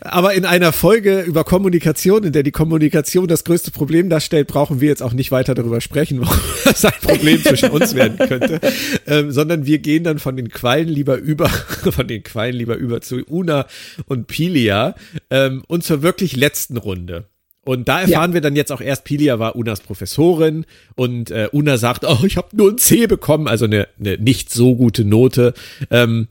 [0.00, 4.80] Aber in einer Folge über Kommunikation, in der die Kommunikation das größte Problem darstellt, brauchen
[4.80, 8.60] wir jetzt auch nicht weiter darüber sprechen, warum das ein Problem zwischen uns werden könnte,
[9.06, 11.48] ähm, sondern wir gehen dann von den Quallen lieber über,
[11.90, 13.66] von den Quallen lieber über zu Una
[14.06, 14.94] und Pilia
[15.30, 17.26] ähm, und zur wirklich letzten Runde.
[17.64, 20.66] Und da erfahren wir dann jetzt auch erst, Pilia war Unas Professorin
[20.96, 24.50] und äh, Una sagt, oh, ich habe nur ein C bekommen, also eine, eine nicht
[24.50, 25.54] so gute Note.
[25.88, 26.26] Ähm,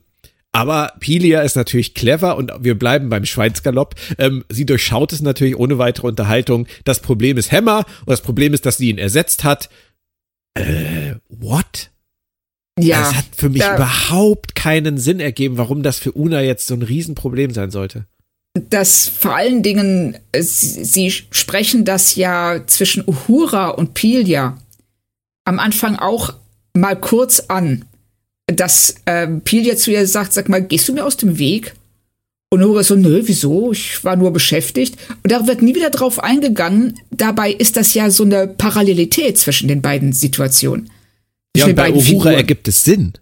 [0.52, 3.96] aber Pilia ist natürlich clever und wir bleiben beim Schweinsgalopp.
[4.18, 6.68] Ähm, sie durchschaut es natürlich ohne weitere Unterhaltung.
[6.84, 9.70] Das Problem ist Hammer und das Problem ist, dass sie ihn ersetzt hat.
[10.56, 11.92] Äh, what?
[12.78, 13.00] Ja.
[13.00, 16.82] Das hat für mich überhaupt keinen Sinn ergeben, warum das für Una jetzt so ein
[16.82, 18.06] Riesenproblem sein sollte.
[18.54, 24.58] Das vor allen Dingen, äh, sie, sie sprechen das ja zwischen Uhura und Pilia
[25.46, 26.34] am Anfang auch
[26.74, 27.86] mal kurz an,
[28.54, 31.74] dass äh, Pilia zu ihr sagt, sag mal, gehst du mir aus dem Weg?
[32.54, 33.72] Und Nora so, nö, wieso?
[33.72, 34.98] Ich war nur beschäftigt.
[35.24, 37.00] Und da wird nie wieder drauf eingegangen.
[37.10, 40.90] Dabei ist das ja so eine Parallelität zwischen den beiden Situationen.
[41.56, 42.34] Ja, und bei Uhura Figuren.
[42.34, 43.14] ergibt es Sinn.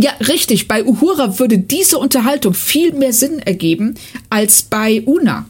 [0.00, 0.68] Ja, richtig.
[0.68, 3.94] Bei Uhura würde diese Unterhaltung viel mehr Sinn ergeben
[4.30, 5.48] als bei Una.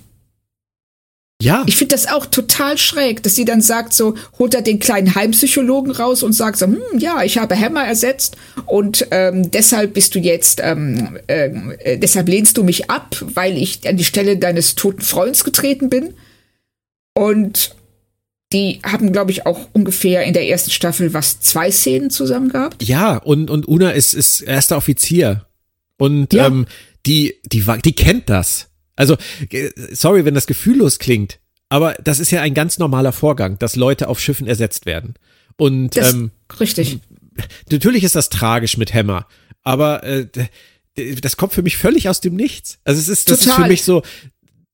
[1.40, 1.62] Ja.
[1.66, 5.14] Ich finde das auch total schräg, dass sie dann sagt, so, holt er den kleinen
[5.14, 8.36] Heimpsychologen raus und sagt so, hm, ja, ich habe Hammer ersetzt
[8.66, 13.88] und ähm, deshalb bist du jetzt, ähm, äh, deshalb lehnst du mich ab, weil ich
[13.88, 16.14] an die Stelle deines toten Freundes getreten bin.
[17.14, 17.76] Und
[18.52, 22.82] die haben, glaube ich, auch ungefähr in der ersten Staffel was zwei Szenen zusammen gehabt.
[22.82, 25.46] Ja, und, und Una ist, ist erster Offizier.
[25.98, 26.46] Und ja.
[26.46, 26.66] ähm,
[27.06, 28.67] die, die, die kennt das.
[28.98, 29.16] Also,
[29.92, 31.38] sorry, wenn das gefühllos klingt,
[31.68, 35.14] aber das ist ja ein ganz normaler Vorgang, dass Leute auf Schiffen ersetzt werden.
[35.56, 36.98] Und das, ähm, richtig.
[37.70, 39.26] Natürlich ist das tragisch mit Hammer,
[39.62, 40.26] aber äh,
[41.20, 42.80] das kommt für mich völlig aus dem Nichts.
[42.84, 43.52] Also es ist, das Total.
[43.52, 44.02] ist für mich so,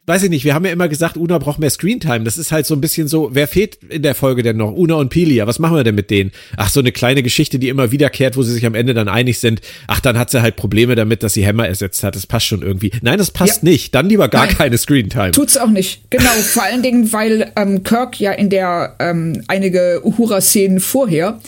[0.06, 2.24] weiß ich nicht, wir haben ja immer gesagt, Una braucht mehr Screentime.
[2.24, 4.72] Das ist halt so ein bisschen so, wer fehlt in der Folge denn noch?
[4.72, 6.30] Una und Pilia, was machen wir denn mit denen?
[6.56, 9.38] Ach, so eine kleine Geschichte, die immer wiederkehrt, wo sie sich am Ende dann einig
[9.38, 9.60] sind.
[9.86, 12.16] Ach, dann hat sie halt Probleme damit, dass sie Hammer ersetzt hat.
[12.16, 12.92] Das passt schon irgendwie.
[13.00, 13.70] Nein, das passt ja.
[13.70, 13.94] nicht.
[13.94, 14.56] Dann lieber gar Nein.
[14.56, 15.30] keine Screentime.
[15.32, 16.10] Tut's auch nicht.
[16.10, 21.40] Genau, vor allen Dingen, weil ähm, Kirk ja in der ähm, einige Uhura-Szenen vorher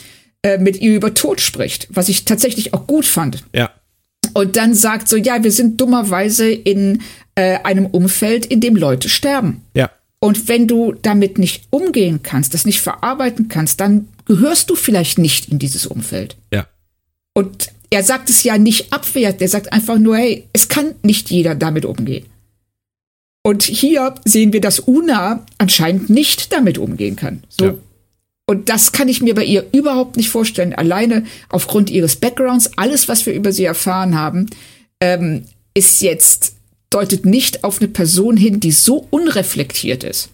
[0.43, 3.45] äh, mit ihr über Tod spricht, was ich tatsächlich auch gut fand.
[3.55, 3.71] Ja
[4.37, 7.01] und dann sagt so, ja, wir sind dummerweise in
[7.37, 9.63] äh, einem Umfeld, in dem Leute sterben.
[9.75, 9.91] Ja.
[10.19, 15.19] Und wenn du damit nicht umgehen kannst, das nicht verarbeiten kannst, dann gehörst du vielleicht
[15.19, 16.37] nicht in dieses Umfeld.
[16.53, 16.67] Ja.
[17.35, 21.31] Und er sagt es ja nicht abwehrt, er sagt einfach nur, hey, es kann nicht
[21.31, 22.27] jeder damit umgehen.
[23.43, 27.45] Und hier sehen wir, dass Una anscheinend nicht damit umgehen kann.
[27.49, 27.65] So.
[27.67, 27.75] Ja.
[28.49, 30.73] Und das kann ich mir bei ihr überhaupt nicht vorstellen.
[30.73, 34.51] Alleine aufgrund ihres Backgrounds, alles, was wir über sie erfahren haben,
[35.01, 35.45] ähm,
[35.75, 36.56] ist jetzt
[36.91, 40.31] deutet nicht auf eine Person hin, die so unreflektiert ist,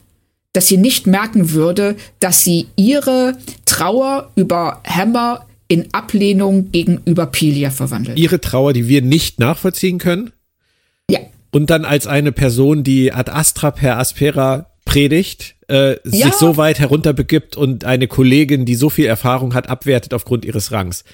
[0.52, 7.70] dass sie nicht merken würde, dass sie ihre Trauer über Hammer in Ablehnung gegenüber Pilia
[7.70, 8.18] verwandelt.
[8.18, 10.32] Ihre Trauer, die wir nicht nachvollziehen können?
[11.10, 11.20] Ja.
[11.50, 16.26] Und dann als eine Person, die ad astra per aspera predigt, äh, ja.
[16.26, 20.72] sich so weit herunterbegibt und eine Kollegin, die so viel Erfahrung hat, abwertet aufgrund ihres
[20.72, 21.04] Rangs.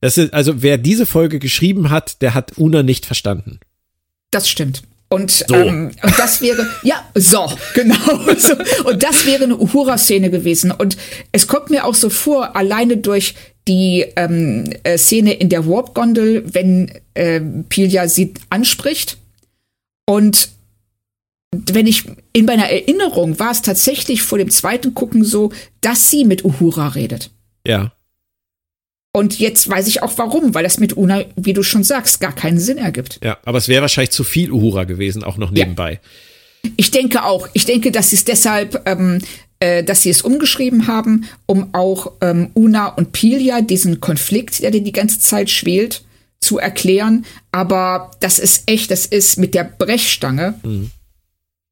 [0.00, 3.60] Das ist, also wer diese Folge geschrieben hat, der hat Una nicht verstanden.
[4.30, 4.82] Das stimmt.
[5.10, 5.54] Und, so.
[5.54, 7.96] ähm, und das wäre, ja, so, genau.
[8.36, 8.54] So.
[8.84, 10.70] Und das wäre eine Uhura-Szene gewesen.
[10.70, 10.96] Und
[11.32, 13.34] es kommt mir auch so vor, alleine durch
[13.66, 19.18] die ähm, äh, Szene in der Warp-Gondel, wenn äh, Pilja sie anspricht.
[20.06, 20.50] Und
[21.54, 26.24] wenn ich in meiner Erinnerung war es tatsächlich vor dem zweiten Gucken so, dass sie
[26.24, 27.30] mit Uhura redet.
[27.66, 27.92] Ja.
[29.12, 32.34] Und jetzt weiß ich auch warum, weil das mit Una, wie du schon sagst, gar
[32.34, 33.18] keinen Sinn ergibt.
[33.22, 36.00] Ja, aber es wäre wahrscheinlich zu viel Uhura gewesen, auch noch nebenbei.
[36.64, 36.70] Ja.
[36.76, 37.48] Ich denke auch.
[37.54, 39.20] Ich denke, dass sie es deshalb, ähm,
[39.60, 44.70] äh, dass sie es umgeschrieben haben, um auch ähm, Una und Pilia diesen Konflikt, der
[44.70, 46.04] die ganze Zeit schwelt,
[46.40, 47.24] zu erklären.
[47.50, 50.54] Aber das ist echt, das ist mit der Brechstange.
[50.62, 50.90] Mhm.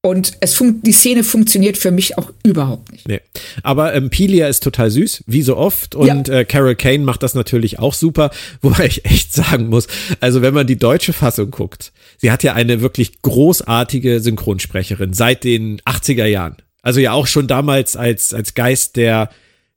[0.07, 3.09] Und es die Szene funktioniert für mich auch überhaupt nicht.
[3.09, 3.23] Nee.
[3.65, 5.97] Aber ähm, Pilia ist total süß, wie so oft.
[5.97, 6.35] Und ja.
[6.35, 8.31] äh, Carol Kane macht das natürlich auch super.
[8.63, 9.89] Wobei ich echt sagen muss,
[10.21, 15.43] also wenn man die deutsche Fassung guckt, sie hat ja eine wirklich großartige Synchronsprecherin seit
[15.43, 16.57] den 80er Jahren.
[16.83, 19.29] Also ja auch schon damals als, als Geist der,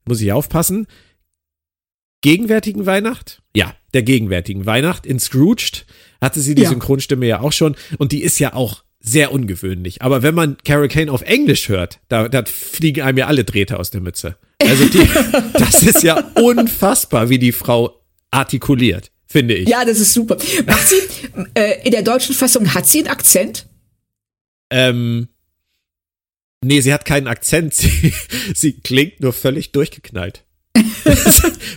[0.06, 0.86] muss ich aufpassen,
[2.22, 3.42] gegenwärtigen Weihnacht?
[3.56, 5.88] Ja, der gegenwärtigen Weihnacht in Scrooged
[6.22, 6.70] hatte sie die ja.
[6.70, 7.76] Synchronstimme ja auch schon.
[7.98, 10.02] Und die ist ja auch sehr ungewöhnlich.
[10.02, 13.80] Aber wenn man Carol Kane auf Englisch hört, da, da fliegen einem ja alle Drähte
[13.80, 14.38] aus der Mütze.
[14.62, 15.08] Also die,
[15.54, 18.02] das ist ja unfassbar, wie die Frau
[18.32, 19.70] artikuliert, finde ich.
[19.70, 20.38] Ja, das ist super.
[20.66, 21.02] Macht sie,
[21.54, 23.68] äh, in der deutschen Fassung, hat sie einen Akzent?
[24.70, 25.30] Ähm,
[26.62, 27.74] nee, sie hat keinen Akzent.
[27.74, 28.14] Sie,
[28.54, 30.44] sie klingt nur völlig durchgeknallt.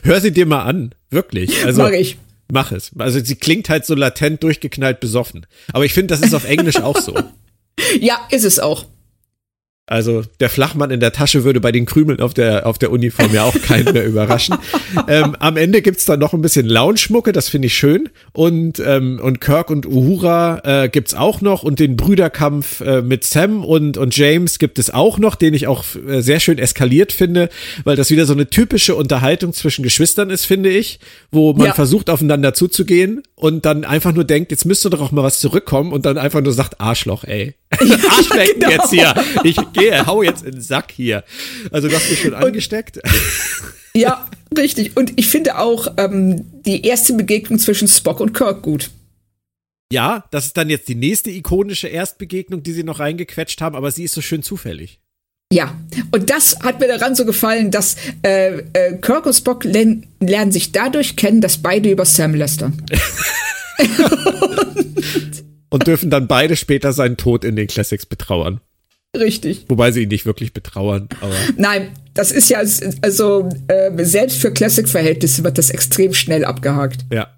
[0.03, 0.95] Hör sie dir mal an.
[1.11, 1.65] Wirklich.
[1.65, 2.19] Also, Mach ich.
[2.51, 2.91] Mach es.
[2.99, 5.47] Also sie klingt halt so latent durchgeknallt besoffen.
[5.73, 7.15] Aber ich finde, das ist auf Englisch auch so.
[8.01, 8.85] Ja, ist es auch.
[9.87, 13.35] Also der Flachmann in der Tasche würde bei den Krümeln auf der, auf der Uniform
[13.35, 14.57] ja auch keinen mehr überraschen.
[15.09, 18.09] ähm, am Ende gibt's dann noch ein bisschen Lounge-Mucke, das finde ich schön.
[18.33, 21.65] Und, ähm, und Kirk und Uhura äh, gibt's auch noch.
[21.65, 25.67] Und den Brüderkampf äh, mit Sam und, und James gibt es auch noch, den ich
[25.67, 27.49] auch äh, sehr schön eskaliert finde,
[27.83, 31.01] weil das wieder so eine typische Unterhaltung zwischen Geschwistern ist, finde ich,
[31.33, 31.75] wo man ja.
[31.75, 35.93] versucht, aufeinander zuzugehen und dann einfach nur denkt, jetzt müsste doch auch mal was zurückkommen
[35.93, 37.57] und dann einfach nur sagt, Arschloch, ey.
[37.85, 38.71] Ja, Arschlecken genau.
[38.71, 39.15] jetzt hier.
[39.45, 41.25] Ich gehe, hau jetzt in den Sack hier.
[41.71, 43.01] Also du hast mich schon angesteckt.
[43.95, 44.27] Ja,
[44.57, 44.97] richtig.
[44.97, 48.89] Und ich finde auch ähm, die erste Begegnung zwischen Spock und Kirk gut.
[49.93, 53.91] Ja, das ist dann jetzt die nächste ikonische Erstbegegnung, die sie noch reingequetscht haben, aber
[53.91, 55.01] sie ist so schön zufällig.
[55.53, 55.77] Ja,
[56.11, 60.51] und das hat mir daran so gefallen, dass äh, äh, Kirk und Spock lernen, lernen
[60.51, 62.83] sich dadurch kennen, dass beide über Sam lästern.
[65.73, 68.61] und dürfen dann beide später seinen Tod in den Classics betrauern.
[69.17, 69.67] Richtig.
[69.69, 71.09] Wobei sie ihn nicht wirklich betrauern.
[71.21, 72.63] Aber Nein, das ist ja,
[73.03, 77.07] also äh, selbst für Classic-Verhältnisse wird das extrem schnell abgehakt.
[77.13, 77.29] Ja.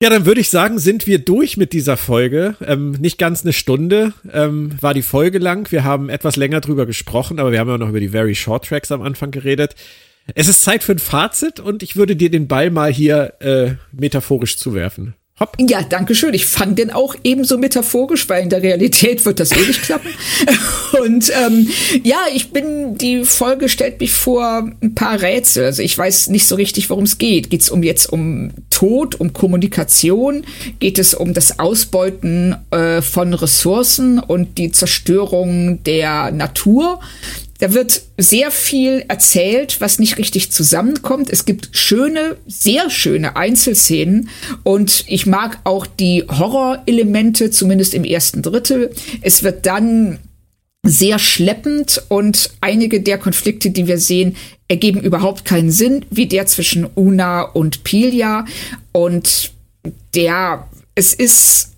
[0.00, 2.54] Ja, dann würde ich sagen, sind wir durch mit dieser Folge.
[2.64, 5.70] Ähm, nicht ganz eine Stunde ähm, war die Folge lang.
[5.72, 8.66] Wir haben etwas länger drüber gesprochen, aber wir haben ja noch über die Very Short
[8.66, 9.74] Tracks am Anfang geredet.
[10.34, 13.74] Es ist Zeit für ein Fazit und ich würde dir den Ball mal hier äh,
[13.92, 15.14] metaphorisch zuwerfen.
[15.40, 15.56] Hopp.
[15.60, 16.34] Ja, danke schön.
[16.34, 20.10] Ich fand den auch ebenso metaphorisch, weil in der Realität wird das eh nicht klappen.
[21.04, 21.68] Und ähm,
[22.02, 25.66] ja, ich bin, die Folge stellt mich vor ein paar Rätsel.
[25.66, 27.50] Also ich weiß nicht so richtig, worum es geht.
[27.50, 30.44] Geht es um jetzt um Tod, um Kommunikation?
[30.80, 37.00] Geht es um das Ausbeuten äh, von Ressourcen und die Zerstörung der Natur?
[37.58, 41.28] Da wird sehr viel erzählt, was nicht richtig zusammenkommt.
[41.28, 44.28] Es gibt schöne, sehr schöne Einzelszenen
[44.62, 48.92] und ich mag auch die Horrorelemente, zumindest im ersten Drittel.
[49.22, 50.18] Es wird dann
[50.86, 54.36] sehr schleppend und einige der Konflikte, die wir sehen,
[54.68, 58.44] ergeben überhaupt keinen Sinn, wie der zwischen Una und Pilia.
[58.92, 59.50] Und
[60.14, 61.72] der, es ist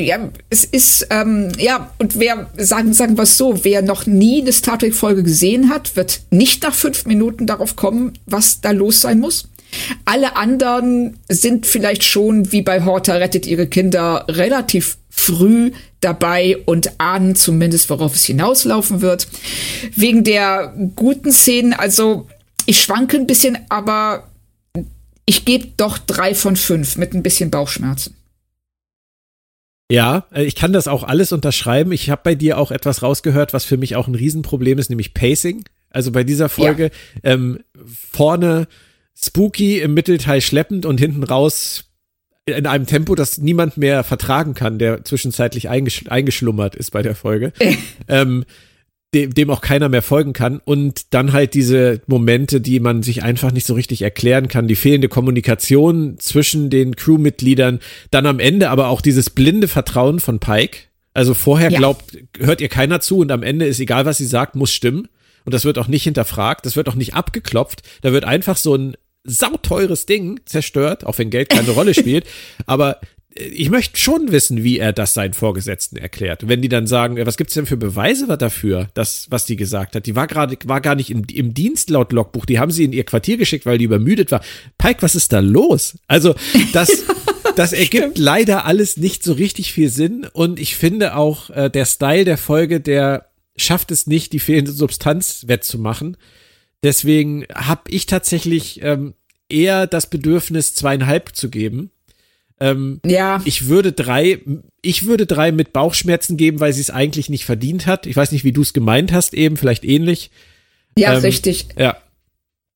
[0.00, 4.40] ja, es ist, ähm, ja, und wer, sagen, sagen wir es so, wer noch nie
[4.40, 9.00] eine Star Trek-Folge gesehen hat, wird nicht nach fünf Minuten darauf kommen, was da los
[9.00, 9.48] sein muss.
[10.04, 17.00] Alle anderen sind vielleicht schon, wie bei Horta rettet ihre Kinder, relativ früh dabei und
[17.00, 19.28] ahnen zumindest, worauf es hinauslaufen wird.
[19.94, 22.26] Wegen der guten Szenen, also
[22.66, 24.28] ich schwanke ein bisschen, aber
[25.24, 28.14] ich gebe doch drei von fünf mit ein bisschen Bauchschmerzen.
[29.92, 31.92] Ja, äh, ich kann das auch alles unterschreiben.
[31.92, 35.12] Ich habe bei dir auch etwas rausgehört, was für mich auch ein Riesenproblem ist, nämlich
[35.12, 35.64] Pacing.
[35.90, 36.90] Also bei dieser Folge
[37.22, 37.32] ja.
[37.32, 38.68] ähm, vorne
[39.14, 41.90] spooky, im Mittelteil schleppend und hinten raus
[42.46, 47.14] in einem Tempo, das niemand mehr vertragen kann, der zwischenzeitlich eingesch eingeschlummert ist bei der
[47.14, 47.52] Folge.
[48.08, 48.46] ähm,
[49.14, 50.60] dem, dem auch keiner mehr folgen kann.
[50.64, 54.76] Und dann halt diese Momente, die man sich einfach nicht so richtig erklären kann, die
[54.76, 57.80] fehlende Kommunikation zwischen den Crewmitgliedern,
[58.10, 60.78] dann am Ende aber auch dieses blinde Vertrauen von Pike.
[61.14, 61.78] Also vorher ja.
[61.78, 65.08] glaubt, hört ihr keiner zu und am Ende ist egal, was sie sagt, muss stimmen.
[65.44, 67.82] Und das wird auch nicht hinterfragt, das wird auch nicht abgeklopft.
[68.00, 72.26] Da wird einfach so ein sauteures Ding zerstört, auch wenn Geld keine Rolle spielt.
[72.66, 72.98] Aber
[73.34, 76.48] ich möchte schon wissen, wie er das seinen Vorgesetzten erklärt.
[76.48, 80.06] Wenn die dann sagen, was gibt's denn für Beweise dafür, das, was die gesagt hat?
[80.06, 82.44] Die war gerade, war gar nicht im, im Dienst laut Logbuch.
[82.44, 84.42] Die haben sie in ihr Quartier geschickt, weil die übermüdet war.
[84.76, 85.98] Pike, was ist da los?
[86.08, 86.34] Also,
[86.72, 87.04] das,
[87.56, 90.26] das ergibt leider alles nicht so richtig viel Sinn.
[90.32, 94.72] Und ich finde auch, äh, der Style der Folge, der schafft es nicht, die fehlende
[94.72, 96.16] Substanz wettzumachen.
[96.82, 99.14] Deswegen habe ich tatsächlich ähm,
[99.48, 101.90] eher das Bedürfnis, zweieinhalb zu geben
[102.62, 103.40] ähm, ja.
[103.44, 104.38] Ich würde drei,
[104.82, 108.06] ich würde drei mit Bauchschmerzen geben, weil sie es eigentlich nicht verdient hat.
[108.06, 110.30] Ich weiß nicht, wie du es gemeint hast, eben, vielleicht ähnlich.
[110.96, 111.66] Ja, ähm, richtig.
[111.76, 111.96] Ja.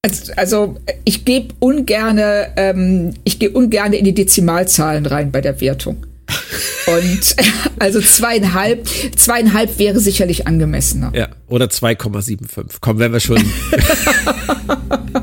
[0.02, 5.60] Also, also ich gebe ungerne, ähm, ich gehe ungerne in die Dezimalzahlen rein bei der
[5.60, 6.04] Wertung.
[6.86, 7.36] Und
[7.78, 11.12] also zweieinhalb, zweieinhalb wäre sicherlich angemessener.
[11.14, 12.78] Ja, oder 2,75.
[12.80, 13.38] Komm, wenn wir schon.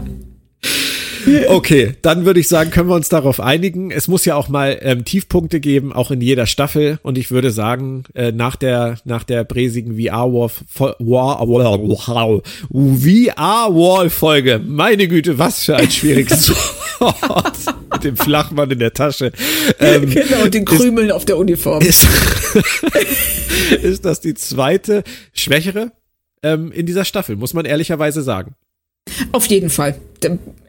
[1.48, 3.92] Okay, dann würde ich sagen, können wir uns darauf einigen.
[3.92, 7.00] Es muss ja auch mal ähm, Tiefpunkte geben, auch in jeder Staffel.
[7.04, 10.50] Und ich würde sagen, äh, nach der nach der bräsigen VR-Wall
[12.70, 16.50] VR-Wall Folge, meine Güte, was für ein schwieriges
[17.00, 17.58] Wort
[17.92, 19.32] mit dem Flachmann in der Tasche.
[19.80, 21.82] Ähm, genau, und den Krümeln ist, auf der Uniform.
[21.82, 22.08] Ist,
[23.82, 25.92] ist das die zweite schwächere
[26.42, 28.56] ähm, in dieser Staffel, muss man ehrlicherweise sagen.
[29.32, 29.96] Auf jeden Fall.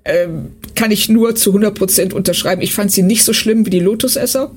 [0.05, 0.29] Äh,
[0.75, 2.63] kann ich nur zu 100% unterschreiben.
[2.63, 4.51] Ich fand sie nicht so schlimm wie die Lotusesser.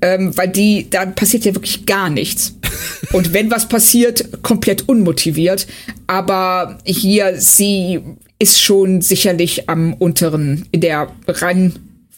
[0.00, 2.54] ähm, weil die, da passiert ja wirklich gar nichts.
[3.12, 5.66] Und wenn was passiert, komplett unmotiviert.
[6.06, 8.00] Aber hier, sie
[8.38, 11.10] ist schon sicherlich am unteren, in der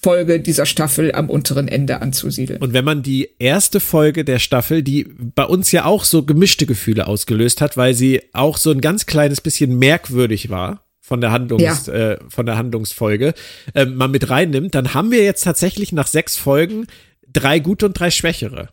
[0.05, 2.61] Rangfolge dieser Staffel am unteren Ende anzusiedeln.
[2.61, 6.67] Und wenn man die erste Folge der Staffel, die bei uns ja auch so gemischte
[6.67, 11.33] Gefühle ausgelöst hat, weil sie auch so ein ganz kleines bisschen merkwürdig war, von der
[11.33, 11.93] Handlungs, ja.
[11.93, 13.35] äh, von der Handlungsfolge
[13.75, 16.87] äh, mal mit reinnimmt, dann haben wir jetzt tatsächlich nach sechs Folgen
[17.31, 18.69] drei gute und drei schwächere.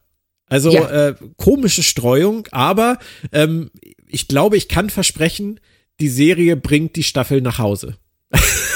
[0.48, 1.08] Also ja.
[1.08, 3.00] äh, komische Streuung, aber
[3.32, 3.72] ähm,
[4.08, 5.60] ich glaube, ich kann versprechen,
[6.00, 7.96] die Serie bringt die Staffel nach Hause.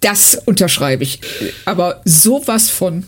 [0.00, 1.20] Das unterschreibe ich.
[1.64, 3.04] Aber sowas von.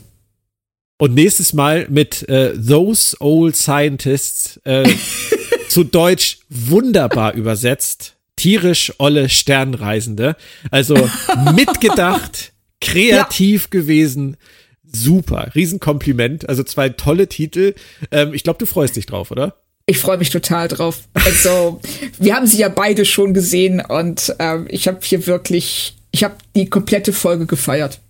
[0.98, 4.88] Und nächstes Mal mit äh, Those Old Scientists äh,
[5.68, 10.34] zu Deutsch wunderbar übersetzt tierisch olle Sternreisende.
[10.70, 10.94] Also
[11.54, 13.68] mitgedacht, kreativ ja.
[13.70, 14.36] gewesen.
[14.82, 16.48] Super, Riesenkompliment.
[16.48, 17.74] Also zwei tolle Titel.
[18.10, 19.56] Ähm, ich glaube, du freust dich drauf, oder?
[19.86, 21.02] Ich freue mich total drauf.
[21.14, 21.80] Also,
[22.18, 26.36] wir haben sie ja beide schon gesehen und ähm, ich habe hier wirklich, ich habe
[26.54, 28.00] die komplette Folge gefeiert.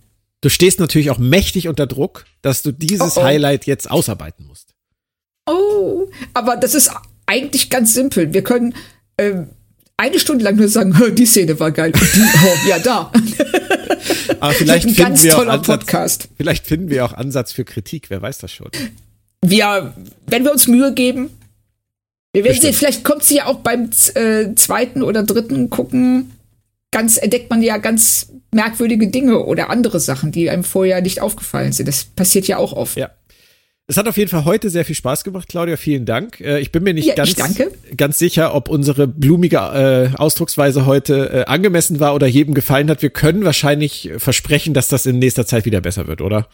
[0.41, 3.23] Du stehst natürlich auch mächtig unter Druck, dass du dieses oh oh.
[3.23, 4.73] Highlight jetzt ausarbeiten musst.
[5.45, 6.91] Oh, aber das ist
[7.27, 8.33] eigentlich ganz simpel.
[8.33, 8.73] Wir können
[9.17, 9.49] ähm,
[9.97, 11.91] eine Stunde lang nur sagen, die Szene war geil.
[11.91, 13.11] Die, oh, ja, da.
[14.39, 16.29] Aber vielleicht ein ganz toller Ansatz, Podcast.
[16.35, 18.69] Vielleicht finden wir auch Ansatz für Kritik, wer weiß das schon.
[19.43, 19.93] Wir,
[20.25, 21.29] wenn wir uns Mühe geben,
[22.33, 26.31] wir werden sehen, vielleicht kommt sie ja auch beim äh, zweiten oder dritten gucken,
[26.91, 31.71] ganz entdeckt man ja ganz merkwürdige Dinge oder andere Sachen, die einem vorher nicht aufgefallen
[31.71, 31.87] sind.
[31.87, 32.97] Das passiert ja auch oft.
[32.97, 33.09] Ja.
[33.87, 35.75] Es hat auf jeden Fall heute sehr viel Spaß gemacht, Claudia.
[35.75, 36.39] Vielen Dank.
[36.39, 37.35] Äh, ich bin mir nicht ja, ganz,
[37.97, 43.01] ganz sicher, ob unsere blumige äh, Ausdrucksweise heute äh, angemessen war oder jedem gefallen hat.
[43.01, 46.47] Wir können wahrscheinlich versprechen, dass das in nächster Zeit wieder besser wird, oder?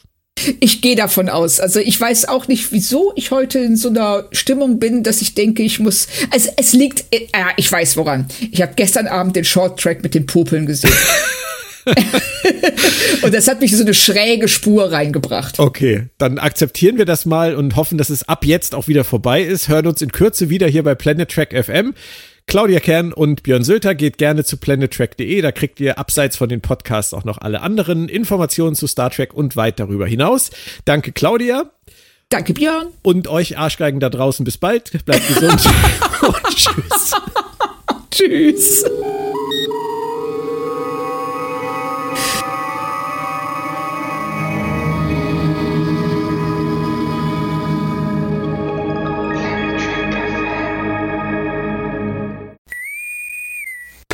[0.60, 1.60] Ich gehe davon aus.
[1.60, 5.36] Also ich weiß auch nicht, wieso ich heute in so einer Stimmung bin, dass ich
[5.36, 6.08] denke, ich muss.
[6.32, 7.06] Also es liegt.
[7.12, 7.28] Äh,
[7.58, 8.28] ich weiß woran.
[8.52, 10.94] Ich habe gestern Abend den Short Track mit den Popeln gesehen.
[13.22, 15.60] und das hat mich so eine schräge Spur reingebracht.
[15.60, 19.42] Okay, dann akzeptieren wir das mal und hoffen, dass es ab jetzt auch wieder vorbei
[19.42, 19.68] ist.
[19.68, 21.94] Hören uns in Kürze wieder hier bei Planet Track FM.
[22.48, 25.42] Claudia Kern und Björn Sülter geht gerne zu planettrack.de.
[25.42, 29.34] Da kriegt ihr abseits von den Podcasts auch noch alle anderen Informationen zu Star Trek
[29.34, 30.50] und weit darüber hinaus.
[30.86, 31.70] Danke, Claudia.
[32.30, 32.88] Danke, Björn.
[33.04, 34.46] Und euch Arschgeigen da draußen.
[34.46, 34.92] Bis bald.
[35.06, 35.62] Bleibt gesund.
[36.22, 37.12] und tschüss.
[38.12, 38.86] tschüss.